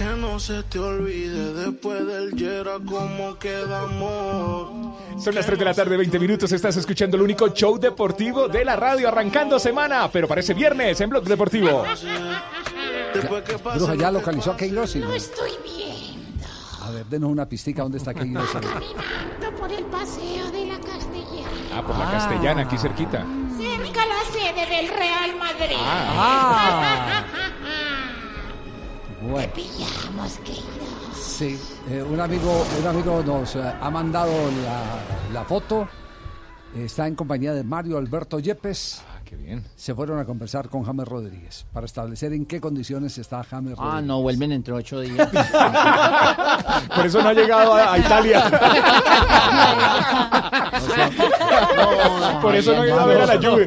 [0.00, 4.96] Que no se te olvide después del Yera cómo quedamos.
[5.22, 6.50] Son las 3 de la tarde, 20 minutos.
[6.52, 11.10] Estás escuchando el único show deportivo de la radio, arrancando semana, pero parece viernes en
[11.10, 11.84] Blog Deportivo.
[13.74, 14.86] Bruja ya localizó a y no.
[14.86, 16.46] Lo estoy viendo.
[16.80, 17.82] A ver, denos una pistica.
[17.82, 18.52] ¿Dónde está Queiroz?
[18.52, 21.74] Caminando por el paseo de la Castellana.
[21.74, 23.26] Ah, por la castellana, aquí cerquita.
[23.58, 25.76] Cerca la sede del Real Madrid.
[25.78, 27.24] Ah.
[29.22, 31.14] Bueno, Pillamos, Queiroz.
[31.14, 31.58] sí.
[31.90, 34.32] eh, un, amigo, un amigo nos eh, ha mandado
[34.64, 34.82] la,
[35.40, 35.88] la foto.
[36.74, 39.02] Está en compañía de Mario Alberto Yepes.
[39.30, 39.64] Ah, qué bien.
[39.76, 43.94] Se fueron a conversar con James Rodríguez para establecer en qué condiciones está James Rodríguez.
[43.98, 45.28] Ah, no, vuelven dentro de ocho días.
[46.94, 48.50] Por eso no ha llegado a, a Italia.
[52.42, 53.66] Por eso no ha ido a ver a la Juve.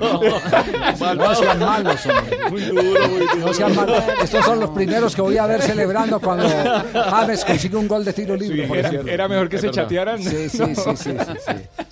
[1.15, 2.39] No sean malos, hombre.
[2.49, 3.35] Muy duro, muy duro.
[3.37, 4.03] No sean malos.
[4.21, 6.47] Estos son los primeros que voy a ver celebrando cuando
[6.93, 8.63] James consigue un gol de tiro libre.
[8.63, 8.77] Sí, por
[9.09, 9.83] era, mejor que Es se verdad.
[9.83, 10.21] chatearan.
[10.23, 11.11] Sí, sí, sí, sí, sí,
[11.45, 11.83] sí.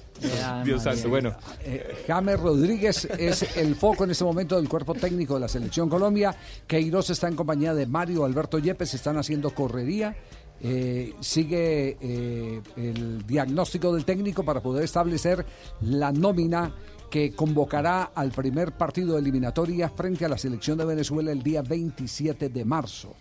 [0.64, 1.36] Dios santo, bueno.
[1.64, 5.90] Eh, James Rodríguez es el foco en este momento del cuerpo técnico de la Selección
[5.90, 6.36] Colombia.
[6.68, 10.16] Queiroz está en compañía de Mario Alberto Yepes, están haciendo correría.
[10.64, 15.44] Eh, sigue eh, el diagnóstico del técnico para poder establecer
[15.82, 16.72] la nómina
[17.10, 21.64] que convocará al primer partido de eliminatoria frente a la selección de Venezuela el día
[21.64, 23.16] 27 de marzo.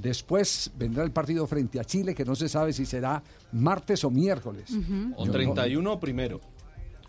[0.00, 3.20] Después vendrá el partido frente a Chile, que no se sabe si será
[3.52, 4.70] martes o miércoles.
[5.16, 6.40] O Yo no- 31 primero.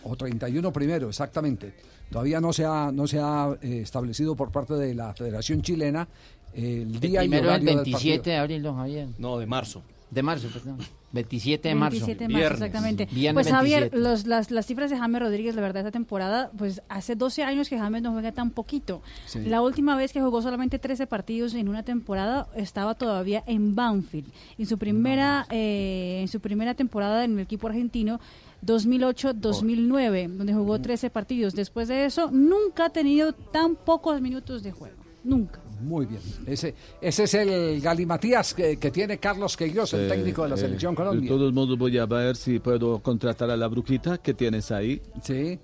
[0.03, 1.73] o 31 primero, exactamente.
[2.09, 6.07] Todavía no se ha, no se ha eh, establecido por parte de la Federación Chilena
[6.55, 8.23] el día y Primero el horario del 27 partido.
[8.33, 9.07] de abril, don Javier.
[9.19, 9.83] No, de marzo.
[10.11, 10.77] De marzo, perdón.
[11.11, 12.05] 27 de marzo.
[12.05, 13.07] 27 de marzo, exactamente.
[13.11, 13.97] Viernes pues Javier, 27.
[14.09, 17.69] los- las, las cifras de James Rodríguez, la verdad, esta temporada, pues hace 12 años
[17.69, 19.01] que James no juega tan poquito.
[19.25, 19.39] Sí.
[19.45, 24.31] La última vez que jugó solamente 13 partidos en una temporada estaba todavía en Banfield.
[24.57, 28.19] En su primera, eh, en su primera temporada en el equipo argentino,
[28.65, 31.53] 2008-2009, donde jugó 13 partidos.
[31.55, 34.95] Después de eso, nunca ha tenido tan pocos minutos de juego.
[35.23, 35.59] Nunca.
[35.81, 36.21] Muy bien.
[36.45, 40.55] Ese, ese es el galimatías que, que tiene Carlos Queiroz, el Eh, técnico de la
[40.55, 41.29] eh, Selección De Colombia.
[41.29, 45.01] todos modos voy a ver si puedo contratar a la brujita que tienes ahí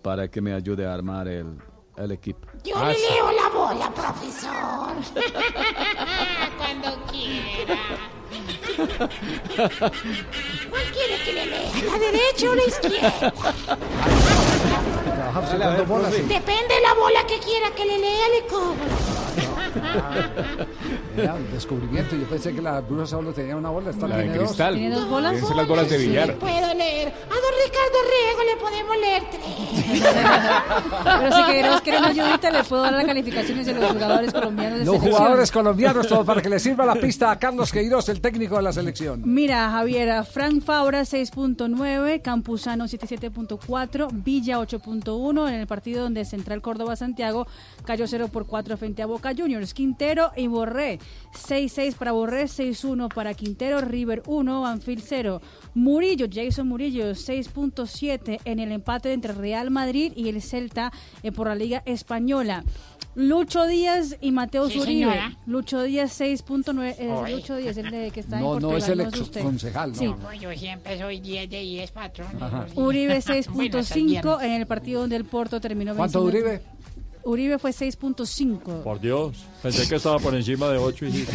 [0.01, 1.47] para que me ayude a armar el,
[1.97, 2.47] el equipo.
[2.63, 3.01] Yo Ah, le sí.
[3.13, 4.95] leo la bola, profesor.
[6.57, 7.77] Cuando quiera.
[10.69, 11.71] ¿Cuál quiere que le lea?
[11.91, 13.33] ¿La derecha o la izquierda?
[16.27, 18.75] Depende de la bola que quiera que le lea, le cobro.
[21.17, 22.15] Era un descubrimiento.
[22.15, 23.89] Yo pensé que la bruja solo tenía una bola.
[23.91, 24.37] Esta La de dos.
[24.47, 24.75] cristal.
[24.75, 25.41] ¿Tiene dos bolas?
[25.55, 26.07] Las bolas de Sí.
[26.07, 26.35] billar.
[26.35, 27.07] Puedo leer.
[27.07, 29.41] A don Ricardo Riego le podemos leer tres.
[31.19, 34.85] Pero si queremos quieren ayudita, le puedo dar las calificaciones de los jugadores colombianos de
[34.85, 35.17] Los selección.
[35.21, 38.63] jugadores colombianos, todos para que le sirva la pista a Carlos Queiroz, el técnico de
[38.63, 39.21] la selección.
[39.25, 46.95] Mira, Javier, Frank Fabra 6.9, Campuzano 77.4, Villa 8.1 en el partido donde Central Córdoba
[46.95, 47.47] Santiago
[47.85, 49.73] cayó 0 por 4 frente a Boca Juniors.
[49.73, 50.99] Quintero y Borré
[51.33, 55.41] 6-6 para Borré, 6-1 para Quintero, River 1, Banfield 0.
[55.73, 60.91] Murillo, Jason Murillo 6.7 en el empate entre Real Madrid y el Celta
[61.23, 62.63] eh, por la Liga Española.
[63.15, 65.05] Lucho Díaz y Mateo Sí, Zuribe.
[65.05, 65.37] señora.
[65.45, 66.95] Lucho Díaz 6.9.
[66.99, 67.31] eh, Oy.
[67.31, 68.77] Lucho Díaz, el de que está No, en no Portugal.
[68.77, 69.41] es el ex usted.
[69.41, 69.97] concejal, no.
[69.97, 70.05] Sí.
[70.07, 72.27] No, yo siempre soy 10 de 10, patrón.
[72.75, 74.43] Uribe Bueno, hasta el 6.5 viernes.
[74.43, 76.61] en el partido donde el Porto terminó ¿Cuánto venciendo- Uribe?
[77.25, 78.83] Uribe fue 6.5.
[78.83, 81.25] Por Dios, pensé que estaba por encima de 8 y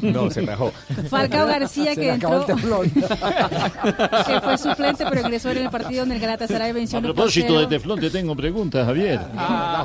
[0.12, 0.72] No, se rajó.
[1.10, 2.54] Falcao García Se que entró, que
[4.42, 7.52] fue suplente pero ingresó en el partido donde el Galatasaray venció A 1 por propósito
[7.54, 7.68] de 0.
[7.68, 9.20] teflón, te tengo preguntas, Javier.
[9.36, 9.84] Ah,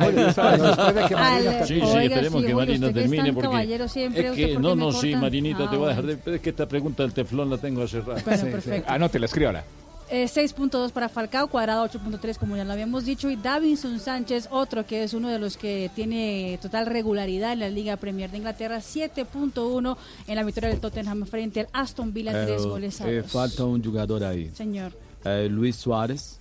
[0.93, 4.31] de que Al- Sí, sí, Oiga, esperemos sí, que Marina termine porque caballero siempre, es
[4.31, 5.15] ¿usted que no, no, sí?
[5.15, 7.81] Marinita, Ah, te voy a dejar de es que esta pregunta del teflón la tengo
[7.83, 8.21] hace rato.
[8.23, 8.91] Bueno, perfecto.
[8.91, 9.63] Anótela, escríbala.
[10.11, 13.29] Eh, 6.2 para Falcao, cuadrado 8.3 como ya lo habíamos dicho.
[13.29, 17.69] Y Davinson Sánchez, otro que es uno de los que tiene total regularidad en la
[17.69, 22.63] Liga Premier de Inglaterra, 7.1 en la victoria del Tottenham frente al Aston Villa, tres
[22.63, 24.49] Eh, goles a eh, falta un jugador ahí.
[24.55, 24.93] Señor,
[25.25, 26.38] Eh, Luis Suárez,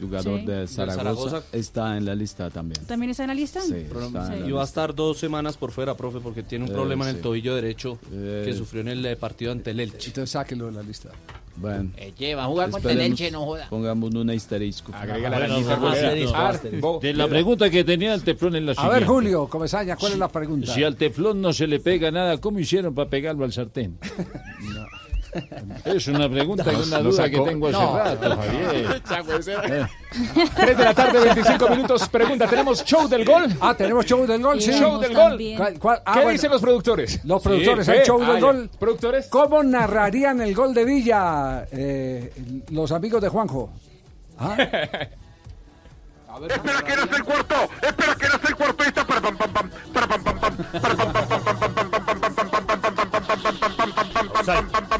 [0.00, 0.46] jugador Sí.
[0.46, 1.42] de Zaragoza, Zaragoza.
[1.52, 2.84] está en la lista también.
[2.86, 3.60] ¿también está en la lista?
[3.60, 6.64] Sí, está en la Y va a estar dos semanas por fuera, profe, porque tiene
[6.64, 8.42] un Eh, problema en el tobillo derecho Eh.
[8.44, 10.08] que sufrió en el eh, partido ante el Elche.
[10.08, 11.10] Entonces sáquelo de la lista.
[11.56, 13.68] Bueno, Eche, va a jugar contra el Elche, no joda.
[13.68, 14.92] Pongamos un asterisco.
[14.94, 15.54] Agrégala a la
[16.36, 16.48] a.
[16.48, 17.00] Arbo.
[17.02, 19.00] De la pregunta que tenía el teflón es la A siguiente.
[19.00, 20.72] ver, Julio, Comesaña, ¿cuál es la pregunta?
[20.72, 23.98] Si al teflón no se le pega nada, ¿cómo hicieron para pegarlo al sartén?
[25.84, 27.44] Es una pregunta y una duda sacó.
[27.44, 27.96] que tengo hace No.
[27.96, 29.00] rato, Javier.
[30.56, 32.08] 3 de la tarde, 25 minutos.
[32.08, 33.44] Pregunta, ¿tenemos show del gol?
[33.60, 34.72] Ah, tenemos show del gol, sí.
[34.72, 35.38] Show del gol.
[35.56, 36.02] ¿Cuál- cuál?
[36.04, 36.32] Ah, ¿Qué bueno.
[36.32, 37.24] dicen los productores?
[37.24, 37.98] Los productores, Sí, sí.
[38.04, 38.40] show Ah, del ya.
[38.40, 38.70] gol.
[38.78, 39.26] ¿Productores?
[39.28, 42.32] ¿Cómo narrarían el gol de Villa eh,
[42.70, 43.70] los amigos de Juanjo?
[44.38, 44.56] ¿Ah?
[46.48, 47.54] Espera que no es el cuarto.
[47.82, 48.82] Espera que no es el cuarto.
[48.82, 49.04] Ahí está.
[49.06, 49.70] Para pam pam pam.
[49.92, 50.56] Para pam pam pam.
[50.80, 53.90] Para pam pam pam pam pam pam pam pam pam pam pam pam pam pam
[53.90, 54.99] pam pam pam pam pam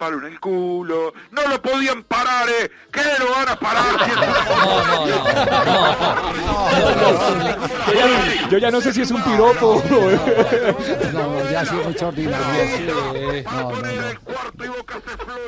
[0.00, 1.12] Palo en el culo.
[1.30, 2.70] No lo podían parar, ¿eh?
[2.90, 3.84] ¿Qué lo van a parar?
[4.06, 4.10] Si
[7.90, 9.82] Yo ya, yo ya no sé si es un piropo.
[11.12, 12.46] No, ya sí es mucho ordinario.
[12.86, 13.12] No,
[13.72, 13.90] no, no.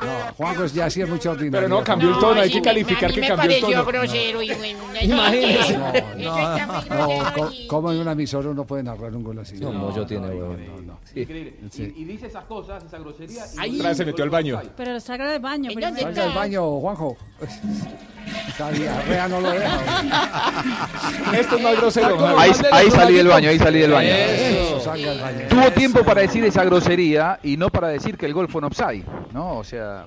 [0.03, 1.67] No, Juanjo ya sí es mucho ordinario.
[1.67, 3.85] Pero no, cambió el tono, hay que calificar a mí que me cambió el pareció
[3.85, 3.87] tono.
[3.87, 5.79] grosero y bueno, Imagínese.
[6.23, 9.57] No, No, grosero co- y- ¿cómo en una emisora uno puede narrar un gol así?
[9.59, 10.57] No, no, yo tiene no, huevo.
[10.57, 10.99] no, no.
[11.15, 11.55] Increíble.
[11.71, 11.93] Sí.
[11.97, 13.45] Y, y dice esas cosas, esa grosería.
[13.55, 13.79] y Ahí.
[13.79, 14.61] luego se metió al baño.
[14.77, 15.95] Pero salga del baño ¿En primero.
[15.97, 17.17] dónde Salga baño, Juanjo.
[18.79, 19.81] Diarrea no lo deja.
[21.39, 22.39] Esto es más grosero.
[22.39, 24.09] Ahí, ahí salí del baño, ahí salí del baño.
[24.11, 25.39] Eso, salga del baño.
[25.49, 28.67] Tuvo tiempo para decir esa grosería y no para decir que el gol fue un
[28.67, 29.59] offside, ¿no?
[29.59, 30.07] O sea,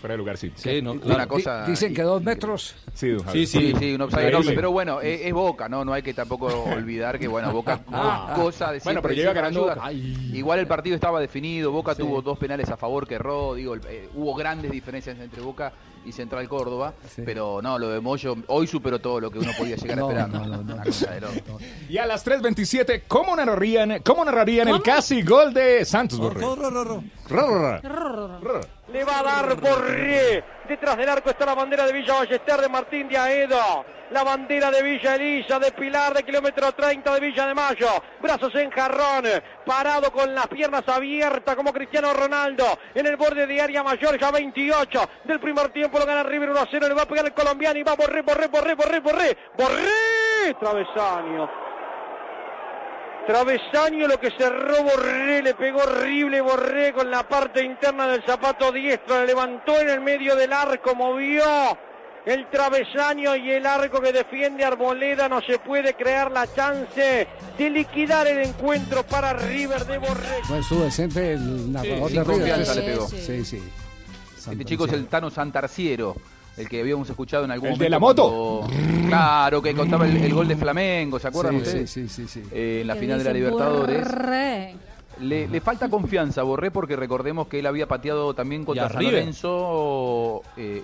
[0.00, 0.52] Fuera de lugar, sí.
[0.56, 1.28] Sí, no, una claro.
[1.28, 1.64] cosa...
[1.64, 2.74] Di- Dicen que dos metros.
[2.92, 3.16] Sí.
[3.32, 5.84] Sí, Sí, sí, un offside enorme, pero bueno, es, es Boca, ¿no?
[5.86, 6.46] No hay que tampoco
[6.76, 9.74] olvidar que, bueno, Boca Ah, cosa de bueno, pero llega ganando ayuda.
[9.76, 9.92] Boca.
[9.92, 14.08] Igual el partido estaba definido, Boca tuvo dos penales a favor que erró, digo, eh,
[14.14, 15.72] hubo grandes diferencias entre Boca
[16.04, 17.22] y Central Córdoba, Sí.
[17.24, 20.12] pero no, lo de Moyo hoy superó todo lo que uno podía llegar No, a
[20.12, 20.28] esperar.
[20.28, 20.74] no, no.
[20.74, 21.14] Una cosa.
[21.88, 26.44] Y a las 3.27, ¿cómo narrarían, cómo narrarían el casi gol de Santos Borré?
[28.88, 30.44] Le va a dar Borré.
[30.68, 33.84] Detrás del arco está la bandera de Villa Ballester de Martín de Aedo.
[34.10, 37.88] La bandera de Villa Elisa, de Pilar, de kilómetro 30 de Villa de Mayo.
[38.20, 39.24] Brazos en jarrón.
[39.64, 42.78] Parado con las piernas abiertas como Cristiano Ronaldo.
[42.94, 45.98] En el borde de área mayor, ya 28 del primer tiempo.
[45.98, 46.88] Lo gana River 1 a 0.
[46.88, 49.36] Le va a pegar el colombiano y va Borré, Borré, Borré, Borré, Borré.
[49.56, 50.54] Borré.
[50.60, 51.65] Travesaño.
[53.26, 58.70] Travesaño lo que cerró Borré, le pegó horrible Borré con la parte interna del zapato
[58.70, 61.44] diestro, le levantó en el medio del arco, movió
[62.24, 67.26] el travesaño y el arco que defiende Arboleda, no se puede crear la chance
[67.58, 70.42] de liquidar el encuentro para River de Borré.
[70.48, 72.38] No decente el narrador sin de River.
[72.38, 73.08] confianza le pegó.
[73.08, 73.62] Sí, sí.
[74.36, 76.16] Este chico es el Tano Santarciero,
[76.56, 77.84] el que habíamos escuchado en algún ¿El momento.
[77.84, 78.60] de la moto?
[78.66, 81.90] cuando- Claro, que contaba el, el gol de Flamengo, ¿se acuerdan Sí, ustedes?
[81.90, 82.48] sí, sí, sí, sí.
[82.52, 84.02] Eh, en la final de la Libertadores.
[84.04, 84.74] Borré.
[85.18, 88.98] Le, le falta confianza a Borré porque recordemos que él había pateado también contra San
[88.98, 89.14] River.
[89.14, 90.42] Lorenzo.
[90.58, 90.82] eh,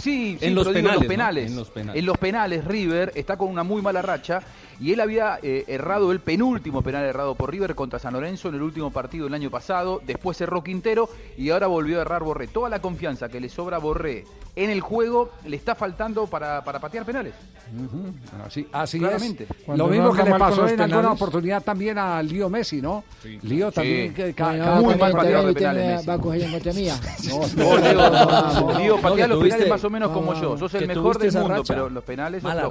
[0.00, 1.08] sí, sí, En los pero digo, penales, ¿no?
[1.08, 1.50] penales.
[1.50, 1.98] En los penales.
[2.00, 4.40] En los penales, River está con una muy mala racha
[4.80, 8.56] y él había eh, errado el penúltimo penal errado por River contra San Lorenzo en
[8.56, 10.00] el último partido del año pasado.
[10.06, 12.48] Después cerró Quintero y ahora volvió a errar Borré.
[12.48, 14.24] Toda la confianza que le sobra a Borré
[14.56, 17.34] en el juego le está faltando para, para patear penales.
[17.74, 18.12] Ujú,
[18.46, 19.44] Así, así Claramente.
[19.44, 19.64] es.
[19.64, 23.04] Cuando Lo mismo que le pasó en alguna oportunidad también a Lío Messi, ¿no?
[23.42, 24.14] Lío también.
[24.14, 24.32] Sí.
[24.32, 24.42] que
[24.80, 26.06] Muy mal pateador de penales, me Messi.
[26.06, 26.94] va a coger en contra mía.
[27.28, 28.78] No, No, Leo, vamos.
[28.78, 30.58] Lío, No, patea los penales más o menos como yo.
[30.58, 32.68] Sos el mejor del mundo, pero los penales Mala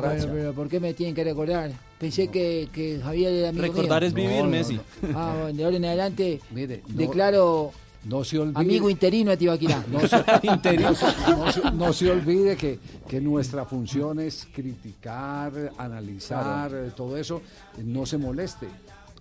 [0.55, 1.71] ¿por qué me tienen que recordar?
[2.03, 4.07] Pensé que, que Javier era amigo Recordar mío.
[4.09, 4.79] es vivir, No, no, Messi.
[5.15, 7.71] Ah, bueno, de ahora en adelante Mire, no- declaro
[8.03, 8.59] No se olvide.
[8.59, 9.85] amigo interino a Tibaquirá.
[9.89, 10.17] No se,
[10.81, 12.77] no se- no se- no se olvide que,
[13.07, 17.41] que nuestra función es criticar, analizar, eh, todo eso.
[17.77, 18.67] No se moleste.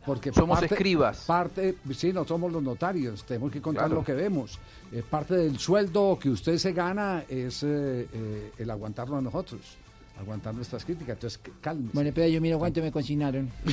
[0.04, 1.18] Porque Somos escribas.
[1.24, 4.00] Parte, sí, no somos los notarios, tenemos que contar Claro.
[4.00, 4.58] lo que vemos.
[4.90, 9.60] Eh, parte del sueldo que usted se gana es eh, eh, el aguantarlo a nosotros,
[10.20, 11.14] aguantar nuestras críticas.
[11.16, 11.90] Entonces, c- cálmese.
[11.94, 13.50] Bueno, espera, yo miro cuánto me consignaron.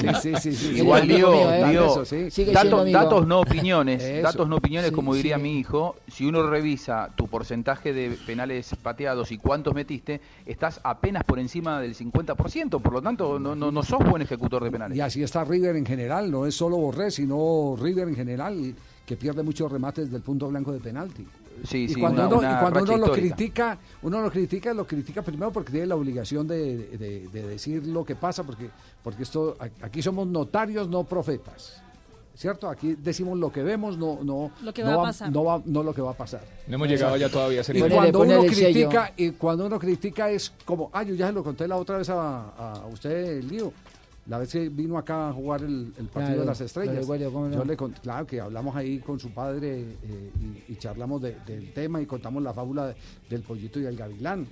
[0.00, 0.68] Sí, sí, sí, sí.
[0.78, 2.30] Igual, Lío, mío, ¿eh?
[2.30, 2.44] Sí.
[2.46, 4.22] Datos, no opiniones, Eso.
[4.22, 5.42] datos no opiniones, Sí, como diría sí.
[5.42, 11.24] mi hijo, si uno revisa tu porcentaje de penales pateados y cuántos metiste, estás apenas
[11.24, 14.96] por encima del 50%, por lo tanto no, no, no sos buen ejecutor de penales.
[14.96, 18.74] Y así está River en general, no es solo Borré, sino River en general,
[19.06, 21.26] que pierde muchos remates del punto blanco de penalti.
[21.62, 24.74] Sí, y sí, cuando, una- uno, una y cuando uno lo critica, uno lo critica,
[24.74, 28.68] lo critica primero porque tiene la obligación de, de- de decir lo que pasa, porque,
[29.02, 31.80] porque esto aquí somos notarios, no profetas.
[32.36, 32.68] ¿Cierto?
[32.68, 35.30] Aquí decimos lo que vemos, no, no, Lo que no va a pasar.
[35.30, 36.40] No, va- no lo que va a pasar.
[36.66, 38.88] No hemos llegado ya todavía a ser Y Ponele, cuando ponele uno sello.
[38.88, 41.98] critica, y cuando uno critica es como, ah, yo ya se lo conté la otra
[41.98, 42.48] vez a,
[42.82, 43.72] a usted, Lío,
[44.26, 46.94] la vez que vino acá a jugar el, el partido Claro, de las estrellas.
[47.50, 47.58] no.
[47.58, 50.30] Yo le cont- claro que hablamos ahí con su padre eh,
[50.68, 52.96] y, y charlamos de- del tema y contamos la fábula de-
[53.28, 54.46] del pollito y el gavilán.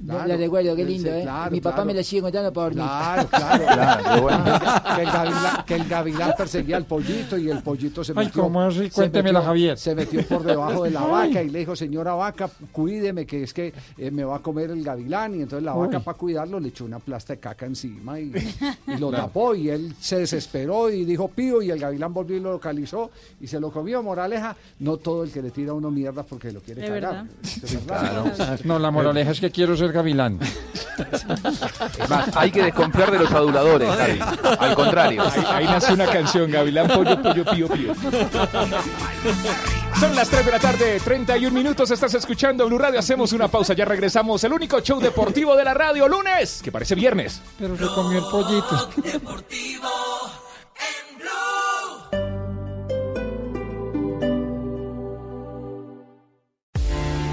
[0.00, 1.22] No, la recuerdo, qué lindo, ¿eh?
[1.22, 1.86] claro, Mi papá claro.
[1.86, 2.84] me la sigue contando para dormir.
[2.84, 3.64] Claro, claro,
[4.02, 4.44] Claro, bueno.
[4.96, 8.42] Que el, gavilán, que el gavilán perseguía al pollito y el pollito se Ay, metió.
[8.42, 8.84] ¿cómo así?
[8.86, 9.78] se Cuéntemela, metió- Javier.
[9.78, 11.10] Se metió por debajo de la Ay.
[11.28, 14.70] vaca y le dijo, señora vaca, cuídeme, que es que eh, me va a comer
[14.72, 15.36] el gavilán.
[15.36, 16.02] Y entonces la vaca, Uy.
[16.02, 18.32] para cuidarlo, le echó una plasta de caca encima y,
[18.88, 19.54] y lo tapó.
[19.54, 21.62] Y él se desesperó y dijo pío.
[21.62, 23.10] Y el gavilán volvió y lo localizó
[23.40, 24.02] y se lo comió.
[24.02, 27.26] Moraleja, no todo el que le tira a uno mierda porque lo quiere De cagar.
[27.26, 28.60] verdad.
[28.64, 30.38] No, la moraleja es que quiero ser gavilán.
[31.98, 34.20] Es más, hay que desconfiar de los aduladores, Javi.
[34.58, 35.22] Al contrario.
[35.22, 37.94] Ahí, ahí nace una canción, Gavilán, pollo, pollo, pío, pío.
[39.98, 43.72] Son las 3 de la tarde, 31 minutos, estás escuchando Blue Radio, hacemos una pausa,
[43.74, 47.40] ya regresamos, el único show deportivo de la radio, lunes, que parece viernes.
[47.58, 48.90] Pero se comió el pollito.
[48.96, 49.88] Deportivo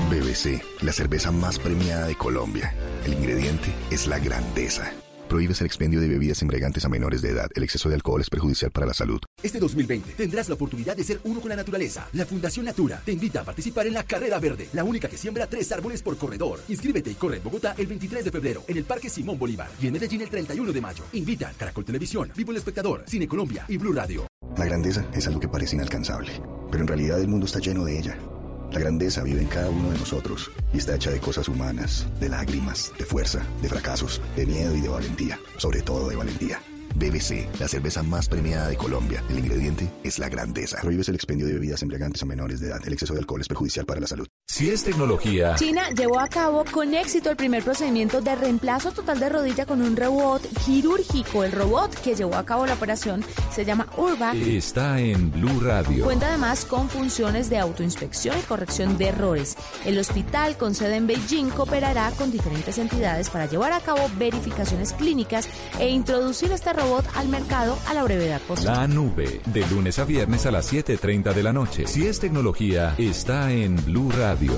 [0.10, 2.74] BBC, la cerveza más premiada de Colombia.
[3.06, 4.92] El ingrediente es la grandeza.
[5.30, 7.48] Prohíbes el expendio de bebidas embriagantes a menores de edad.
[7.54, 9.20] El exceso de alcohol es perjudicial para la salud.
[9.44, 12.08] Este 2020 tendrás la oportunidad de ser uno con la naturaleza.
[12.14, 15.46] La Fundación Natura te invita a participar en la Carrera Verde, la única que siembra
[15.46, 16.60] tres árboles por corredor.
[16.68, 19.86] Inscríbete y corre en Bogotá el 23 de febrero, en el Parque Simón Bolívar y
[19.86, 21.04] en Medellín el 31 de mayo.
[21.14, 24.26] Invitan Caracol Televisión, Vivo el Espectador, Cine Colombia y Blue Radio.
[24.58, 26.32] La grandeza es algo que parece inalcanzable,
[26.72, 28.18] pero en realidad el mundo está lleno de ella.
[28.72, 32.30] La grandeza vive en cada uno de nosotros y está hecha de cosas humanas, de
[32.30, 36.62] lágrimas, de fuerza, de fracasos, de miedo y de valentía, sobre todo de valentía.
[36.96, 39.24] BBC, la cerveza más premiada de Colombia.
[39.30, 40.80] El ingrediente es la grandeza.
[40.82, 42.82] Prohíbes el expendio de bebidas embriagantes a menores de edad.
[42.86, 44.28] El exceso de alcohol es perjudicial para la salud.
[44.48, 49.20] Si es tecnología, China llevó a cabo con éxito el primer procedimiento de reemplazo total
[49.20, 51.44] de rodilla con un robot quirúrgico.
[51.44, 54.34] El robot que llevó a cabo la operación se llama Urba.
[54.34, 56.04] está en Blue Radio.
[56.04, 59.56] Cuenta además con funciones de autoinspección y corrección de errores.
[59.86, 64.94] El hospital con sede en Beijing cooperará con diferentes entidades para llevar a cabo verificaciones
[64.94, 65.48] clínicas
[65.80, 68.74] e introducir este robot al mercado a la brevedad posible.
[68.74, 71.88] La nube, de lunes a viernes a las 7.30 de la noche.
[71.88, 74.54] Si es tecnología, está en Blue Radio,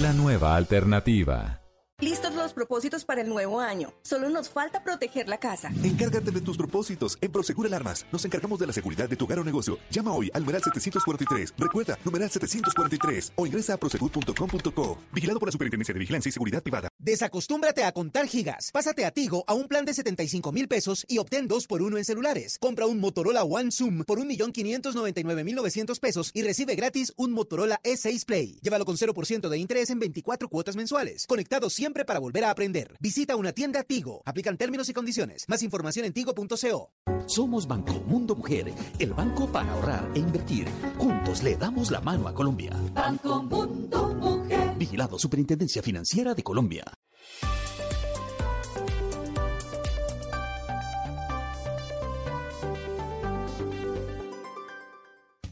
[0.00, 1.60] la nueva alternativa.
[2.00, 3.94] Listos los propósitos para el nuevo año.
[4.02, 5.70] Solo nos falta proteger la casa.
[5.84, 7.16] Encárgate de tus propósitos.
[7.20, 9.78] En Prosegur Alarmas nos encargamos de la seguridad de tu hogar o negocio.
[9.88, 11.54] Llama hoy al numeral 743.
[11.56, 14.98] Recuerda, numeral 743 o ingresa a prosegur.com.co.
[15.12, 16.91] Vigilado por la Superintendencia de Vigilancia y Seguridad Privada.
[17.02, 18.70] Desacostúmbrate a contar gigas.
[18.72, 21.98] Pásate a Tigo a un plan de 75 mil pesos y obtén 2 por 1
[21.98, 22.58] en celulares.
[22.60, 28.60] Compra un Motorola One Zoom por 1.599.900 pesos y recibe gratis un Motorola E6 Play.
[28.62, 31.26] Llévalo con 0% de interés en 24 cuotas mensuales.
[31.26, 32.96] Conectado siempre para volver a aprender.
[33.00, 34.22] Visita una tienda Tigo.
[34.24, 35.44] Aplican términos y condiciones.
[35.48, 36.92] Más información en tigo.co.
[37.26, 40.68] Somos Banco Mundo Mujer, el banco para ahorrar e invertir.
[40.98, 42.70] Juntos le damos la mano a Colombia.
[42.94, 44.41] Banco Mundo Mujer.
[44.82, 46.82] Vigilado Superintendencia Financiera de Colombia.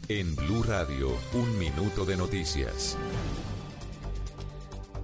[0.08, 2.98] En Blue Radio, un minuto de noticias.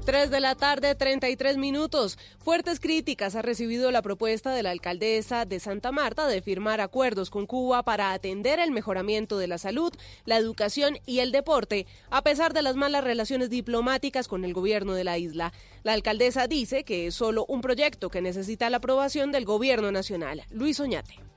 [0.06, 2.16] 3 de la tarde, 33 minutos.
[2.38, 7.28] Fuertes críticas ha recibido la propuesta de la alcaldesa de Santa Marta de firmar acuerdos
[7.28, 9.92] con Cuba para atender el mejoramiento de la salud,
[10.24, 14.94] la educación y el deporte, a pesar de las malas relaciones diplomáticas con el gobierno
[14.94, 15.52] de la isla.
[15.82, 20.44] La alcaldesa dice que es solo un proyecto que necesita la aprobación del gobierno nacional.
[20.50, 21.35] Luis Oñate.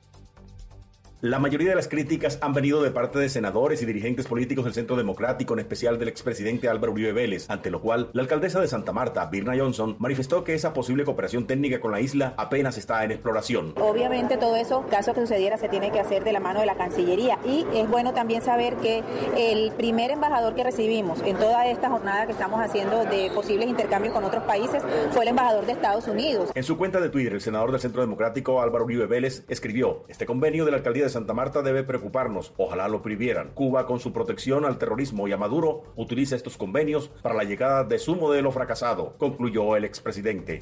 [1.22, 4.74] La mayoría de las críticas han venido de parte de senadores y dirigentes políticos del
[4.74, 8.70] Centro Democrático, en especial del expresidente Álvaro Uribe Vélez, ante lo cual la alcaldesa de
[8.70, 13.04] Santa Marta, Birna Johnson, manifestó que esa posible cooperación técnica con la isla apenas está
[13.04, 13.74] en exploración.
[13.82, 16.76] Obviamente todo eso, caso que sucediera, se tiene que hacer de la mano de la
[16.76, 19.04] Cancillería y es bueno también saber que
[19.36, 24.14] el primer embajador que recibimos en toda esta jornada que estamos haciendo de posibles intercambios
[24.14, 24.82] con otros países
[25.12, 26.50] fue el embajador de Estados Unidos.
[26.56, 30.26] En su cuenta de Twitter, el senador del Centro Democrático, Álvaro Uribe Vélez, escribió, este
[30.26, 33.52] convenio de la alcaldía de Santa Marta debe preocuparnos, ojalá lo prohibieran.
[33.54, 37.84] Cuba, con su protección al terrorismo y a Maduro, utiliza estos convenios para la llegada
[37.84, 40.60] de su modelo fracasado, concluyó el expresidente.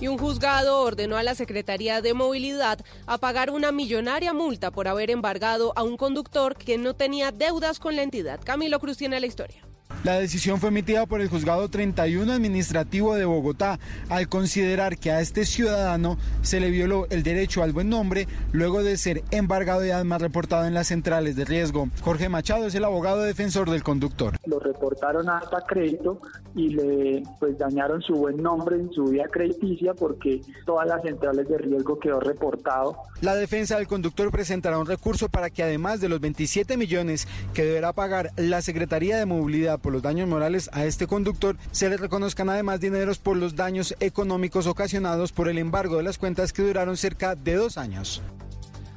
[0.00, 4.88] Y un juzgado ordenó a la Secretaría de Movilidad a pagar una millonaria multa por
[4.88, 8.40] haber embargado a un conductor que no tenía deudas con la entidad.
[8.42, 9.67] Camilo Cruz tiene la historia.
[10.04, 15.20] La decisión fue emitida por el Juzgado 31 Administrativo de Bogotá al considerar que a
[15.20, 19.90] este ciudadano se le violó el derecho al buen nombre luego de ser embargado y
[19.90, 21.88] además reportado en las centrales de riesgo.
[22.00, 24.36] Jorge Machado es el abogado defensor del conductor.
[24.46, 26.20] Lo reportaron hasta crédito
[26.54, 31.48] y le pues dañaron su buen nombre en su vida crediticia porque todas las centrales
[31.48, 32.96] de riesgo quedó reportado.
[33.20, 37.64] La defensa del conductor presentará un recurso para que además de los 27 millones que
[37.64, 41.96] deberá pagar la Secretaría de Movilidad por los daños morales a este conductor, se le
[41.96, 46.62] reconozcan además dineros por los daños económicos ocasionados por el embargo de las cuentas que
[46.62, 48.22] duraron cerca de dos años.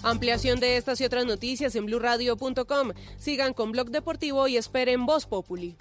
[0.04, 2.92] Ampliación de estas y otras noticias en blurradio.com.
[3.18, 5.78] Sigan con Blog Deportivo y esperen Voz Populi.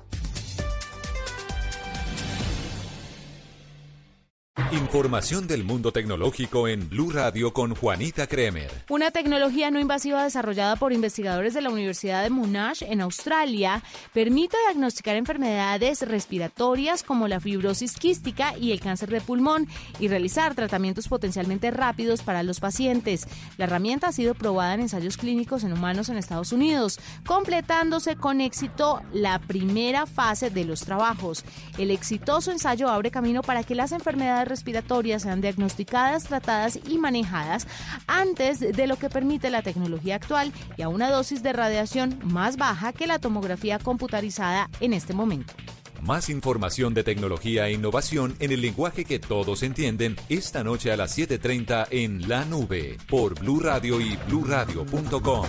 [4.73, 8.70] Información del mundo tecnológico en Blue Radio con Juanita Kremer.
[8.89, 13.82] Una tecnología no invasiva desarrollada por investigadores de la Universidad de Monash en Australia
[14.12, 19.66] permite diagnosticar enfermedades respiratorias como la fibrosis quística y el cáncer de pulmón
[19.99, 23.27] y realizar tratamientos potencialmente rápidos para los pacientes.
[23.57, 28.41] La herramienta ha sido probada en ensayos clínicos en humanos en Estados Unidos, completándose con
[28.41, 31.45] éxito la primera fase de los trabajos.
[31.78, 37.66] El exitoso ensayo abre camino para que las enfermedades respiratorias sean diagnosticadas, tratadas y manejadas
[38.06, 42.59] antes de lo que permite la tecnología actual y a una dosis de radiación más
[42.59, 45.55] baja que la tomografía computarizada en este momento.
[46.02, 50.97] Más información de tecnología e innovación en el lenguaje que todos entienden esta noche a
[50.97, 55.47] las 7:30 en La Nube por Blue Radio y bluradio.com.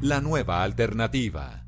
[0.00, 1.67] La nueva alternativa.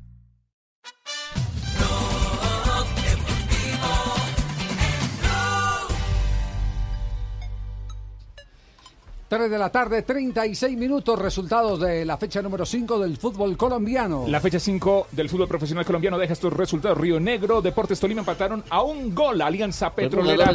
[9.31, 14.25] 3 de la tarde, 36 minutos, resultados de la fecha número 5 del fútbol colombiano.
[14.27, 16.97] La fecha 5 del fútbol profesional colombiano deja estos resultados.
[16.97, 19.41] Río Negro, Deportes Tolima empataron a un gol.
[19.41, 20.51] Alianza Petrolera.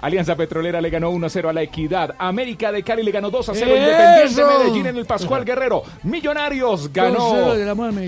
[0.00, 2.16] Alianza Petrolera le ganó 1-0 a la Equidad.
[2.18, 5.84] América de Cali le ganó 2-0 a Independiente Medellín en el Pascual Guerrero.
[6.02, 7.54] Millonarios ganó.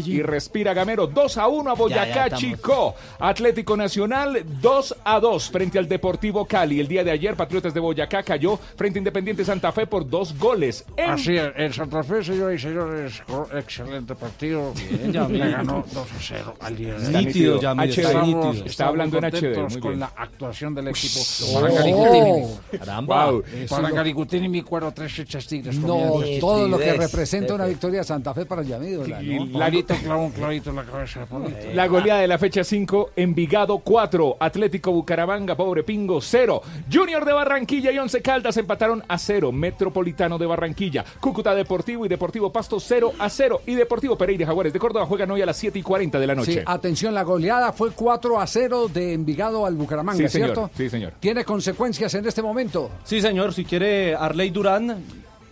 [0.07, 2.41] Y respira Gamero 2-1 a Boyacá Ya, ya estamos.
[2.41, 2.95] Chico.
[3.20, 6.81] Atlético Nacional 2-2 frente al Deportivo Cali.
[6.81, 10.09] El día de ayer Patriotas de Boyacá cayó frente frente a Independiente Santa Fe por
[10.09, 10.85] dos goles.
[10.97, 14.73] En- Así es, el Santa Fe, señoras y señores, jugó excelente partido.
[14.90, 15.39] Bien, Yamil.
[15.40, 16.97] Le ganó 2 a 0 al líder.
[16.97, 17.60] Está nítido.
[17.60, 18.86] Yamil, está nítido.
[18.89, 20.01] hablando en HD, con bien.
[20.01, 21.20] la actuación del equipo.
[21.20, 21.60] Oh.
[21.60, 22.78] Para Garicutini.
[22.78, 23.31] Caramba.
[23.31, 23.43] Wow.
[23.69, 25.77] Para Garicutini mi cuero tres hechas tigres.
[25.78, 26.47] No, comiendo.
[26.47, 28.98] todo lo que representa una victoria de Santa Fe para el Yamil.
[28.98, 29.20] ¿verdad?
[29.20, 29.59] Y ¿no?
[29.59, 31.27] la- Polito clavó un clavito en la cabeza.
[31.74, 37.32] La goleada de la fecha 5, Envigado 4, Atlético Bucaramanga, Pobre Pingo 0, Junior de
[37.32, 38.77] Barranquilla y Once Caldas empataron
[39.09, 44.16] a 0, Metropolitano de Barranquilla, Cúcuta Deportivo y Deportivo Pasto 0 a 0 y Deportivo
[44.16, 46.52] Pereira Jaguares de Córdoba juegan hoy a las 7 y 40 de la noche.
[46.52, 50.48] Sí, atención, la goleada fue 4 a 0 de Envigado al Bucaramanga, Sí, señor.
[50.50, 50.70] ¿cierto?
[50.76, 51.14] Sí, señor.
[51.18, 52.90] ¿Tiene consecuencias en este momento?
[53.05, 55.02] Sí, señor, si quiere Arley Durán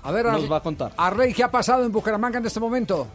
[0.02, 0.92] A ver, nos Ar- va a contar.
[0.96, 3.08] Arley, ¿qué ha pasado en Bucaramanga en este momento?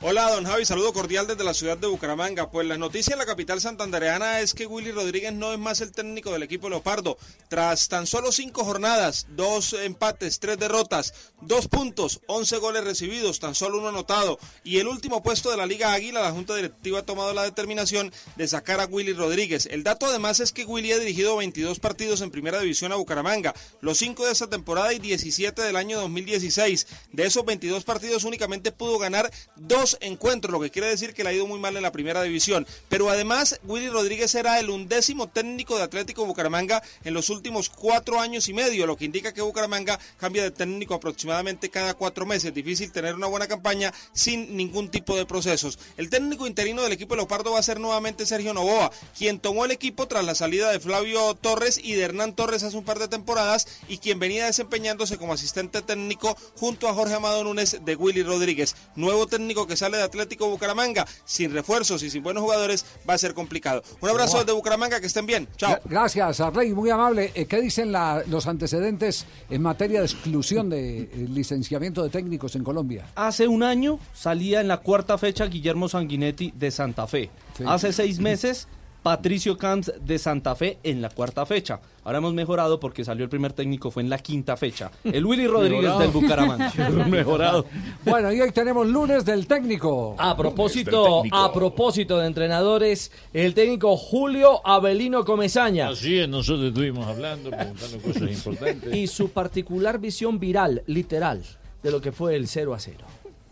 [0.00, 2.52] Hola, don Javi, saludo cordial desde la ciudad de Bucaramanga.
[2.52, 5.90] Pues la noticia en la capital santandereana es que Willy Rodríguez no es más el
[5.90, 7.18] técnico del equipo Leopardo.
[7.48, 13.56] Tras tan solo cinco jornadas, dos empates, tres derrotas, dos puntos, once goles recibidos, tan
[13.56, 17.04] solo uno anotado y el último puesto de la Liga Águila, la Junta Directiva ha
[17.04, 19.66] tomado la determinación de sacar a Willy Rodríguez.
[19.66, 23.52] El dato además es que Willy ha dirigido 22 partidos en Primera División a Bucaramanga,
[23.80, 26.86] los cinco de esta temporada y 17 del año 2016.
[27.10, 31.30] De esos 22 partidos únicamente pudo ganar dos encuentros, lo que quiere decir que le
[31.30, 32.66] ha ido muy mal en la primera división.
[32.88, 38.20] Pero además, Willy Rodríguez era el undécimo técnico de Atlético Bucaramanga en los últimos cuatro
[38.20, 42.52] años y medio, lo que indica que Bucaramanga cambia de técnico aproximadamente cada cuatro meses.
[42.52, 45.78] Difícil tener una buena campaña sin ningún tipo de procesos.
[45.96, 49.70] El técnico interino del equipo Leopardo va a ser nuevamente Sergio Novoa, quien tomó el
[49.70, 53.08] equipo tras la salida de Flavio Torres y de Hernán Torres hace un par de
[53.08, 58.22] temporadas y quien venía desempeñándose como asistente técnico junto a Jorge Amado Núñez de Willy
[58.22, 58.74] Rodríguez.
[58.96, 63.18] Nuevo técnico que sale de Atlético Bucaramanga, sin refuerzos y sin buenos jugadores, va a
[63.18, 63.82] ser complicado.
[64.00, 65.48] Un abrazo desde Bucaramanga, que estén bien.
[65.56, 65.72] Chao.
[65.72, 67.32] Gra- Gracias, Arley, muy amable.
[67.34, 72.54] Eh, ¿Qué dicen la- los antecedentes en materia de exclusión de eh, licenciamiento de técnicos
[72.56, 73.06] en Colombia?
[73.14, 77.30] Hace un año salía en la cuarta fecha Guillermo Sanguinetti de Santa Fe.
[77.56, 77.64] Sí.
[77.66, 78.68] Hace seis meses
[79.08, 81.80] Patricio Camps de Santa Fe en la cuarta fecha.
[82.04, 84.90] Ahora hemos mejorado porque salió el primer técnico, fue en la quinta fecha.
[85.02, 86.00] El Willy Rodríguez Mejorado.
[86.00, 86.72] del Bucaramanga.
[87.08, 87.64] mejorado.
[88.04, 90.14] Bueno, y hoy tenemos lunes del técnico.
[90.18, 95.88] A propósito, a propósito de entrenadores, el técnico Julio Avelino Comesaña.
[95.88, 98.94] Así es, nosotros estuvimos hablando, preguntando cosas importantes.
[98.94, 101.42] Y su particular visión viral, literal,
[101.82, 102.98] de lo que fue el 0 a 0.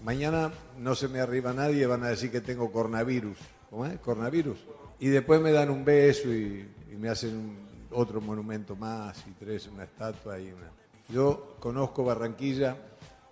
[0.05, 3.39] Mañana no se me arriba nadie, van a decir que tengo coronavirus.
[3.71, 3.99] ¿Cómo es?
[4.01, 4.59] Coronavirus.
[4.99, 6.69] Y después me dan un beso y,
[6.99, 10.71] me hacen un- otro monumento más y tres, una estatua y una.
[11.09, 12.77] Yo conozco Barranquilla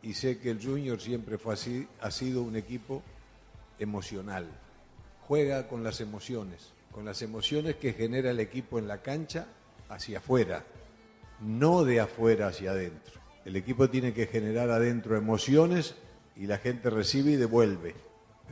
[0.02, 3.02] y sé que el Junior siempre fue así, ha sido un equipo
[3.78, 4.46] emocional.
[5.26, 9.46] Juega con las emociones, con las emociones que genera el equipo en la cancha
[9.88, 10.64] hacia afuera,
[11.40, 13.20] no de afuera hacia adentro.
[13.44, 15.94] El equipo tiene que generar adentro emociones
[16.36, 17.94] y la gente recibe y devuelve.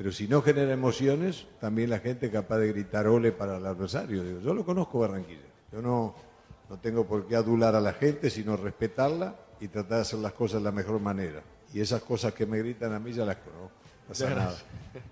[0.02, 3.64] Pero si no genera emociones, también la gente es capaz de gritar ole para el
[3.64, 4.24] adversario.
[4.24, 5.46] Digo, yo lo conozco Barranquilla.
[5.70, 6.12] Yo no,
[6.68, 10.32] no tengo por qué adular a la gente, sino respetarla y tratar de hacer las
[10.32, 11.40] cosas de la mejor manera.
[11.72, 13.70] Y esas cosas que me gritan a mí ya las conozco.
[14.00, 14.56] No pasa nada.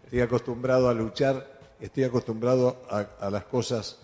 [0.07, 3.97] Estoy acostumbrado a luchar, estoy acostumbrado a, a las cosas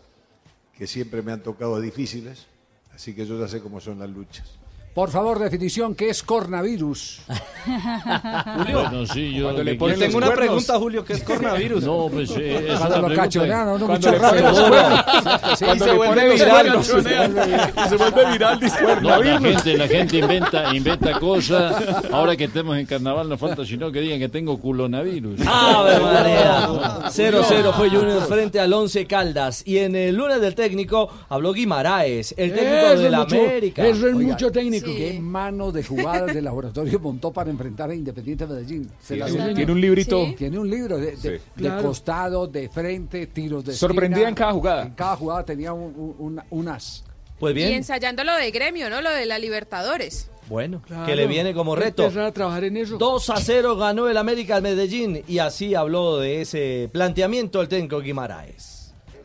[0.73, 2.47] que siempre me han tocado difíciles,
[2.95, 4.57] así que yo ya sé cómo son las luchas.
[4.97, 7.19] Por favor, definición, ¿qué es coronavirus?
[7.67, 8.81] Julio.
[8.83, 10.31] Bueno, sí, yo le quiero- los cuernos.
[10.35, 11.85] pregunta, Julio, ¿qué es coronavirus?
[11.85, 13.87] No, pues eh, es Cuando una lo cachonean, ¿no?
[13.87, 14.51] Cuando Mucho rápido.
[14.53, 15.59] los.
[15.59, 16.51] Sí, Cuando se le vuelve los viral.
[16.51, 22.05] cuernos, Se se vuelve viral, dice No, la gente, la gente inventa, inventa cosas.
[22.11, 25.41] Ahora que estemos en carnaval no falta sino que digan que tengo culonavirus.
[25.47, 26.69] ¡Ave María!
[26.69, 29.63] 0-0 fue Junior frente al Once Caldas.
[29.67, 33.87] Y en el lunes del técnico habló Guimaraes, el técnico Eso de la mucho- América.
[33.87, 34.86] eso es Oiga, mucho técnico.
[34.95, 38.89] Qué mano de jugadas de laboratorio montó para enfrentar a Independiente Medellín.
[39.01, 40.25] Se Sí, las tiene- un librito.
[40.27, 40.35] Sí.
[40.37, 41.29] Tiene un libro de, de- Sí.
[41.29, 41.83] de Claro.
[41.89, 44.29] costado, de frente, tiros de Sorprendía esquina.
[44.29, 44.83] en cada jugada.
[44.85, 47.05] En cada jugada tenía un, un- un- as.
[47.39, 49.03] Pues Y ensayando lo de gremio, ¿no?
[49.03, 50.31] Lo de la Libertadores.
[50.49, 51.07] Bueno, Claro.
[51.07, 52.07] que le viene como reto.
[52.07, 52.97] A trabajar en eso.
[52.99, 57.69] 2 a 0 ganó el América al Medellín y así habló de ese planteamiento el
[57.69, 58.76] técnico Guimaraes.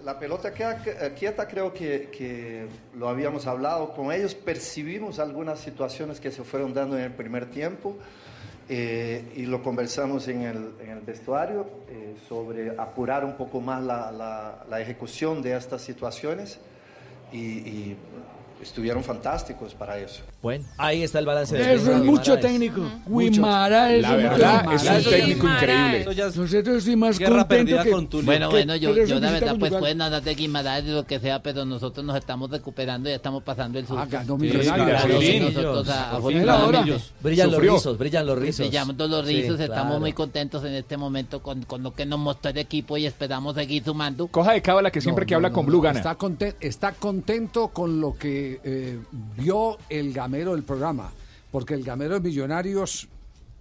[0.03, 2.65] La pelota queda eh, quieta, creo que, que
[2.97, 7.49] lo habíamos hablado con ellos, percibimos algunas situaciones que se fueron dando en el primer
[7.51, 7.97] tiempo
[8.67, 10.73] eh, y lo conversamos en el,
[11.05, 14.11] vestuario eh, sobre apurar un poco más la,
[14.67, 16.59] la- ejecución de estas situaciones
[17.33, 17.95] y
[18.61, 20.23] estuvieron fantásticos para eso.
[20.41, 22.81] Bueno, ahí está el balance de Eso es mucho técnico.
[23.07, 24.01] Guimaraes.
[24.01, 26.05] La verdad, es un técnico increíble.
[26.05, 27.91] Nosotros estoy más contento que...
[27.91, 28.25] con Tulio.
[28.25, 31.43] Bueno, bueno, yo, yo la verdad, pues pueden hablar de Guimaraes, de lo que sea,
[31.43, 34.03] pero nosotros nos estamos recuperando y estamos pasando el susto.
[34.09, 34.87] ganó Sí, Millonarios.
[34.89, 35.43] claro, Por sí, fin.
[35.43, 36.17] nosotros, Por a- fin.
[36.17, 37.13] afortunadamente, Ellos.
[37.21, 38.65] Brillan los rizos, brillan los rizos.
[38.67, 42.19] Brillamos todos los rizos, estamos muy contentos en este momento con, con lo que nos
[42.19, 44.27] mostró el equipo y esperamos seguir sumando.
[44.27, 45.65] Coja de cábala que siempre que habla con.
[45.67, 45.99] Blue gana.
[45.99, 48.99] Está, conte- está contento con lo que eh,
[49.37, 51.11] vio el gamero del programa,
[51.51, 53.09] porque el gamero de Millonarios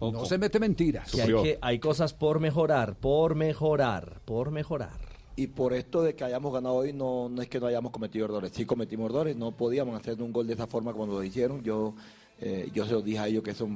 [0.00, 1.10] no se mete mentiras.
[1.10, 4.96] Que hay, que, hay cosas por mejorar, por mejorar, por mejorar.
[5.34, 8.26] Y por esto de que hayamos ganado hoy, no, no es que no hayamos cometido
[8.26, 8.52] errores.
[8.54, 11.60] Sí cometimos errores, no podíamos hacer un gol de esa forma como lo hicieron.
[11.64, 11.94] Yo,
[12.40, 13.68] eh, yo se los dije a ellos que eso,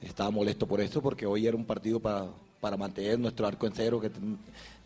[0.00, 2.26] estaba molesto por eso, porque hoy era un partido para,
[2.60, 4.12] para mantener nuestro arco en cero, que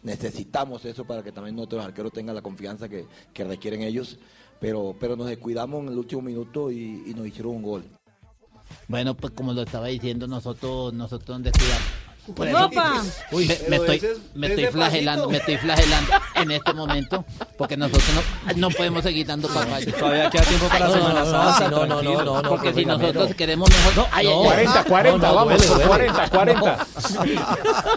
[0.02, 3.04] necesitamos eso para que también nuestros arqueros tengan la confianza que,
[3.34, 4.18] que requieren ellos.
[4.62, 7.82] Pero, pero nos descuidamos en el último minuto y, nos hicieron un gol.
[8.86, 12.01] Bueno, pues como lo estaba diciendo, nosotros nosotros nos descuidamos.
[12.36, 13.02] Por eso- ¡Opa!
[13.32, 17.24] Uy, me, estoy, ese me ese estoy es flagelando, me estoy flagelando en este momento,
[17.58, 18.04] porque nosotros
[18.46, 19.92] no, no podemos seguir dando papaya.
[19.98, 22.84] Todavía queda tiempo para Ay, Semana no, Santa, no, no, no, no, no, porque si
[22.84, 24.06] nosotros queremos mejor...
[24.12, 24.34] Ay, ay.
[24.44, 26.86] 40, 40, vamos, 40, 40.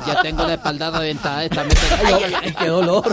[0.08, 2.16] Ya tengo la espalda reventada de estarme pegando.
[2.18, 3.04] Ay, ay, ay, qué dolor.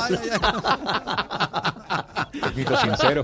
[2.32, 3.22] Técnico sincero.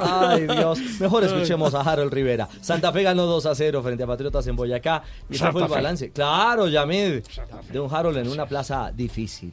[0.00, 0.78] Ay, Dios.
[1.00, 2.48] Mejor escuchemos a Harold Rivera.
[2.60, 5.02] Santa Fe ganó 2 a 0 frente a Patriotas en Boyacá.
[5.28, 5.74] Y ese fue el Fe.
[5.74, 6.10] balance.
[6.12, 7.22] Claro, Yamid.
[7.70, 9.52] De un Harold en una plaza difícil.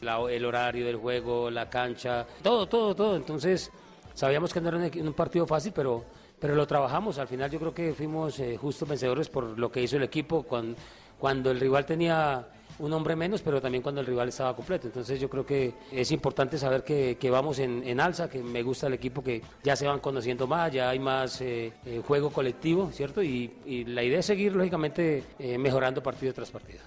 [0.00, 3.16] la- el horario del juego, la cancha, todo, todo, todo.
[3.16, 3.70] Entonces,
[4.14, 6.04] sabíamos que no era un partido fácil, pero,
[6.38, 7.18] pero lo trabajamos.
[7.18, 10.42] Al final yo creo que fuimos eh, justos vencedores por lo que hizo el equipo
[10.42, 10.76] cuando,
[11.18, 12.46] cuando el rival tenía
[12.78, 14.86] un hombre menos, pero también cuando el rival estaba completo.
[14.86, 18.94] Entonces yo creo que es importante saber que, vamos en, alza, que me gusta el
[18.94, 23.22] equipo, que ya se van conociendo más, ya hay más eh, eh, juego colectivo, ¿cierto?
[23.22, 23.52] Y,
[23.86, 26.80] la idea es seguir, lógicamente, eh, mejorando partido tras partido.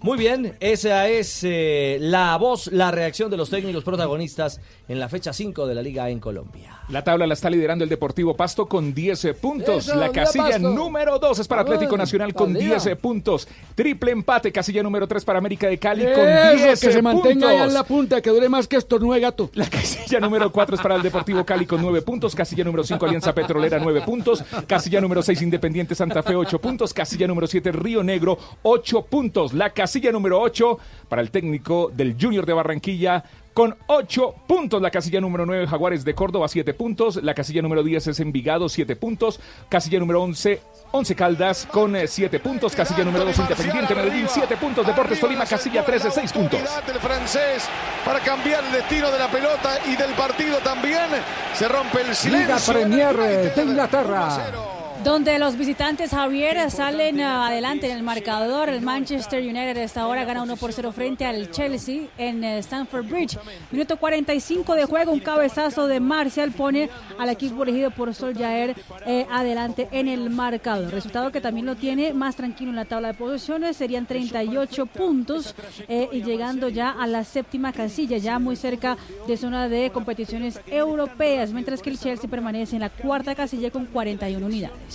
[0.00, 5.32] Muy bien, esa es la voz, la reacción de los técnicos protagonistas en la fecha
[5.32, 6.80] 5 de la Liga en Colombia.
[6.88, 9.88] La tabla la está liderando el Deportivo Pasto con 10 puntos.
[9.88, 10.70] Eso, la casilla Pasto.
[10.70, 12.78] número 2 es para Atlético Ay, Nacional con Padilla.
[12.78, 13.46] 10 puntos.
[13.74, 17.48] Triple empate, casilla número 3 para América de Cali con Eso, 10 que se mantenga
[17.48, 17.74] allá en puntos.
[17.74, 19.50] la punta, que dure más que estornude gato.
[19.54, 22.34] La casilla número 4 es para el Deportivo Cali con 9 puntos.
[22.34, 24.42] Casilla número 5, Alianza Petrolera, 9 puntos.
[24.66, 26.94] Casilla número 6, Independiente Santa Fe, 8 puntos.
[26.94, 29.52] Casilla número 7, Río Negro, 8 puntos.
[29.52, 30.78] La casilla número 8
[31.08, 33.22] para el técnico del Junior de Barranquilla.
[33.58, 37.16] Con 8 puntos, la casilla número 9, Jaguares de Córdoba, 7 puntos.
[37.24, 39.40] La casilla número 10 es Envigado, 7 puntos.
[39.68, 40.62] Casilla número 11,
[40.92, 42.76] 11 Caldas con 7 puntos.
[42.76, 44.86] Casilla número 2, Independiente Medellín, 7 puntos.
[44.86, 46.60] Deportes Tolima, casilla 13, 6 puntos.
[46.86, 47.68] del francés
[48.04, 51.08] para cambiar el destino de la pelota y del partido también.
[51.54, 52.54] Se rompe el silencio.
[52.54, 54.77] Liga Premier eh, de Inglaterra.
[55.04, 58.68] Donde los visitantes Javier salen ah, adelante en el marcador.
[58.68, 62.58] El Manchester United a esta hora gana 1 por 0 frente al Chelsea en eh,
[62.58, 63.38] Stamford Bridge.
[63.70, 68.74] Minuto 45 de juego, un cabezazo de Marcial pone al equipo elegido por Soljaer
[69.06, 70.90] eh, adelante en el marcador.
[70.90, 73.76] Resultado que también lo tiene más tranquilo en la tabla de posiciones.
[73.76, 75.54] Serían 38 puntos
[75.88, 78.96] eh, y llegando ya a la séptima casilla, ya muy cerca
[79.28, 83.86] de zona de competiciones europeas, mientras que el Chelsea permanece en la cuarta casilla con
[83.86, 84.87] 41 unidades.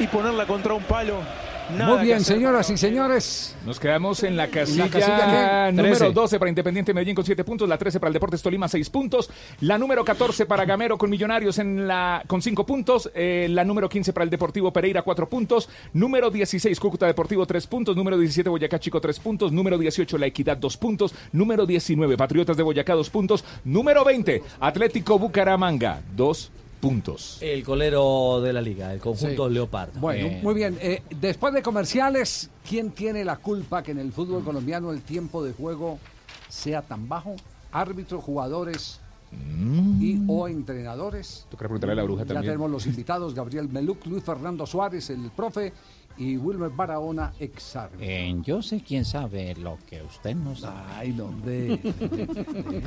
[0.00, 1.20] Y ponerla contra un palo.
[1.76, 2.36] Nada Muy bien, hacer.
[2.36, 3.54] señoras y señores.
[3.66, 5.72] Nos quedamos en la casilla, casilla qué?
[5.72, 6.14] número 13.
[6.14, 9.28] 12 para Independiente Medellín con 7 puntos, la 13 para el Deportes Tolima 6 puntos,
[9.60, 13.86] la número 14 para Gamero con Millonarios en la con 5 puntos, eh, la número
[13.88, 18.48] 15 para el Deportivo Pereira 4 puntos, número 16 Cúcuta Deportivo 3 puntos, número 17
[18.48, 22.94] Boyacá Chico 3 puntos, número 18 La Equidad 2 puntos, número 19 Patriotas de Boyacá
[22.94, 26.58] 2 puntos, número 20 Atlético Bucaramanga 2 puntos.
[27.42, 29.54] El colero de la liga, el conjunto Sí.
[29.54, 29.98] Leopardo.
[30.00, 30.78] Bueno, Eh, muy bien.
[30.80, 35.42] Eh, después de comerciales, ¿quién tiene la culpa que en el fútbol colombiano el tiempo
[35.44, 35.98] de juego
[36.48, 37.34] sea tan bajo?
[37.72, 39.00] Árbitros, jugadores
[40.00, 41.46] y o entrenadores.
[41.50, 42.52] Tú preguntarle a la bruja Ya también.
[42.52, 45.72] tenemos los invitados, Gabriel Meluc, Luis Fernando Suárez, el profe,
[46.18, 47.76] y Wilmer Barahona, ex.
[48.00, 50.80] Eh, yo sé quién sabe lo que usted no sabe.
[50.94, 51.74] Ay, no, hombre.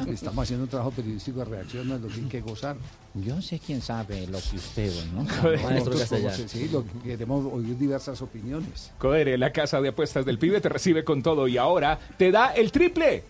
[0.08, 2.76] Estamos haciendo un trabajo periodístico de reacción, no es lo que hay que gozar.
[3.14, 5.24] Yo sé quién sabe lo que usted no
[5.64, 6.24] Maestro sabe.
[6.24, 6.48] Castellano.
[6.48, 8.91] Sí, lo que queremos oír diversas opiniones.
[8.98, 12.53] Codere, la casa de apuestas del pibe, te recibe con todo y ahora te da
[12.53, 13.24] el triple.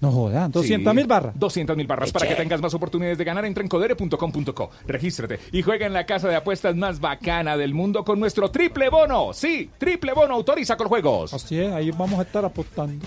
[0.00, 1.38] No jodan, 200 mil barras.
[1.38, 2.12] 200 mil barras.
[2.12, 4.70] Para que tengas más oportunidades de ganar, entra en codere.com.co.
[4.86, 8.88] Regístrate y juega en la casa de apuestas más bacana del mundo con nuestro triple
[8.90, 9.32] bono.
[9.32, 11.34] Sí, triple bono autoriza con juegos.
[11.34, 13.06] Así es, ahí vamos a estar apostando.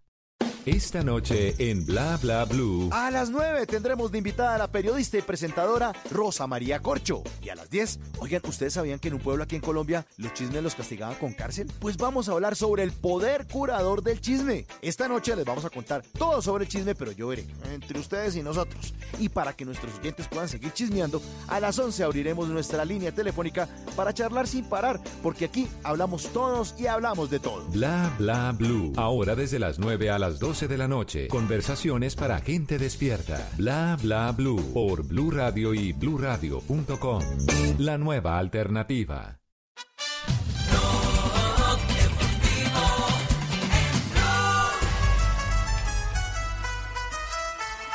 [0.65, 2.89] Esta noche en Bla Bla Blue.
[2.91, 7.23] A las 9 tendremos de invitada a la periodista y presentadora Rosa María Corcho.
[7.41, 10.35] Y a las 10, oigan, ¿ustedes sabían que en un pueblo aquí en Colombia los
[10.35, 11.71] chismes los castigaban con cárcel?
[11.79, 14.67] Pues vamos a hablar sobre el poder curador del chisme.
[14.83, 17.43] Esta noche les vamos a contar todo sobre el chisme, pero yo veré,
[17.73, 18.93] entre ustedes y nosotros.
[19.17, 23.67] Y para que nuestros oyentes puedan seguir chismeando, a las 11 abriremos nuestra línea telefónica
[23.95, 27.65] para charlar sin parar, porque aquí hablamos todos y hablamos de todo.
[27.69, 28.93] Bla Bla Blue.
[28.95, 31.27] Ahora desde las 9 a las 12 de la noche.
[31.29, 33.49] Conversaciones para gente despierta.
[33.57, 34.61] Bla Bla Blue.
[34.73, 37.23] Por Blue Radio y bluradio.com.
[37.77, 39.39] La nueva alternativa.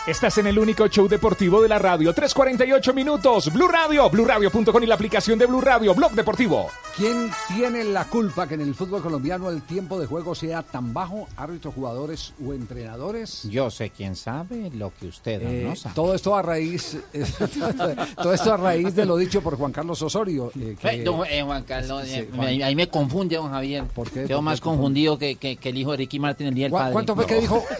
[0.07, 2.15] Estás en el único show deportivo de la radio.
[2.15, 3.53] 3.48 minutos.
[3.53, 6.71] Blue Radio, bluradio.com y la aplicación de Blue Radio, Blog Deportivo.
[6.97, 10.95] ¿Quién tiene la culpa que en el fútbol colombiano el tiempo de juego sea tan
[10.95, 11.27] bajo?
[11.37, 13.43] ¿Árbitros, jugadores o entrenadores?
[13.51, 15.95] Yo sé quién sabe lo que usted Eh, no sabe.
[15.97, 16.97] todo esto a raíz
[18.17, 21.27] todo esto a raíz de lo dicho por Juan Carlos Osorio eh, que- Eh, don,
[21.29, 22.63] eh, Juan Carlos, Sí, eh, Juan.
[22.63, 23.85] ahí me confunde, don Javier.
[23.89, 24.25] ¿Por qué?
[24.25, 24.65] Quedo ¿Por más qué?
[24.65, 26.93] confundido que, que- que el hijo de Ricky Martin el día del ¿Cu- padre.
[26.93, 27.63] cuánto fue que dijo?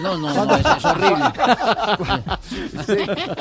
[0.00, 1.24] No, no, no, es, es horrible.
[2.86, 2.96] Sí.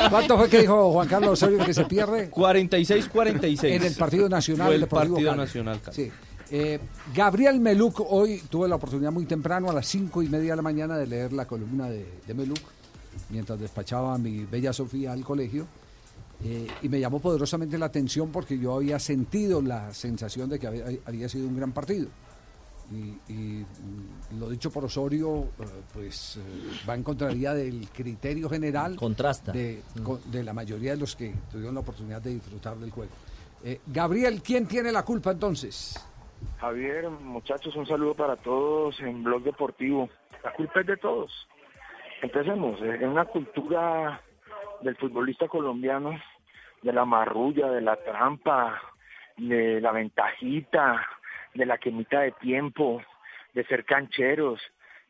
[0.10, 2.30] ¿Cuánto fue que dijo Juan Carlos Osorio que se pierde?
[2.31, 3.64] 46-46.
[3.65, 4.68] En el partido nacional.
[4.68, 5.41] Fue el Deportivo partido Cali.
[5.41, 5.81] nacional.
[5.81, 5.95] Cali.
[5.95, 6.11] Sí.
[6.52, 6.80] Eh,
[7.15, 10.61] Gabriel Meluc, hoy tuve la oportunidad muy temprano, a las cinco y media de la
[10.61, 12.60] mañana, de leer la columna de, de Meluc,
[13.30, 15.65] mientras despachaba a mi bella Sofía al colegio.
[16.44, 20.68] eh, y me llamó poderosamente la atención porque yo había sentido la sensación de que
[20.68, 22.07] había, había sido un gran partido.
[22.92, 28.50] Y, y, mm, lo dicho por Osorio, eh, pues eh, va en contraría del criterio
[28.50, 29.52] general Contrasta.
[29.52, 33.12] De, co- de la mayoría de los que tuvieron la oportunidad de disfrutar del juego.
[33.64, 35.96] Eh, Gabriel, ¿quién tiene la culpa entonces?
[36.60, 40.10] Javier, muchachos, un saludo para todos en Blog Deportivo.
[40.44, 41.32] La culpa es de todos.
[42.22, 44.22] Empecemos, en una cultura
[44.82, 46.12] del futbolista colombiano,
[46.82, 48.80] de la marrulla, de la trampa,
[49.38, 51.02] de la ventajita,
[51.54, 53.02] de la quemita de tiempo,
[53.54, 54.62] de ser cancheros.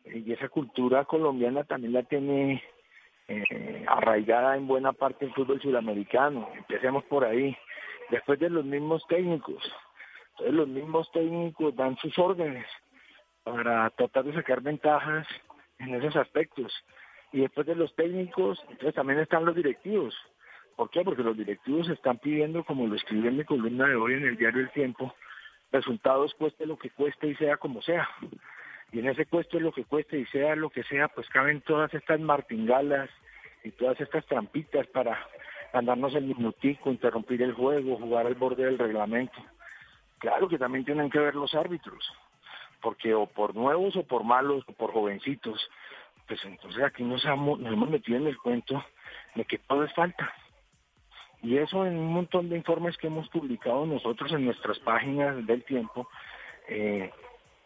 [0.06, 2.64] Eh, Y esa cultura colombiana también la tiene
[3.28, 6.50] eh, arraigada en buena parte del fútbol sudamericano.
[6.56, 7.56] Empecemos por ahí.
[8.10, 9.64] Después de los mismos técnicos.
[10.40, 12.66] Los mismos técnicos dan sus órdenes
[13.44, 15.28] para tratar de sacar ventajas
[15.80, 16.74] en esos aspectos.
[17.32, 20.16] Y después de los técnicos, entonces también están los directivos.
[20.76, 21.04] ¿Por qué?
[21.04, 24.38] Porque los directivos están pidiendo, como lo escribí en mi columna de hoy en el
[24.38, 25.14] diario El Tiempo,
[25.74, 28.08] resultados cueste lo que cueste y sea como sea.
[28.94, 31.94] Y en ese cueste lo que cueste y sea lo que sea, pues caben todas
[31.94, 33.10] estas martingalas
[33.64, 35.20] y todas estas trampitas para
[35.74, 39.44] andarnos el minutico, interrumpir el juego, jugar al borde del reglamento.
[40.20, 42.08] Claro que también tienen que ver los árbitros,
[42.82, 45.60] porque o por nuevos o por malos o por jovencitos,
[46.28, 48.86] pues entonces aquí nos, hemos- nos hemos metido en el cuento
[49.36, 50.32] de que todo es falta.
[51.44, 55.64] Y eso en un montón de informes que hemos publicado nosotros en nuestras páginas del
[55.66, 56.08] tiempo,
[56.70, 57.12] eh,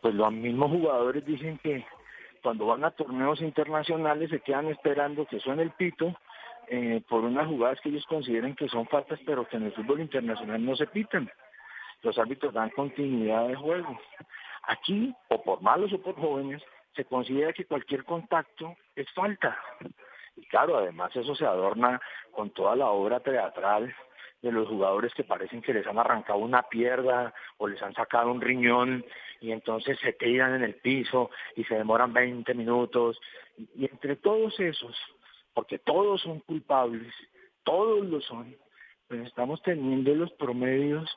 [0.02, 1.86] pues los mismos jugadores dicen que
[2.41, 6.16] cuando van a torneos internacionales se quedan esperando que suene el pito
[6.70, 10.02] eh, por unas jugadas que ellos consideren que son faltas, pero que en el fútbol
[10.02, 11.30] internacional no se pitan.
[12.02, 13.99] Los árbitros dan continuidad de juego.
[14.64, 16.64] Aquí, o por malos o por jóvenes,
[16.95, 19.58] se considera que cualquier contacto es falta.
[20.38, 21.99] Y claro, además eso se adorna
[22.31, 23.93] con toda la obra teatral
[24.41, 28.31] de los jugadores que parecen que les han arrancado una pierna o les han sacado
[28.31, 29.03] un riñón
[29.41, 33.19] y entonces se tiran en el piso y se demoran 20 minutos.
[33.57, 34.95] Y, entre todos esos,
[35.53, 37.14] porque todos son culpables,
[37.64, 38.55] todos lo son,
[39.07, 41.09] pues estamos teniendo los promedios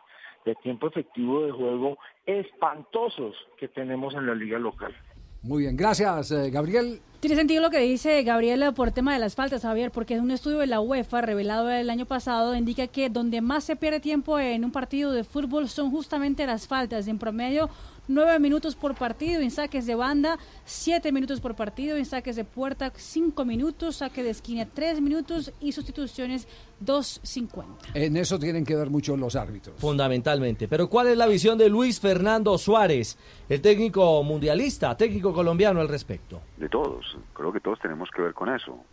[0.46, 4.96] de tiempo efectivo de juego espantosos que tenemos en la liga local.
[5.42, 7.00] Muy bien, gracias eh, Gabriel.
[7.20, 10.58] Tiene sentido lo que dice Gabriela por tema de las faltas, Javier, porque un estudio
[10.58, 14.64] de la UEFA revelado el año pasado indica que donde más se pierde tiempo en
[14.64, 17.08] un partido de fútbol son justamente las faltas.
[17.08, 17.68] En promedio,
[18.10, 22.44] nueve minutos por partido en saques de banda, siete minutos por partido en saques de
[22.44, 26.46] puerta, cinco minutos, saque de esquina, tres minutos y sustituciones,
[26.84, 27.64] 2.50.
[27.94, 29.78] En eso tienen que ver mucho los árbitros.
[29.78, 30.66] Fundamentalmente.
[30.66, 33.18] Pero ¿cuál es la visión de Luis Fernando Suárez,
[33.48, 36.40] el técnico mundialista, técnico colombiano al respecto?
[36.56, 37.16] de todos.
[37.32, 38.84] Creo que todos tenemos que ver con eso.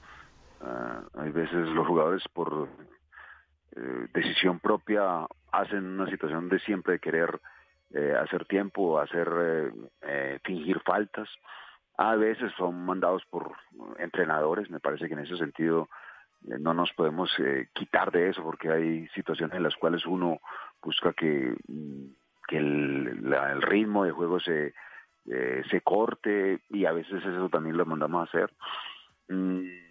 [0.61, 2.67] Ah, hay veces los jugadores por
[3.75, 7.39] eh, decisión propia hacen una situación de siempre de querer
[7.93, 11.29] eh, hacer tiempo, hacer eh, eh, fingir faltas.
[11.97, 13.53] A veces son mandados por
[13.97, 14.69] entrenadores.
[14.69, 15.89] Me parece que en ese sentido
[16.47, 20.39] eh, no nos podemos eh, quitar de eso porque hay situaciones en las cuales uno
[20.81, 22.05] busca que, mm,
[22.47, 24.73] que el, ritmo de juego se,
[25.25, 28.53] se corte y a veces eso también lo mandamos a hacer.
[29.27, 29.86] Mm,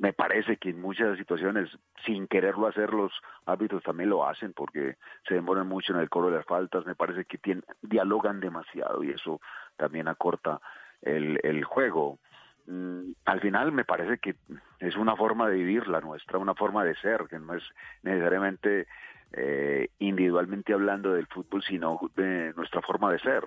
[0.00, 1.68] me parece que en muchas situaciones,
[2.06, 3.12] sin quererlo hacer, los
[3.44, 4.96] árbitros también lo hacen porque
[5.28, 6.86] se demoran mucho en el cobro de las faltas.
[6.86, 9.42] Me parece que tienen, dialogan demasiado y eso
[9.76, 10.58] también acorta
[11.02, 12.18] el, el juego.
[12.66, 14.36] Mm, al final me parece que
[14.78, 17.64] es una forma de vivir la nuestra, una forma de ser, que no es
[18.02, 18.86] necesariamente
[19.34, 23.44] eh, individualmente hablando del fútbol, sino de nuestra forma de ser.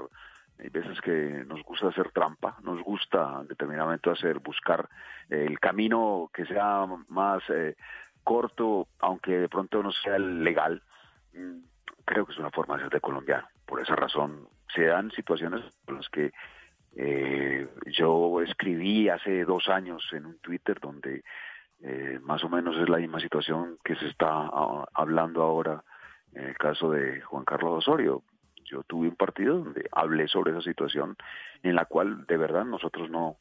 [0.60, 4.88] Hay veces que nos gusta hacer trampa, nos gusta en determinado momento hacer, buscar
[5.30, 7.76] eh, el camino que sea más eh,
[8.24, 10.82] corto, aunque de pronto no sea el legal.
[11.34, 11.60] Mm,
[12.06, 13.48] Creo que es una forma de ser de colombiano.
[13.66, 16.34] Por esa razón se dan situaciones en las que
[16.98, 21.24] eh, yo escribí hace dos años en un Twitter donde
[22.22, 25.84] más o menos es la misma situación que se está ah, hablando ahora
[26.36, 28.24] en el caso de Juan Carlos Osorio.
[28.74, 31.16] Yo tuve un partido donde hablé sobre esa situación
[31.62, 33.38] en la cual de verdad nosotros no,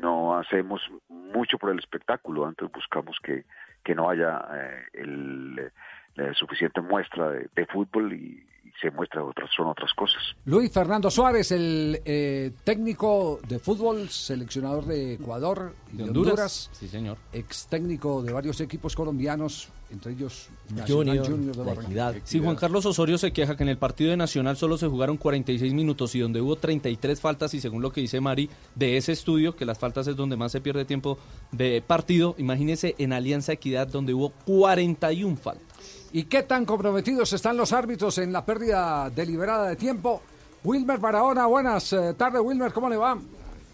[0.00, 3.44] no, hacemos mucho por el espectáculo, antes buscamos que,
[3.82, 5.72] que no haya eh, el,
[6.14, 8.46] la suficiente muestra de, de fútbol y
[8.80, 10.22] se muestra otras, son otras cosas.
[10.44, 16.30] Luis Fernando Suárez, el eh, técnico de fútbol, seleccionador de Ecuador y de, De Honduras.
[16.30, 16.70] Honduras.
[16.72, 17.18] Sí, señor.
[17.32, 22.14] Ex técnico de varios equipos colombianos, entre ellos Nacional Junior de Barranquilla.
[22.24, 25.16] Sí, Juan Carlos Osorio se queja que en el partido de Nacional solo se jugaron
[25.16, 29.12] 46 minutos y donde hubo 33 faltas y según lo que dice Mari de ese
[29.12, 31.18] estudio, que las faltas es donde más se pierde tiempo
[31.52, 35.67] de partido, imagínese en Alianza Equidad donde hubo 41 faltas.
[36.12, 40.22] ¿Y qué tan comprometidos están los árbitros en la pérdida deliberada de tiempo?
[40.64, 43.18] Wilmer Barahona, buenas eh, tardes, Wilmer, ¿cómo le va?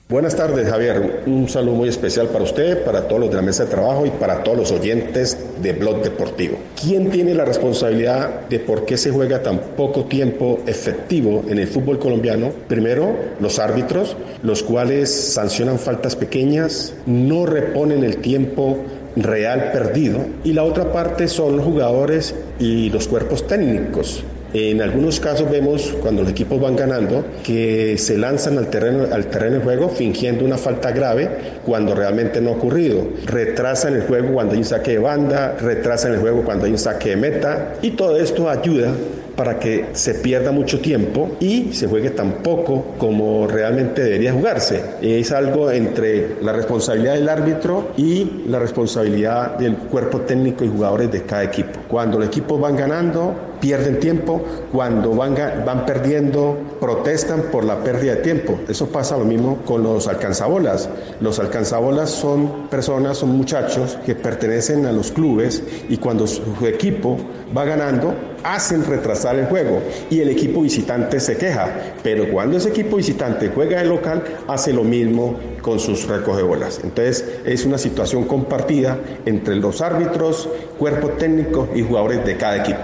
[0.06, 1.22] Buenas tardes, Javier.
[1.26, 4.10] Un saludo muy especial para usted, para todos los de la mesa de trabajo y
[4.10, 6.58] para todos los oyentes de Blog Deportivo.
[6.78, 11.68] ¿Quién tiene la responsabilidad de por qué se juega tan poco tiempo efectivo en el
[11.68, 12.50] fútbol colombiano?
[12.68, 18.84] Primero, los árbitros, los cuales sancionan faltas pequeñas, no reponen el tiempo
[19.16, 20.26] real perdido.
[20.44, 24.24] Y la otra parte son los jugadores y los cuerpos técnicos.
[24.54, 29.26] En algunos casos vemos cuando los equipos van ganando que se lanzan al terreno, al
[29.26, 31.28] terreno de juego fingiendo una falta grave
[31.66, 33.04] cuando realmente no ha ocurrido.
[33.26, 36.78] Retrasan el juego cuando hay un saque de banda, retrasan el juego cuando hay un
[36.78, 38.92] saque de meta y todo esto ayuda
[39.36, 44.82] para que se pierda mucho tiempo y se juegue tan poco como realmente debería jugarse.
[45.02, 51.10] Es algo entre la responsabilidad del árbitro y la responsabilidad del cuerpo técnico y jugadores
[51.10, 51.80] de cada equipo.
[51.88, 53.34] Cuando los equipos van ganando,
[53.64, 55.34] pierden tiempo, cuando van,
[55.64, 58.60] van perdiendo, protestan por la pérdida de tiempo.
[58.68, 60.90] Eso pasa lo mismo con los alcanzabolas.
[61.22, 67.16] Los alcanzabolas son personas, son muchachos que pertenecen a los clubes y cuando su equipo
[67.56, 69.80] va ganando, hacen retrasar el juego
[70.10, 71.94] y el equipo visitante se queja.
[72.02, 76.80] Pero cuando ese equipo visitante juega de local, hace lo mismo con sus recogebolas.
[76.84, 82.80] Entonces es una situación compartida entre los árbitros, cuerpo técnico y jugadores de cada equipo.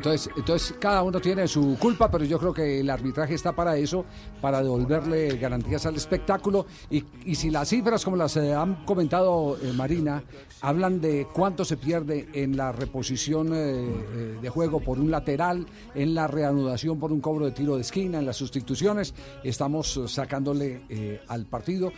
[0.00, 3.76] Entonces, entonces cada uno tiene su culpa, pero yo creo que el arbitraje está para
[3.76, 4.06] eso,
[4.40, 6.64] para devolverle garantías al espectáculo.
[6.88, 10.22] Y, y si las cifras, como las eh, han comentado eh, Marina,
[10.62, 15.66] hablan de cuánto se pierde en la reposición eh, eh, de juego por un lateral,
[15.94, 19.14] en la reanudación por un cobro de tiro de esquina, en las sustituciones,
[19.44, 21.92] estamos sacándole eh, al partido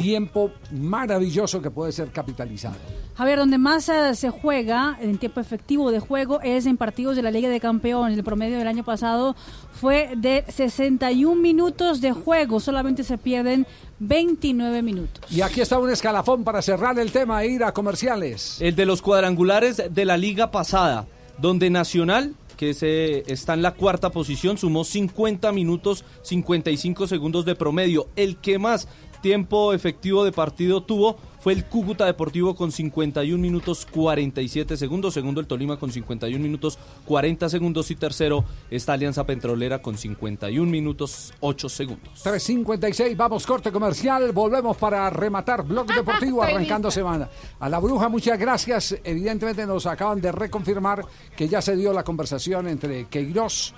[0.00, 2.76] tiempo maravilloso que puede ser capitalizado.
[3.16, 7.22] Javier, donde más eh, se juega en tiempo efectivo de juego es en partidos de
[7.22, 8.16] la Liga de Campeones.
[8.16, 9.36] El promedio del año pasado
[9.72, 13.66] fue de 61 minutos de juego, solamente se pierden
[13.98, 15.30] 29 minutos.
[15.30, 18.60] Y aquí está un escalafón para cerrar el tema e ir a comerciales.
[18.60, 21.06] El de los cuadrangulares de la liga pasada,
[21.38, 27.54] donde Nacional, que se, está en la cuarta posición, sumó 50 minutos 55 segundos de
[27.54, 28.08] promedio.
[28.16, 28.88] El que más
[29.22, 35.40] tiempo efectivo de partido tuvo fue el Cúcuta Deportivo con 51 minutos 47 segundos, segundo
[35.40, 41.32] el Tolima con 51 minutos 40 segundos y tercero esta Alianza Petrolera con 51 minutos
[41.40, 42.22] 8 segundos.
[42.22, 47.00] 356, vamos corte comercial, volvemos para rematar Blog Deportivo arrancando lista.
[47.00, 47.28] semana.
[47.60, 48.96] A la bruja, muchas gracias.
[49.04, 51.04] Evidentemente nos acaban de reconfirmar
[51.36, 53.74] que ya se dio la conversación entre Queiroz,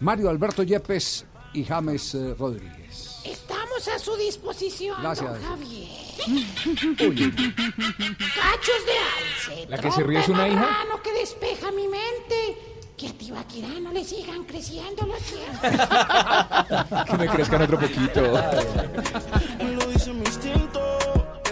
[0.00, 2.79] Mario Alberto Yepes y James eh, Rodríguez.
[3.24, 5.30] Estamos a su disposición, Gracias.
[5.30, 5.88] don Javier.
[8.34, 9.66] Cachos de alce.
[9.68, 10.68] ¿La que se ríe es una hija?
[11.02, 12.56] que despeja mi mente.
[12.96, 15.80] Que a Tibaquirá no le sigan creciendo los dientes.
[17.10, 18.20] Que me crezcan otro poquito.
[18.20, 20.80] Lo dice mi instinto.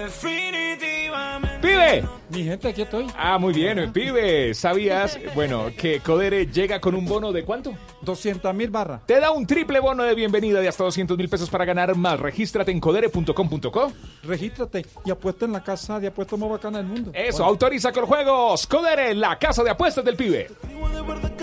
[0.09, 1.59] Definitivamente.
[1.61, 2.05] ¡Pibe!
[2.31, 3.07] Mi gente, aquí estoy.
[3.17, 4.55] Ah, muy bien, pibe.
[4.55, 7.75] ¿Sabías, bueno, que Codere llega con un bono de cuánto?
[8.03, 9.03] 200 mil barras.
[9.07, 12.19] Te da un triple bono de bienvenida de hasta 200 mil pesos para ganar más.
[12.21, 13.93] Regístrate en codere.com.co.
[14.23, 17.11] Regístrate y apuesta en la casa de apuestas más bacana del mundo.
[17.15, 18.67] Eso, autoriza con juegos.
[18.67, 20.49] Codere, la casa de apuestas del pibe.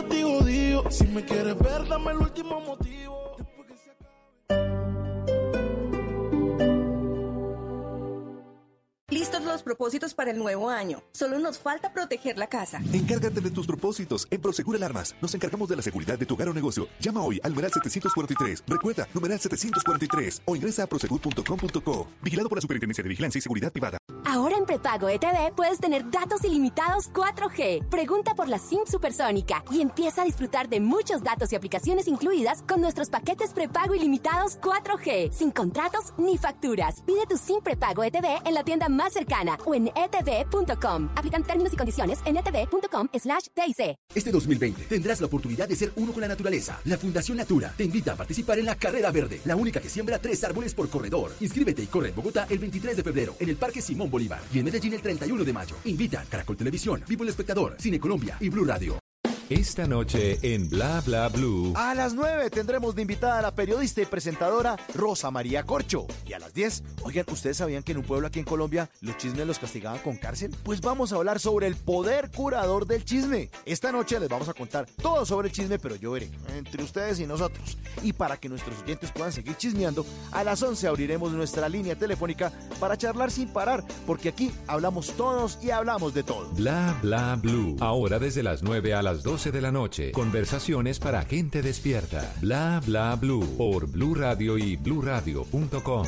[0.09, 0.83] te odio.
[0.89, 3.24] Si me quieres ver, dame el último motivo.
[9.11, 11.03] Listos los propósitos para el nuevo año.
[11.11, 12.81] Solo nos falta proteger la casa.
[12.91, 14.27] Encárgate de tus propósitos.
[14.31, 16.87] En Prosegur Alarmas nos encargamos de la seguridad de tu hogar o negocio.
[16.99, 18.63] Llama hoy al numeral 743.
[18.65, 22.07] Recuerda, numeral 743 o ingresa a prosegur.com.co.
[22.23, 23.99] Vigilado por la Superintendencia de Vigilancia y Seguridad Privada.
[24.25, 27.87] Ahora en prepago ETV puedes tener datos ilimitados 4G.
[27.89, 32.63] Pregunta por la SIM supersónica y empieza a disfrutar de muchos datos y aplicaciones incluidas
[32.63, 37.03] con nuestros paquetes prepago ilimitados 4G, sin contratos ni facturas.
[37.05, 41.09] Pide tu SIM prepago ETV en la tienda más cercana o en etv.com.
[41.15, 43.95] Aplican términos y condiciones en etv.com slash TIC.
[44.13, 46.79] Este 2020 tendrás la oportunidad de ser uno con la naturaleza.
[46.85, 50.19] La Fundación Natura te invita a participar en la Carrera Verde, la única que siembra
[50.19, 51.31] tres árboles por corredor.
[51.39, 54.59] Inscríbete y corre en Bogotá el 23 de febrero en el Parque Simón Bolívar y
[54.59, 55.75] en Medellín el 31 de mayo.
[55.85, 59.04] Invita Caracol Televisión, Vivo el Espectador, Cine Colombia y Blue Radio.
[59.49, 61.71] Esta noche en Bla Bla Blue.
[61.75, 66.07] A las 9 tendremos de invitada a la periodista y presentadora Rosa María Corcho.
[66.25, 69.17] Y a las 10, oigan, ¿ustedes sabían que en un pueblo aquí en Colombia los
[69.17, 70.55] chismes los castigaban con cárcel?
[70.63, 73.51] Pues vamos a hablar sobre el poder curador del chisme.
[73.67, 77.19] Esta noche les vamos a contar todo sobre el chisme, pero yo veré, entre ustedes
[77.19, 77.77] y nosotros.
[78.01, 82.51] Y para que nuestros oyentes puedan seguir chismeando, a las 11 abriremos nuestra línea telefónica
[82.79, 86.49] para charlar sin parar, porque aquí hablamos todos y hablamos de todo.
[86.53, 87.77] Bla Bla Blue.
[87.79, 90.11] Ahora desde las 9 a las 12 de la noche.
[90.13, 92.33] Conversaciones para gente despierta.
[92.39, 93.45] Bla Bla Blue.
[93.57, 96.07] Por Blue Radio y bluradio.com.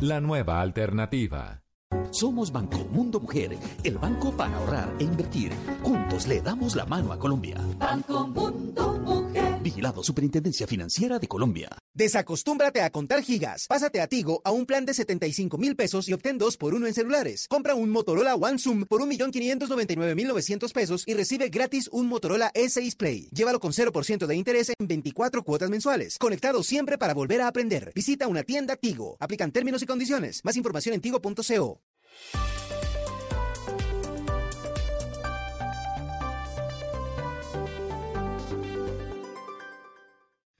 [0.00, 1.62] La nueva alternativa.
[2.10, 5.52] Somos Banco Mundo Mujer, el banco para ahorrar e invertir.
[5.82, 7.60] Juntos le damos la mano a Colombia.
[7.78, 9.60] Banco Mundo Mujer.
[9.62, 11.70] Vigilado Superintendencia Financiera de Colombia.
[11.94, 13.66] Desacostúmbrate a contar gigas.
[13.68, 16.88] Pásate a Tigo a un plan de 75 mil pesos y obtén dos por uno
[16.88, 17.46] en celulares.
[17.46, 23.28] Compra un Motorola One Zoom por 1.599.900 pesos y recibe gratis un Motorola E6 Play.
[23.32, 26.18] Llévalo con 0% de interés en 24 cuotas mensuales.
[26.18, 27.92] Conectado siempre para volver a aprender.
[27.94, 29.16] Visita una tienda Tigo.
[29.20, 30.40] Aplican términos y condiciones.
[30.42, 31.80] Más información en tigo.co.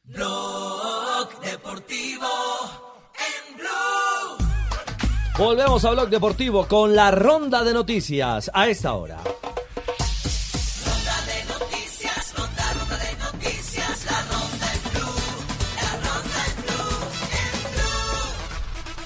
[0.04, 0.53] Blog
[1.64, 2.26] Deportivo
[3.14, 3.56] en.
[5.38, 9.16] Volvemos a Blog Deportivo con la ronda de noticias a esta hora.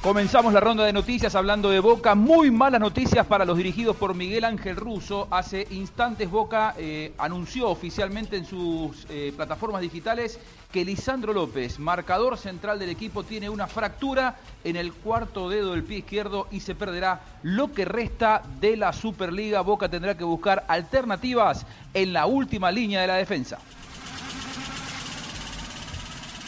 [0.02, 2.14] Comenzamos la ronda de noticias hablando de Boca.
[2.14, 5.26] Muy malas noticias para los dirigidos por Miguel Ángel Russo.
[5.28, 10.38] Hace instantes Boca eh, anunció oficialmente en sus eh, plataformas digitales
[10.70, 15.82] que Lisandro López, marcador central del equipo, tiene una fractura en el cuarto dedo del
[15.82, 19.62] pie izquierdo y se perderá lo que resta de la Superliga.
[19.62, 23.58] Boca tendrá que buscar alternativas en la última línea de la defensa.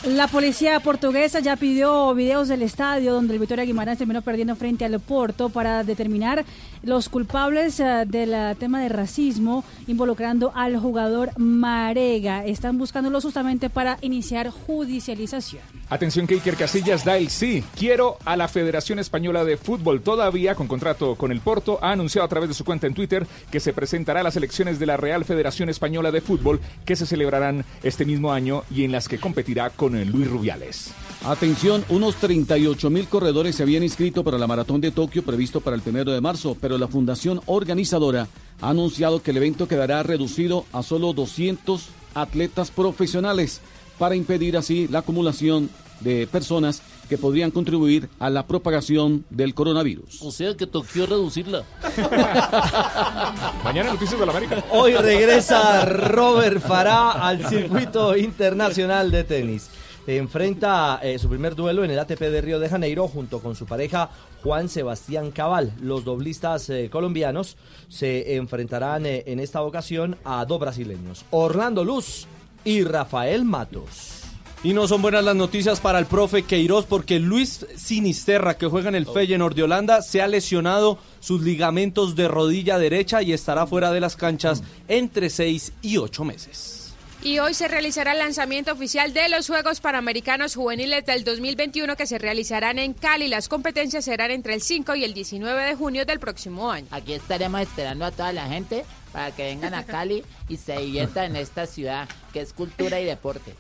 [0.07, 4.87] La policía portuguesa ya pidió videos del estadio donde el Victoria Guimarães terminó perdiendo frente
[4.87, 6.47] al Porto para determinar
[6.83, 12.47] los culpables eh, del eh, tema de racismo involucrando al jugador Marega.
[12.47, 15.63] Están buscándolo justamente para iniciar judicialización.
[15.91, 17.63] Atención que Iker Casillas da el sí.
[17.77, 21.79] Quiero a la Federación Española de Fútbol todavía con contrato con el Porto.
[21.83, 24.79] Ha anunciado a través de su cuenta en Twitter que se presentará a las elecciones
[24.79, 28.93] de la Real Federación Española de Fútbol que se celebrarán este mismo año y en
[28.93, 30.93] las que competirá con Luis Rubiales.
[31.25, 35.77] Atención, unos 38 mil corredores se habían inscrito para la maratón de Tokio previsto para
[35.77, 38.29] el primero de marzo, pero la fundación organizadora
[38.61, 43.61] ha anunciado que el evento quedará reducido a solo 200 atletas profesionales
[43.99, 45.69] para impedir así la acumulación
[46.01, 50.23] de personas que podrían contribuir a la propagación del coronavirus.
[50.23, 51.65] O sea que toqueó reducirla.
[53.65, 54.65] Mañana Noticias de la América.
[54.71, 59.69] Hoy regresa Robert Farah al circuito internacional de tenis.
[60.07, 63.67] Enfrenta eh, su primer duelo en el ATP de Río de Janeiro junto con su
[63.67, 64.11] pareja
[64.43, 65.73] Juan Sebastián Cabal.
[65.81, 67.57] Los doblistas eh, colombianos
[67.89, 72.27] se enfrentarán eh, en esta ocasión a dos brasileños, Orlando Luz
[72.65, 74.17] y Rafael Matos.
[74.63, 78.91] Y no son buenas las noticias para el profe Queiroz porque Luis Sinisterra, que juega
[78.91, 83.67] en el Feyenoord de Holanda, se ha lesionado sus ligamentos de rodilla derecha y estará
[83.67, 86.80] fuera de las canchas entre 6 y 8 meses.
[87.23, 92.07] Y hoy se realizará el lanzamiento oficial de los Juegos Panamericanos Juveniles del 2021 que
[92.07, 93.29] se realizarán en Cali.
[93.29, 96.87] Las competencias serán entre el 5 y el 19 de junio del próximo año.
[96.91, 101.37] Aquí estaremos esperando a toda la gente para que vengan a Cali y se diviertan
[101.37, 103.55] en esta ciudad que es cultura y deporte.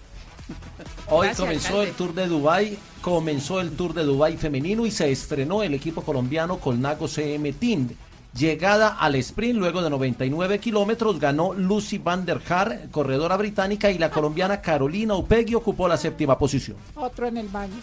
[1.08, 1.90] Hoy Gracias, comenzó alcalde.
[1.90, 6.02] el Tour de Dubai, comenzó el Tour de Dubai femenino y se estrenó el equipo
[6.02, 7.90] colombiano Colnago CM Team.
[8.38, 13.98] Llegada al sprint luego de 99 kilómetros ganó Lucy van der Haar, corredora británica, y
[13.98, 16.76] la colombiana Carolina Upegui ocupó la séptima posición.
[16.94, 17.74] Otro en el baño.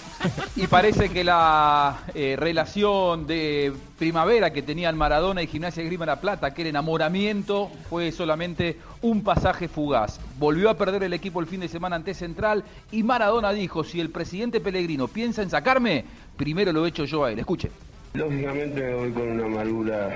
[0.55, 6.05] Y parece que la eh, relación de primavera que tenían Maradona y Gimnasia de Grima
[6.05, 10.19] La Plata, que el enamoramiento, fue solamente un pasaje fugaz.
[10.39, 13.99] Volvió a perder el equipo el fin de semana ante Central y Maradona dijo, si
[13.99, 16.05] el presidente Pellegrino piensa en sacarme,
[16.37, 17.39] primero lo he hecho yo a él.
[17.39, 17.69] Escuche.
[18.13, 20.09] Lógicamente me voy con una amargura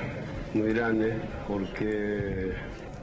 [0.53, 1.13] muy grande
[1.47, 2.51] porque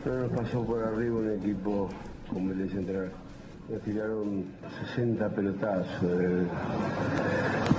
[0.05, 1.89] no nos pasó por arriba un equipo
[2.28, 3.10] como el de Central.
[3.70, 4.44] Nos tiraron
[4.94, 6.10] 60 pelotazos.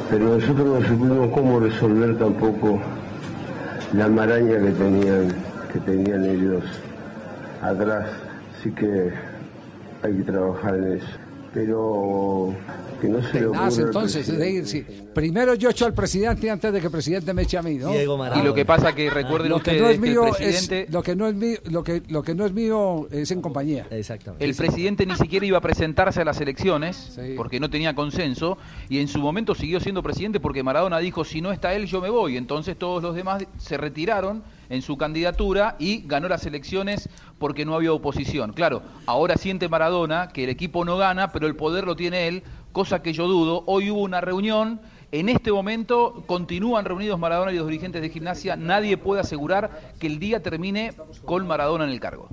[0.10, 2.80] pero nosotros no supimos cómo resolver tampoco
[3.94, 5.34] la maraña que tenían,
[5.74, 6.64] que tenían ellos
[7.62, 8.08] atrás.
[8.58, 9.12] Así que
[10.04, 11.29] hay que trabajar en eso.
[11.60, 12.56] Pero
[13.02, 14.86] que no se Tenaz, entonces, es decir, sí.
[15.14, 17.94] primero yo echo al presidente antes de que el presidente me eche a mí, ¿no?
[17.94, 20.82] Y lo que pasa que recuerden lo que ustedes no es que el mío presidente...
[20.84, 23.42] es lo que no es mío, lo que lo que no es mío es en
[23.42, 23.88] compañía.
[23.92, 24.46] Exactamente.
[24.46, 28.58] El presidente ni siquiera iba a presentarse a las elecciones porque no tenía consenso
[28.88, 32.00] y en su momento siguió siendo presidente porque Maradona dijo si no está él yo
[32.00, 32.38] me voy.
[32.38, 37.76] Entonces todos los demás se retiraron en su candidatura y ganó las elecciones porque no
[37.76, 38.54] había oposición.
[38.54, 42.44] Claro, ahora siente Maradona que el equipo no gana, pero el poder lo tiene él,
[42.72, 43.64] cosa que yo dudo.
[43.66, 44.80] Hoy hubo una reunión.
[45.12, 48.56] En este momento continúan reunidos Maradona y los dirigentes de gimnasia.
[48.56, 50.94] Nadie puede asegurar que el día termine
[51.26, 52.30] con Maradona en el cargo.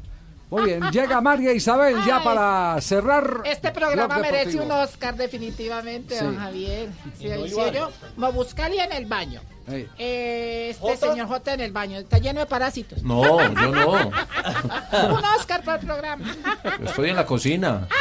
[0.48, 3.42] Muy bien, llega María Isabel ya para cerrar.
[3.44, 6.24] Este programa Blog merece un Oscar definitivamente, Sí.
[6.24, 6.88] don Javier.
[7.18, 7.28] Sí,
[7.74, 9.40] yo, me buscaría en el baño.
[9.68, 11.10] Eh, este ¿Jota?
[11.10, 13.02] señor J en el baño, está lleno de parásitos.
[13.02, 13.90] No, yo no.
[14.08, 16.24] un Oscar para el programa.
[16.80, 17.88] Yo estoy en la cocina.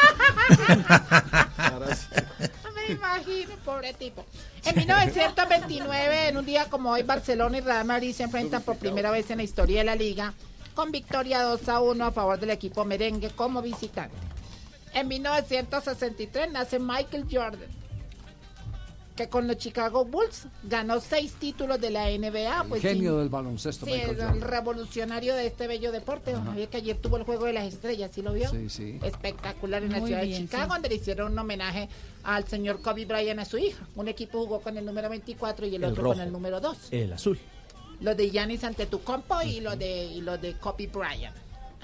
[2.75, 4.23] Me imagino, pobre tipo.
[4.63, 9.09] En 1929, en un día como hoy, Barcelona y Real Madrid se enfrentan por primera
[9.09, 10.33] vez en la historia de la liga,
[10.75, 14.15] con victoria 2 a 1 a favor del equipo merengue como visitante.
[14.93, 17.69] En 1963 nace Michael Jordan,
[19.15, 22.65] que con los Chicago Bulls ganó seis títulos de la NBA.
[22.67, 23.85] Pues, Genio sin- del baloncesto.
[23.85, 26.33] Sí, Michael es el revolucionario de este bello deporte.
[26.33, 28.49] don Javier, que ayer tuvo el Juego de las Estrellas, ¿sí lo vio?
[28.49, 28.99] Sí, sí.
[29.03, 30.69] Espectacular en la ciudad de Chicago, sí.
[30.69, 31.87] donde le hicieron un homenaje
[32.23, 33.85] al señor Kobe Bryant, a su hija.
[33.95, 36.15] Un equipo jugó con el número 24 y el, El otro rojo.
[36.15, 36.77] con el número 2.
[36.91, 37.39] El azul.
[38.05, 41.35] Los de Giannis Antetokounmpo y los de, y los de Kobe Bryant.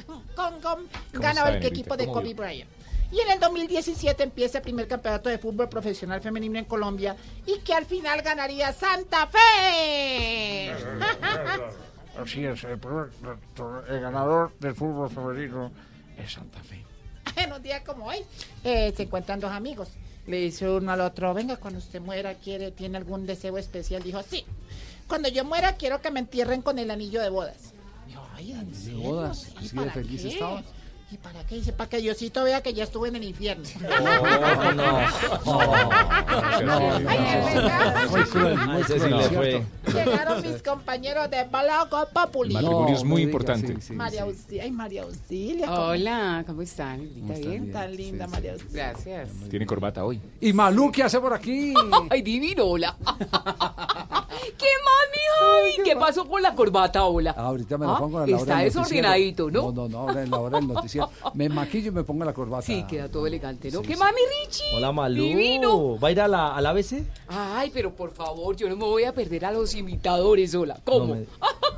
[0.36, 2.36] Con, con ganaba el equipo de ¿Cómo Kobe?
[2.36, 2.70] Bryant.
[3.12, 7.16] Y en el 2017 empieza el primer campeonato de fútbol profesional femenino en Colombia
[7.46, 10.72] y que al final ganaría Santa Fe.
[12.22, 13.10] Así es, el, primer-
[13.90, 15.72] el ganador del fútbol femenino
[16.18, 16.86] es Santa Fe.
[17.36, 18.18] en un día como hoy,
[18.64, 19.90] eh, se encuentran dos amigos.
[20.28, 24.04] Le dice uno al otro, venga, cuando usted muera, quiere, tiene algún deseo especial.
[24.04, 24.46] Dijo, sí,
[25.12, 27.74] cuando yo muera quiero que me entierren con el anillo de bodas.
[28.34, 29.02] Ay, ¿en De serio?
[29.02, 30.28] bodas, Sí, así de ¿para feliz qué?
[30.30, 30.64] estaba.
[31.12, 31.56] ¿Y para qué?
[31.56, 33.66] Dice, para que Diosito vea que ya estuve en el infierno.
[33.82, 34.72] no,
[36.64, 37.10] no.
[37.10, 37.20] Ay.
[39.36, 39.66] Muy.
[39.94, 42.54] Llegaron mis compañeros de Balago Populi.
[42.54, 43.76] Matrimonio es muy importante.
[43.76, 44.24] sí, sí, María.
[44.24, 45.68] Auxilia, ay, María Auxilia.
[45.68, 47.02] ¿cómo- Hola, ¿cómo están?
[47.02, 47.72] ¿Está bien?
[47.74, 48.90] Tan linda, María Auxilia.
[48.94, 49.30] Gracias.
[49.50, 50.22] Tiene corbata hoy.
[50.40, 51.74] ¿Y Malú qué hace por aquí?
[52.10, 52.96] Ay, divino, hola.
[54.58, 55.90] ¿Qué más, mi Javi?
[55.90, 57.34] ¿Qué pasó con la corbata, hola?
[57.38, 59.62] Ah, ahorita me la Ah, pongo a la hora Está del desordenadito, ¿no?
[59.64, 61.10] No, no, no, ahora en la hora del noticiero.
[61.34, 62.64] Me maquillo y me pongo la corbata.
[62.66, 63.82] Sí, queda todo elegante, ¿no?
[63.82, 64.00] Sí, ¿Qué sí.
[64.00, 64.64] más, mi Richie?
[64.76, 65.24] Hola, Malú.
[65.24, 66.00] Divino.
[66.00, 67.04] ¿Va a ir a la, al ABC?
[67.28, 70.80] Ay, pero por favor, yo no me voy a perder a los imitadores, hola.
[70.84, 71.08] ¿Cómo?
[71.08, 71.26] No me-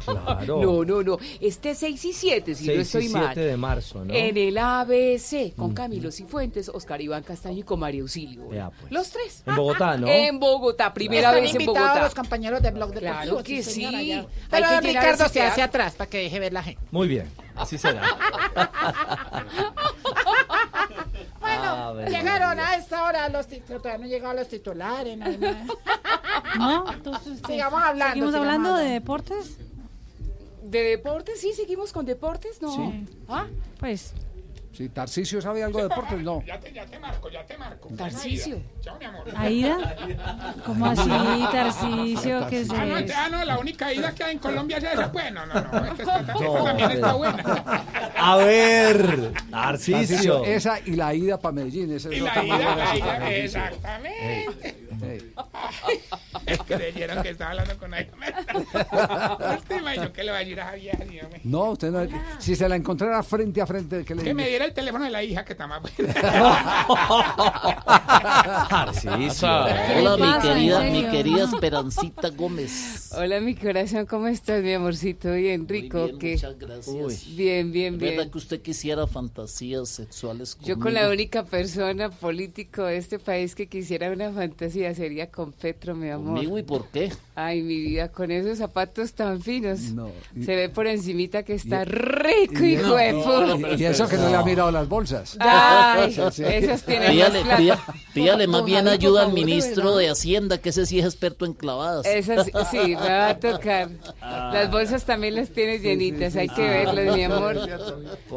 [0.06, 0.58] Claro.
[0.62, 1.18] No, no, no.
[1.40, 3.36] Este 6 y 7, si 6 no y estoy 7 mal.
[3.36, 4.14] de marzo, ¿no?
[4.14, 5.74] En el ABC, con.
[5.74, 8.44] Camilo Cifuentes, Oscar Iván Castaño y con María Auxilio.
[8.46, 8.62] Pues.
[8.92, 9.42] Los tres.
[9.46, 10.08] En Bogotá, ¿no?
[10.08, 12.04] En Bogotá, primera Están vez en Bogotá.
[12.04, 13.44] los compañeros de Blog Claro Deportivo.
[13.44, 13.72] que sí.
[13.86, 14.28] señora.
[14.52, 16.82] Hay que Ricardo se hace atrás para que deje ver la gente.
[16.92, 18.02] Muy bien, así será.
[21.40, 22.10] Bueno, A ver.
[22.10, 23.82] llegaron a esta hora los titulares.
[23.82, 25.18] Todavía no han llegado los titulares.
[26.58, 26.92] No.
[26.92, 28.14] Entonces, sigamos hablando.
[28.14, 29.58] ¿Seguimos hablando de deportes?
[30.64, 31.40] ¿De deportes?
[31.42, 32.76] Sí, seguimos con deportes, ¿no?
[32.76, 33.06] Sí.
[33.28, 33.48] ¿Ah?
[33.80, 34.14] Pues,
[34.74, 36.44] Si Tarcisio sabe algo de deportes, no.
[36.48, 37.90] Ya te, ya te marco, ya te marco.
[37.96, 38.60] Tarcisio.
[38.82, 39.24] Chao, mi amor.
[39.36, 39.96] ¿Aida?
[40.66, 41.10] ¿Cómo así,
[41.52, 42.48] Tarcisio?
[42.48, 45.12] ¿Qué es Ah, no, ah, no, la única ida que hay en Colombia es esa.
[45.12, 45.62] Pues, no, no, no.
[45.62, 47.44] Esta, esta- esta No, también está buena.
[48.18, 49.32] A ver.
[49.52, 51.92] Tarcisio, esa y la ida para Medellín.
[51.94, 52.96] Esa es Y la ida, la
[53.38, 54.02] ida, sacar
[56.68, 58.14] Creyeron que estaba hablando con alguien.
[59.58, 61.30] Última, ¿y yo qué le voy a decir a Javier?
[61.44, 62.08] No, usted no.
[62.40, 65.12] Si se la encontrara frente a frente, ¿qué le Que me diera el teléfono de
[65.12, 65.82] la hija que está más.
[69.04, 73.12] Hola, mi querida, mi querida Esperancita Gómez.
[73.16, 75.32] Hola, mi corazón, ¿cómo estás, mi amorcito?
[75.34, 76.34] Bien, rico, Muy bien, ¿qué?
[76.34, 77.36] muchas gracias.
[77.36, 78.32] Bien, bien, ¿Verdad bien.
[78.32, 81.02] que usted quisiera fantasías sexuales Yo con conmigo?
[81.02, 86.10] la única persona político de este país que quisiera una fantasía sería con Petro, mi
[86.10, 86.36] amor.
[86.36, 87.12] ¿Conmigo y por qué?
[87.36, 89.80] Ay, mi vida, con esos zapatos tan finos.
[89.94, 90.10] No.
[90.36, 93.24] y- Se ve por encimita que está y- rico, y- hijo de no,
[93.58, 93.74] puta.
[93.76, 95.36] Y eso que no le ha mirado las bolsas.
[95.40, 97.62] Ay, Sí, esas tienen Pídale, más plata.
[97.62, 97.80] pía-
[98.14, 101.54] pídale más bien ayuda al favor, ministro de Hacienda, que ese sí es experto en
[101.54, 102.06] clavadas.
[102.06, 103.90] Esas, sí, me va a tocar.
[104.22, 107.58] Las bolsas también las tienes llenitas, hay que verlas, mi amor.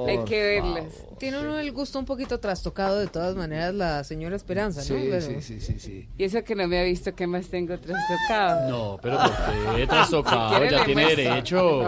[0.08, 0.84] Hay que verlas.
[1.18, 4.86] Tiene uno el gusto un poquito trastocado de todas maneras la señora Esperanza, ¿no?
[4.86, 6.08] Sí, Pero- sí, sí, sí, sí.
[6.18, 8.68] Y eso que no me ha visto, ¿qué más tengo trastocado?
[8.70, 10.64] No, pero ¿por qué trastocado?
[10.70, 11.82] Ya tiene derecho.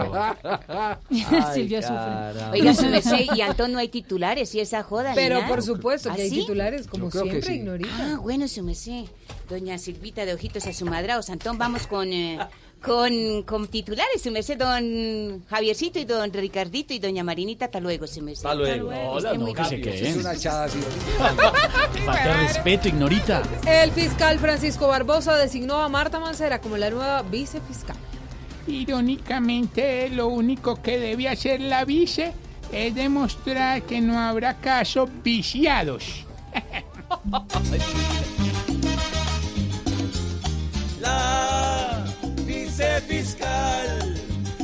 [1.53, 2.43] Silvia sufre.
[2.53, 5.09] Oiga, su merced, y Antón no hay titulares y esa joda.
[5.09, 5.47] ni Pero nada?
[5.47, 6.35] por supuesto que ¿Ah, hay sí?
[6.41, 7.59] titulares, como Yo creo que siempre, sí.
[7.59, 7.89] Ignorita.
[7.99, 9.05] Ah, bueno, su merced.
[9.49, 11.21] Doña Silvita de Ojitos a su madrao.
[11.29, 12.39] Antón, vamos con, eh,
[12.81, 17.65] con, con titulares, su merced, don Javiercito y don Ricardito y doña Marinita.
[17.65, 18.45] Hasta luego, su merced.
[18.45, 18.89] Hasta luego.
[18.89, 20.19] Hola, no, que se Es queden.
[20.19, 20.79] una echada así.
[22.05, 23.43] Falta de respeto, ignorita.
[23.65, 27.97] El fiscal Francisco Barbosa designó a Marta Mancera como la nueva vicefiscal.
[28.67, 32.33] Irónicamente, lo único que debe hacer la vice
[32.71, 36.25] es demostrar que no habrá casos viciados.
[42.79, 44.15] vicefiscal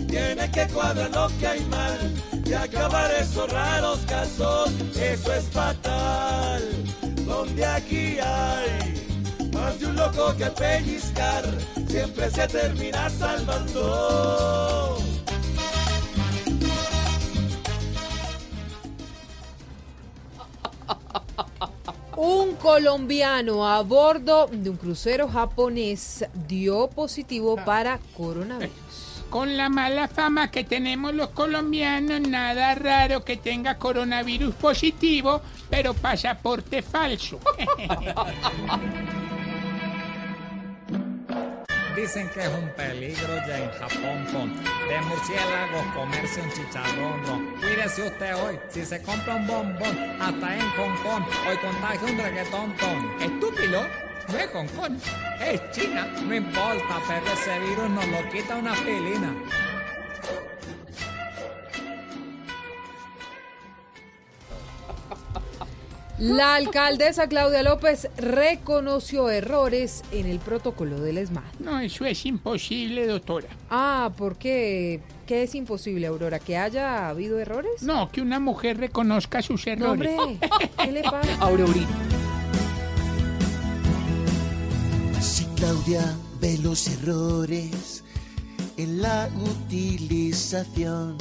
[0.07, 2.13] tiene que cuadrar lo que hay mal
[2.45, 4.71] y acabar esos raros casos.
[4.95, 6.63] Eso es fatal.
[7.25, 11.43] Donde aquí hay más de un loco que pellizcar,
[11.89, 14.97] siempre se termina salvando.
[22.17, 29.23] Un colombiano a bordo de un crucero japonés dio positivo para coronavirus.
[29.29, 35.93] Con la mala fama que tenemos los colombianos, nada raro que tenga coronavirus positivo, pero
[35.93, 37.39] pasaporte falso.
[41.95, 44.53] Dicen que es un peligro ya en Japón con
[44.89, 47.21] de murciélagos comerse un chicharrón.
[47.23, 47.61] no.
[47.61, 52.17] Cuídese usted hoy, si se compra un bombón, hasta en Hong Kong, hoy contagia un
[52.17, 53.21] reggaetón ton.
[53.21, 53.87] Estúpido,
[54.27, 54.97] no es Hong Kong,
[55.39, 56.05] es China.
[56.27, 59.33] No importa, pero ese virus nos lo quita una pilina.
[66.17, 71.43] La alcaldesa Claudia López reconoció errores en el protocolo del ESMAD.
[71.59, 73.49] No, eso es imposible, doctora.
[73.69, 75.01] Ah, ¿por qué?
[75.27, 76.39] ¿Qué es imposible, Aurora?
[76.39, 77.83] ¿Que haya habido errores?
[77.83, 80.17] No, que una mujer reconozca sus No, errores.
[80.17, 80.49] hombre,
[80.81, 81.35] ¿qué le pasa?
[81.41, 81.89] Aurorita.
[85.19, 88.05] Si Claudia ve los errores
[88.77, 89.27] en la
[89.65, 91.17] utilización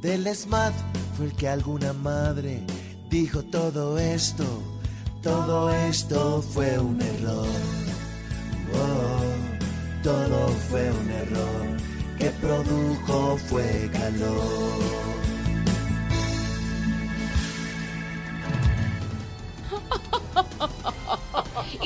[0.00, 0.72] del SMAT,
[1.16, 2.62] fue el que alguna madre
[3.10, 4.44] dijo todo esto,
[5.22, 7.46] todo esto fue un error.
[8.74, 9.22] Oh,
[10.02, 11.76] todo fue un error
[12.18, 15.16] que produjo fue calor.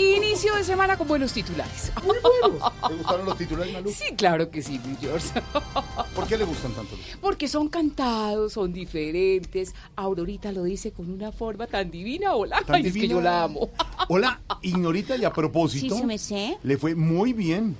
[0.00, 1.92] Inicio de semana con buenos titulares.
[2.06, 2.72] Muy bueno.
[2.88, 3.90] ¿Te gustaron los titulares, Malu?
[3.90, 5.28] Sí, claro que sí, mi George.
[6.14, 6.96] ¿Por qué le gustan tanto?
[7.20, 9.74] Porque son cantados, son diferentes.
[9.96, 12.34] Aurorita lo dice con una forma tan divina.
[12.34, 13.14] Hola, Tan Ay, es que divina.
[13.14, 13.68] yo la amo.
[14.08, 16.52] Hola, Ignorita, y a propósito, Sí, su merced.
[16.62, 17.76] le fue muy bien.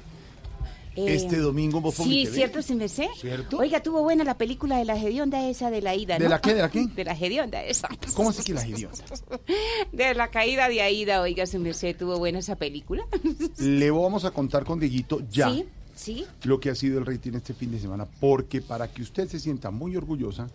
[0.96, 3.06] Eh, Este domingo vos Sí, cierto, sin merced.
[3.16, 3.58] ¿Cierto?
[3.58, 6.30] Oiga, tuvo buena la película de la hedionda esa de la ida, ¿De ¿no?
[6.30, 6.86] la qué, de la qué?
[6.96, 7.88] De la hedionda esa.
[8.14, 8.98] ¿Cómo así que la hedionda?
[9.92, 13.04] De la caída de Aida, oiga, sin merced, tuvo buena esa película.
[13.58, 15.64] Le vamos a contar con Dieguito ya Sí,
[15.94, 16.26] sí.
[16.42, 19.38] lo que ha sido el rating este fin de semana, porque para que usted se
[19.38, 20.48] sienta muy orgullosa,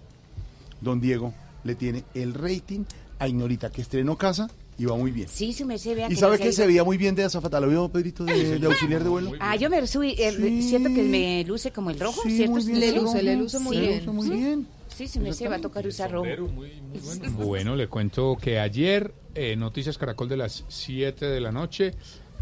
[0.81, 1.33] don Diego
[1.63, 2.83] le tiene el rating
[3.19, 5.27] a Ignorita, que estrenó casa y va muy bien.
[5.29, 7.59] Sí, su merced, vea ¿Y que sabe no que se veía muy bien de azafata?
[7.59, 9.31] ¿Lo vio, Pedrito, de, de auxiliar de vuelo?
[9.39, 10.31] Ah, yo me subí, eh,
[10.61, 12.53] siento que me luce como el rojo, Sí, ¿cierto?
[12.55, 13.25] muy bien, Sí, le luce, sí.
[13.25, 14.05] le luce muy Sí, bien.
[14.15, 14.33] Muy sí.
[14.33, 14.67] bien.
[14.95, 16.25] Sí, sí, me se va a tocar usar rojo.
[17.37, 21.93] Bueno, le cuento que ayer, eh, Noticias Caracol de las 7 de la noche,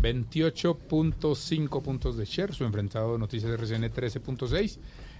[0.01, 4.77] 28.5 puntos de share, su enfrentado Noticias RCN 13.6.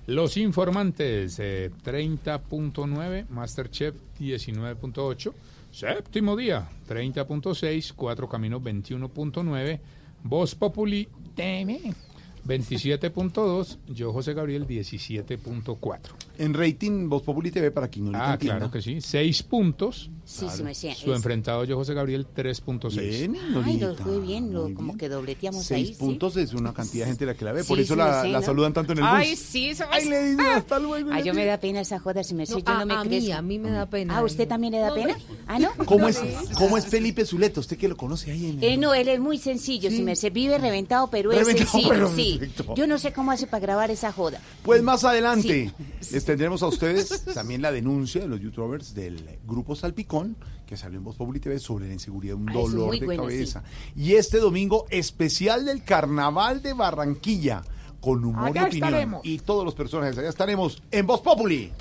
[0.08, 5.34] Los informantes eh, 30.9, Masterchef 19.8.
[5.74, 9.80] Séptimo día 30.6, Cuatro Caminos 21.9,
[10.22, 11.82] Voz Populi TV
[12.46, 16.00] 27.2, yo José Gabriel 17.4.
[16.38, 18.58] En rating Voz Populi TV para que Ignorita Ah, entienda.
[18.58, 19.02] claro que sí.
[19.02, 20.10] Seis puntos.
[20.26, 20.96] Sí, sí, me sé.
[20.96, 22.96] Su Es- enfrentado yo, José Gabriel, 3.6.
[23.30, 25.96] Bien, Ay, lo fue bien, lo, como que dobleteamos Seis ahí.
[25.96, 28.24] puntos es una cantidad de gente la que la ve, Sí, por eso sí, la,
[28.24, 28.46] la ¿no?
[28.46, 29.14] saludan tanto en el bus.
[29.14, 31.12] Ay, sí, eso Ay, le dicen hasta luego.
[31.12, 32.94] Ay, yo me da pena esa joda, si me sé, No, yo a- no me
[32.94, 33.34] a mí, crezco.
[33.34, 34.18] a mí me da pena.
[34.18, 35.16] Ah, ¿usted también le da pena?
[35.46, 35.70] Ah, ¿no?
[35.86, 36.20] ¿Cómo es,
[36.58, 37.60] ¿Cómo es Felipe Zuleta?
[37.60, 40.30] Usted que lo conoce ahí en Eh, no, él es muy sencillo, si me sé,
[40.30, 42.38] vive reventado, pero Reventado, es sencillo, pero sí.
[42.40, 42.76] perfecto.
[42.76, 44.40] Yo no sé cómo hace para grabar esa joda.
[44.64, 45.72] Pues más adelante
[46.12, 50.36] les tendremos a ustedes también la denuncia de los youtubers del grupo Salpicón,
[50.66, 53.64] que salió en Voz Populi TV sobre la inseguridad, un Ah, dolor de cabeza.
[53.96, 57.64] Y este domingo, especial del Carnaval de Barranquilla,
[58.02, 58.88] con humor Allá y opinión.
[58.90, 59.22] estaremos.
[59.26, 61.72] Y todos los personajes, allá estaremos en Voz Populi.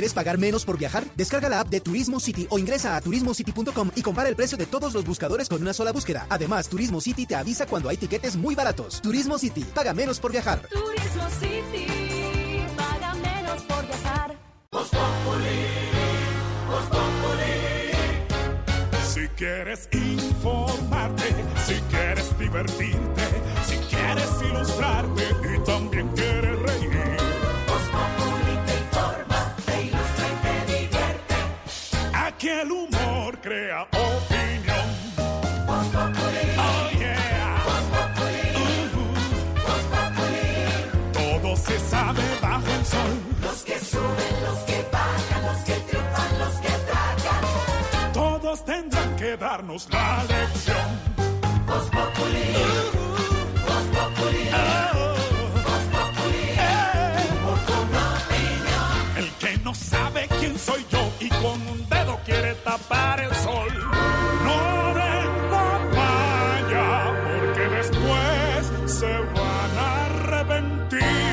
[0.00, 1.04] ¿Quieres pagar menos por viajar?
[1.14, 4.64] Descarga la app de Turismo City o ingresa a turismocity.com y compara el precio de
[4.64, 6.24] todos los buscadores con una sola búsqueda.
[6.30, 9.02] Además, Turismo City te avisa cuando hay tiquetes muy baratos.
[9.02, 10.66] Turismo City, paga menos por viajar.
[10.70, 11.86] Turismo City,
[12.78, 14.38] paga menos por viajar.
[19.06, 21.24] Si quieres informarte,
[21.66, 23.22] si quieres divertirte,
[23.68, 25.19] si quieres ilustrarte
[32.40, 34.86] Aquí el humor crea opinión.
[36.56, 37.62] Oh yeah.
[37.66, 37.84] Voz
[39.92, 40.48] Populi.
[41.12, 43.12] Todo se sabe bajo el sol.
[43.42, 48.12] Los que suben, los que bajan, los que triunfan, los que tragan.
[48.14, 50.86] Todos tendrán que darnos la lección.
[51.66, 52.99] Voz Populi.
[62.64, 63.68] Tapar el sol.
[64.44, 66.88] No den papaya
[67.24, 71.30] porque después se van a arrepentir.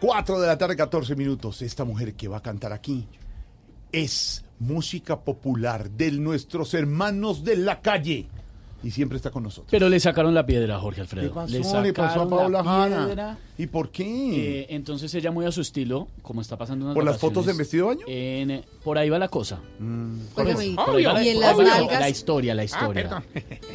[0.00, 1.62] 4 de la tarde, 14 minutos.
[1.62, 3.06] Esta mujer que va a cantar aquí
[3.92, 8.28] es música popular de nuestros hermanos de la calle.
[8.84, 9.68] Y siempre está con nosotros.
[9.70, 11.28] Pero le sacaron la piedra a Jorge Alfredo.
[11.28, 11.52] ¿Qué pasó?
[11.52, 13.38] Le Le sacaron pasó a la Paola.
[13.58, 14.04] ¿Y por qué?
[14.62, 17.56] Eh, entonces ella muy a su estilo, como está pasando unas ¿Por las fotos en
[17.58, 18.06] vestido de baño?
[18.08, 19.60] en, eh, por ahí va la cosa.
[20.36, 23.02] Eso, y- por ahí va la- y en las nalgas- La historia, la Ah, historia.
[23.02, 23.24] perdón.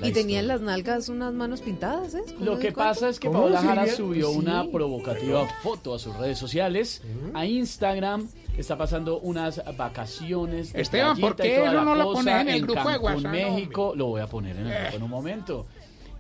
[0.02, 2.24] La Y tenían las nalgas unas manos pintadas, ¿eh?
[2.38, 4.38] ¿Cómo Lo que pasa es que ¿Cómo, Paola Jara subió Sí.
[4.38, 7.02] una provocativa foto a sus redes sociales,
[7.34, 8.28] a Instagram,
[8.62, 12.80] está pasando unas vacaciones de Esteban, ¿por qué y no lo pones en el grupo
[12.80, 14.80] de Cancún, WhatsApp, México, lo voy a poner en el Eh.
[14.84, 15.66] grupo en un momento.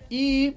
[0.09, 0.53] Y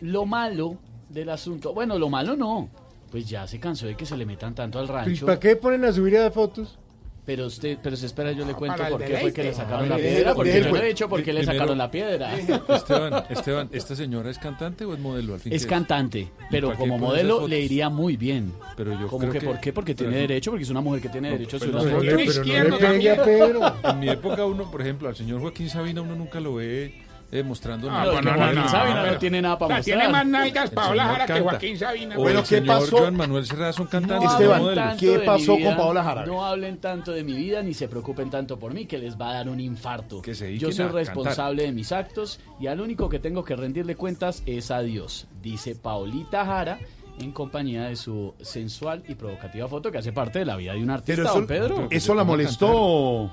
[0.00, 0.76] lo malo
[1.08, 2.68] del asunto, bueno, lo malo no,
[3.10, 5.26] pues ya se cansó de que se le metan tanto al ¿Y rancho.
[5.26, 6.78] para qué ponen a subir a fotos?
[7.26, 9.54] Pero usted, pero se espera, yo le cuento para el por qué fue que le
[9.54, 12.34] sacaron Ah, la piedra, porque yo no he dicho por qué le sacaron la piedra.
[12.68, 15.34] Esteban, Esteban, ¿esta señora es cantante o es modelo?
[15.34, 18.52] Al fin Es cantante, ¿Y pero como modelo le iría muy bien.
[18.76, 19.72] Pero yo ¿Cómo creo que, que- por qué?
[19.72, 21.98] Porque tiene derecho, porque es una mujer que tiene derecho a subir Pero las no
[22.00, 22.06] fotos.
[22.46, 23.60] le- pero no le pegue a Pedro.
[23.90, 26.94] En mi época uno, por ejemplo, al señor Joaquín Sabina uno nunca lo ve
[27.32, 29.98] eh, mostrando Ah, No, no, Joaquín no, Sabina no tiene nada para O sea, mostrar.
[29.98, 31.40] tiene más nalgas Paola Jara que.
[31.40, 32.16] Joaquín Sabina.
[32.18, 32.98] O Bueno, el ¿qué señor pasó?
[32.98, 34.30] Joan Manuel Serra son cantantes.
[34.30, 36.26] No son Esteban, ¿qué pasó con Paola Jara?
[36.26, 39.30] No hablen tanto de mi vida ni se preocupen tanto por mí, que les va
[39.30, 40.22] a dar un infarto.
[40.24, 44.42] se Yo soy responsable de mis actos y al único que tengo que rendirle cuentas
[44.46, 46.78] es a Dios, dice Paolita Jara
[47.18, 50.82] en compañía de su sensual y provocativa foto que hace parte de la vida de
[50.82, 51.86] un artista, Pero eso, don Pedro.
[51.90, 53.30] eso la molestó.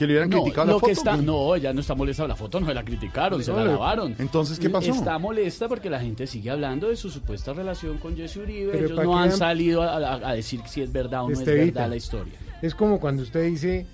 [0.00, 2.36] Que le hubieran No, criticado la que foto, no, ella no está molesta por la
[2.36, 4.16] foto, no la criticaron, se la lavaron.
[4.18, 4.90] entonces, ¿qué pasó?
[4.92, 8.72] Está molesta porque la gente sigue hablando de su supuesta relación con Jesse Uribe.
[8.72, 11.34] Pero Ellos ¿para no han salido a, a- a decir si es verdad o no
[11.34, 11.80] es Estevita.
[11.80, 12.32] verdad la historia.
[12.62, 13.84] Es como cuando usted dice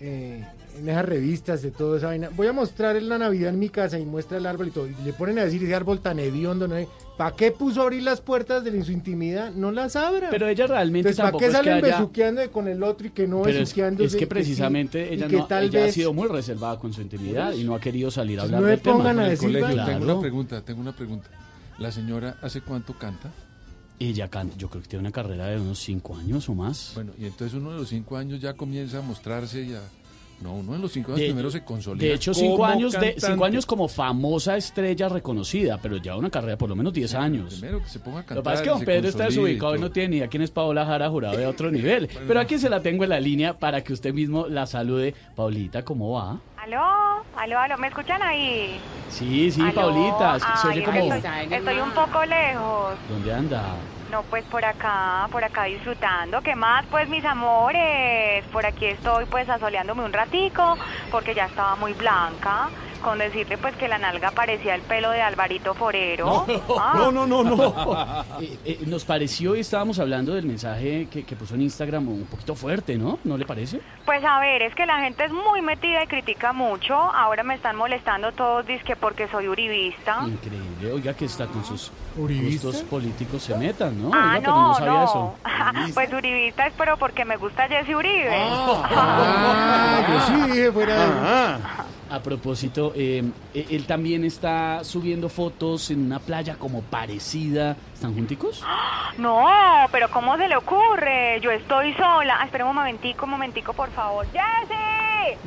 [0.00, 0.44] eh,
[0.78, 3.98] en esas revistas de toda esa vaina, voy a mostrar la Navidad en mi casa
[3.98, 4.86] y muestra el árbol y todo.
[4.88, 6.76] Y le ponen a decir ese árbol tan hediondo, ¿no?
[7.16, 9.52] ¿Para qué puso a abrir las puertas de su intimidad?
[9.52, 10.28] No las abra.
[10.30, 13.26] Pero ella realmente Entonces, ¿para qué que salen haya- besuqueando con el otro y que
[13.28, 15.94] no Pero es, es que sí, precisamente y ella, que no, tal ella ha vez-
[15.94, 18.76] sido muy reservada con su intimidad y no ha querido salir a hablar no del
[18.76, 18.96] le tema.
[18.96, 19.84] pongan a En el decir vaina.
[19.86, 20.12] tengo Claro.
[20.14, 21.28] una pregunta, tengo una pregunta.
[21.78, 23.30] ¿La señora hace cuánto canta?
[24.00, 26.92] Ella canta, yo creo que tiene una carrera de unos cinco años o más.
[26.96, 29.80] Bueno, y entonces uno de los cinco años ya comienza a mostrarse y a...
[30.44, 32.06] No, uno de los cinco años De- primero se consolida.
[32.06, 36.58] De hecho, cinco años, de, cinco años como famosa estrella reconocida, pero ya una carrera
[36.58, 37.54] por lo menos 10 años.
[37.54, 38.42] Primero que se ponga a Lo cantar.
[38.42, 40.50] que pasa es que don Pedro está desubicado y no tiene ni idea quién es
[40.50, 42.10] Paola Jara Jurado de otro nivel.
[42.28, 45.14] Pero aquí se la tengo en la línea para que usted mismo la salude.
[45.34, 46.38] Paulita, ¿cómo va?
[46.58, 48.78] Aló, aló, aló, ¿me escuchan ahí?
[49.08, 50.38] Sí, sí, Aló, Paulita.
[50.60, 51.14] Se- oye como...
[51.14, 52.94] estoy un poco lejos.
[53.08, 53.62] ¿Dónde anda?
[54.14, 56.40] No, pues por acá, por acá disfrutando.
[56.40, 56.86] ¿Qué más?
[56.86, 60.78] Pues mis amores, por aquí estoy pues asoleándome un ratico
[61.10, 62.68] porque ya estaba muy blanca.
[63.02, 66.46] Con decirle pues que la nalga parecía el pelo de Alvarito Forero.
[66.78, 66.92] Ah.
[66.96, 68.24] no, no, no, no.
[68.40, 72.26] Eh, eh, nos pareció y estábamos hablando del mensaje que, que puso en Instagram un
[72.26, 73.18] poquito fuerte, ¿no?
[73.24, 73.80] ¿No le parece?
[74.04, 76.94] Pues a ver, es que la gente es muy metida y critica mucho.
[76.94, 80.20] Ahora me están molestando todos, dizque porque soy uribista.
[80.24, 80.92] Increíble.
[80.92, 81.90] Oiga, que está con sus.
[82.16, 84.10] Gustos políticos se metan, ¿no?
[84.12, 85.34] Ah, Oiga, pero no, no sabía eso.
[85.94, 88.30] pues uribista es pero porque me gusta Jesse Uribe.
[88.32, 91.84] Ah, yo sí dije fuera de...
[92.10, 97.76] A propósito, eh, eh, él también está subiendo fotos en una playa como parecida.
[97.94, 98.62] ¿Están junticos?
[99.18, 99.46] No,
[99.92, 101.40] pero ¿cómo se le ocurre?
[101.40, 102.38] Yo estoy sola.
[102.40, 104.26] Ah, espera un momentico, un momentico, por favor.
[104.26, 105.38] ¡Jessy!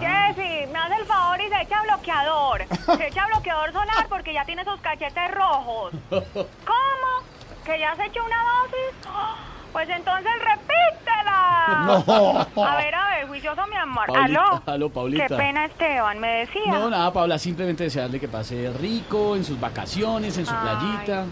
[0.00, 2.64] Jessy, me hace el favor y se echa bloqueador.
[2.96, 5.92] Se echa bloqueador solar porque ya tiene esos cachetes rojos.
[6.10, 7.26] ¿Cómo?
[7.64, 9.08] ¿Que ya se echó una dosis?
[9.08, 9.34] ¡Ah!
[9.72, 12.02] Pues entonces repítela.
[12.06, 12.64] No.
[12.64, 14.06] A ver, a ver, juicioso mi amor.
[14.06, 14.62] Paulita, Aló.
[14.64, 15.26] aló, Paulita.
[15.26, 16.72] Qué pena, Esteban, me decía.
[16.72, 20.60] No, nada, Paula, simplemente desearle que pase rico en sus vacaciones, en su Ay.
[20.62, 21.24] playita.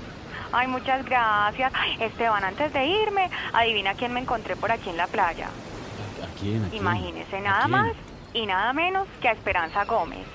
[0.57, 1.73] Ay, muchas gracias.
[1.99, 5.49] Esteban, antes de irme, adivina quién me encontré por aquí en la playa.
[5.49, 6.65] ¿A quién?
[6.65, 6.83] ¿A quién?
[6.83, 7.71] Imagínese, ¿A nada quién?
[7.73, 7.93] más
[8.35, 10.27] y nada menos que a Esperanza Gómez.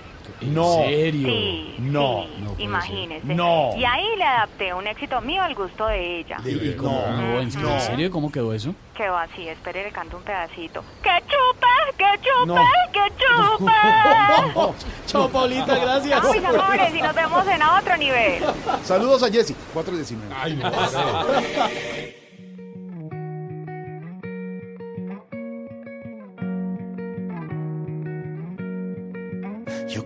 [0.41, 0.73] ¿En No.
[0.85, 1.27] serio?
[1.27, 2.23] Sí, No.
[2.23, 3.25] sí, No imagínese.
[3.25, 3.71] No.
[3.77, 6.37] Y ahí le adapté un éxito mío al gusto de ella.
[6.45, 7.01] ¿Y, y cómo?
[7.07, 8.11] No, ¿en, serio?
[8.11, 8.73] ¿Cómo quedó eso?
[8.95, 10.83] Quedó así, espere, le canto un pedacito.
[11.01, 11.97] ¡Que chupe!
[11.97, 12.47] ¡Que chupe!
[12.47, 12.67] No.
[12.91, 13.71] ¡Que chupe!
[15.07, 16.21] Chao, Paulita, gracias.
[16.21, 18.43] Chao, mis amores, y nos vemos en otro nivel.
[18.83, 20.35] Saludos a Jessy, 419.
[20.37, 22.18] Ay, no.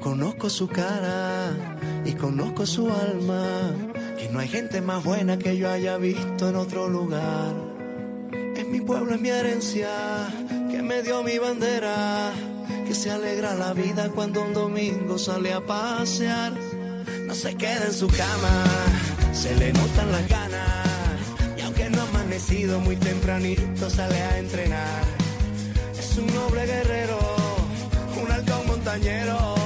[0.04, 1.54] Conozco su cara
[2.04, 3.74] y conozco su alma,
[4.20, 7.54] que no hay gente más buena que yo haya visto en otro lugar.
[8.54, 9.88] Es mi pueblo, es mi herencia,
[10.70, 12.34] que me dio mi bandera,
[12.86, 16.52] que se alegra la vida cuando un domingo sale a pasear.
[17.26, 18.66] No se queda en su cama,
[19.32, 21.18] se le notan las ganas,
[21.58, 25.04] y aunque no ha amanecido muy tempranito, sale a entrenar.
[25.98, 27.20] Es un noble guerrero,
[28.22, 29.63] un halcón montañero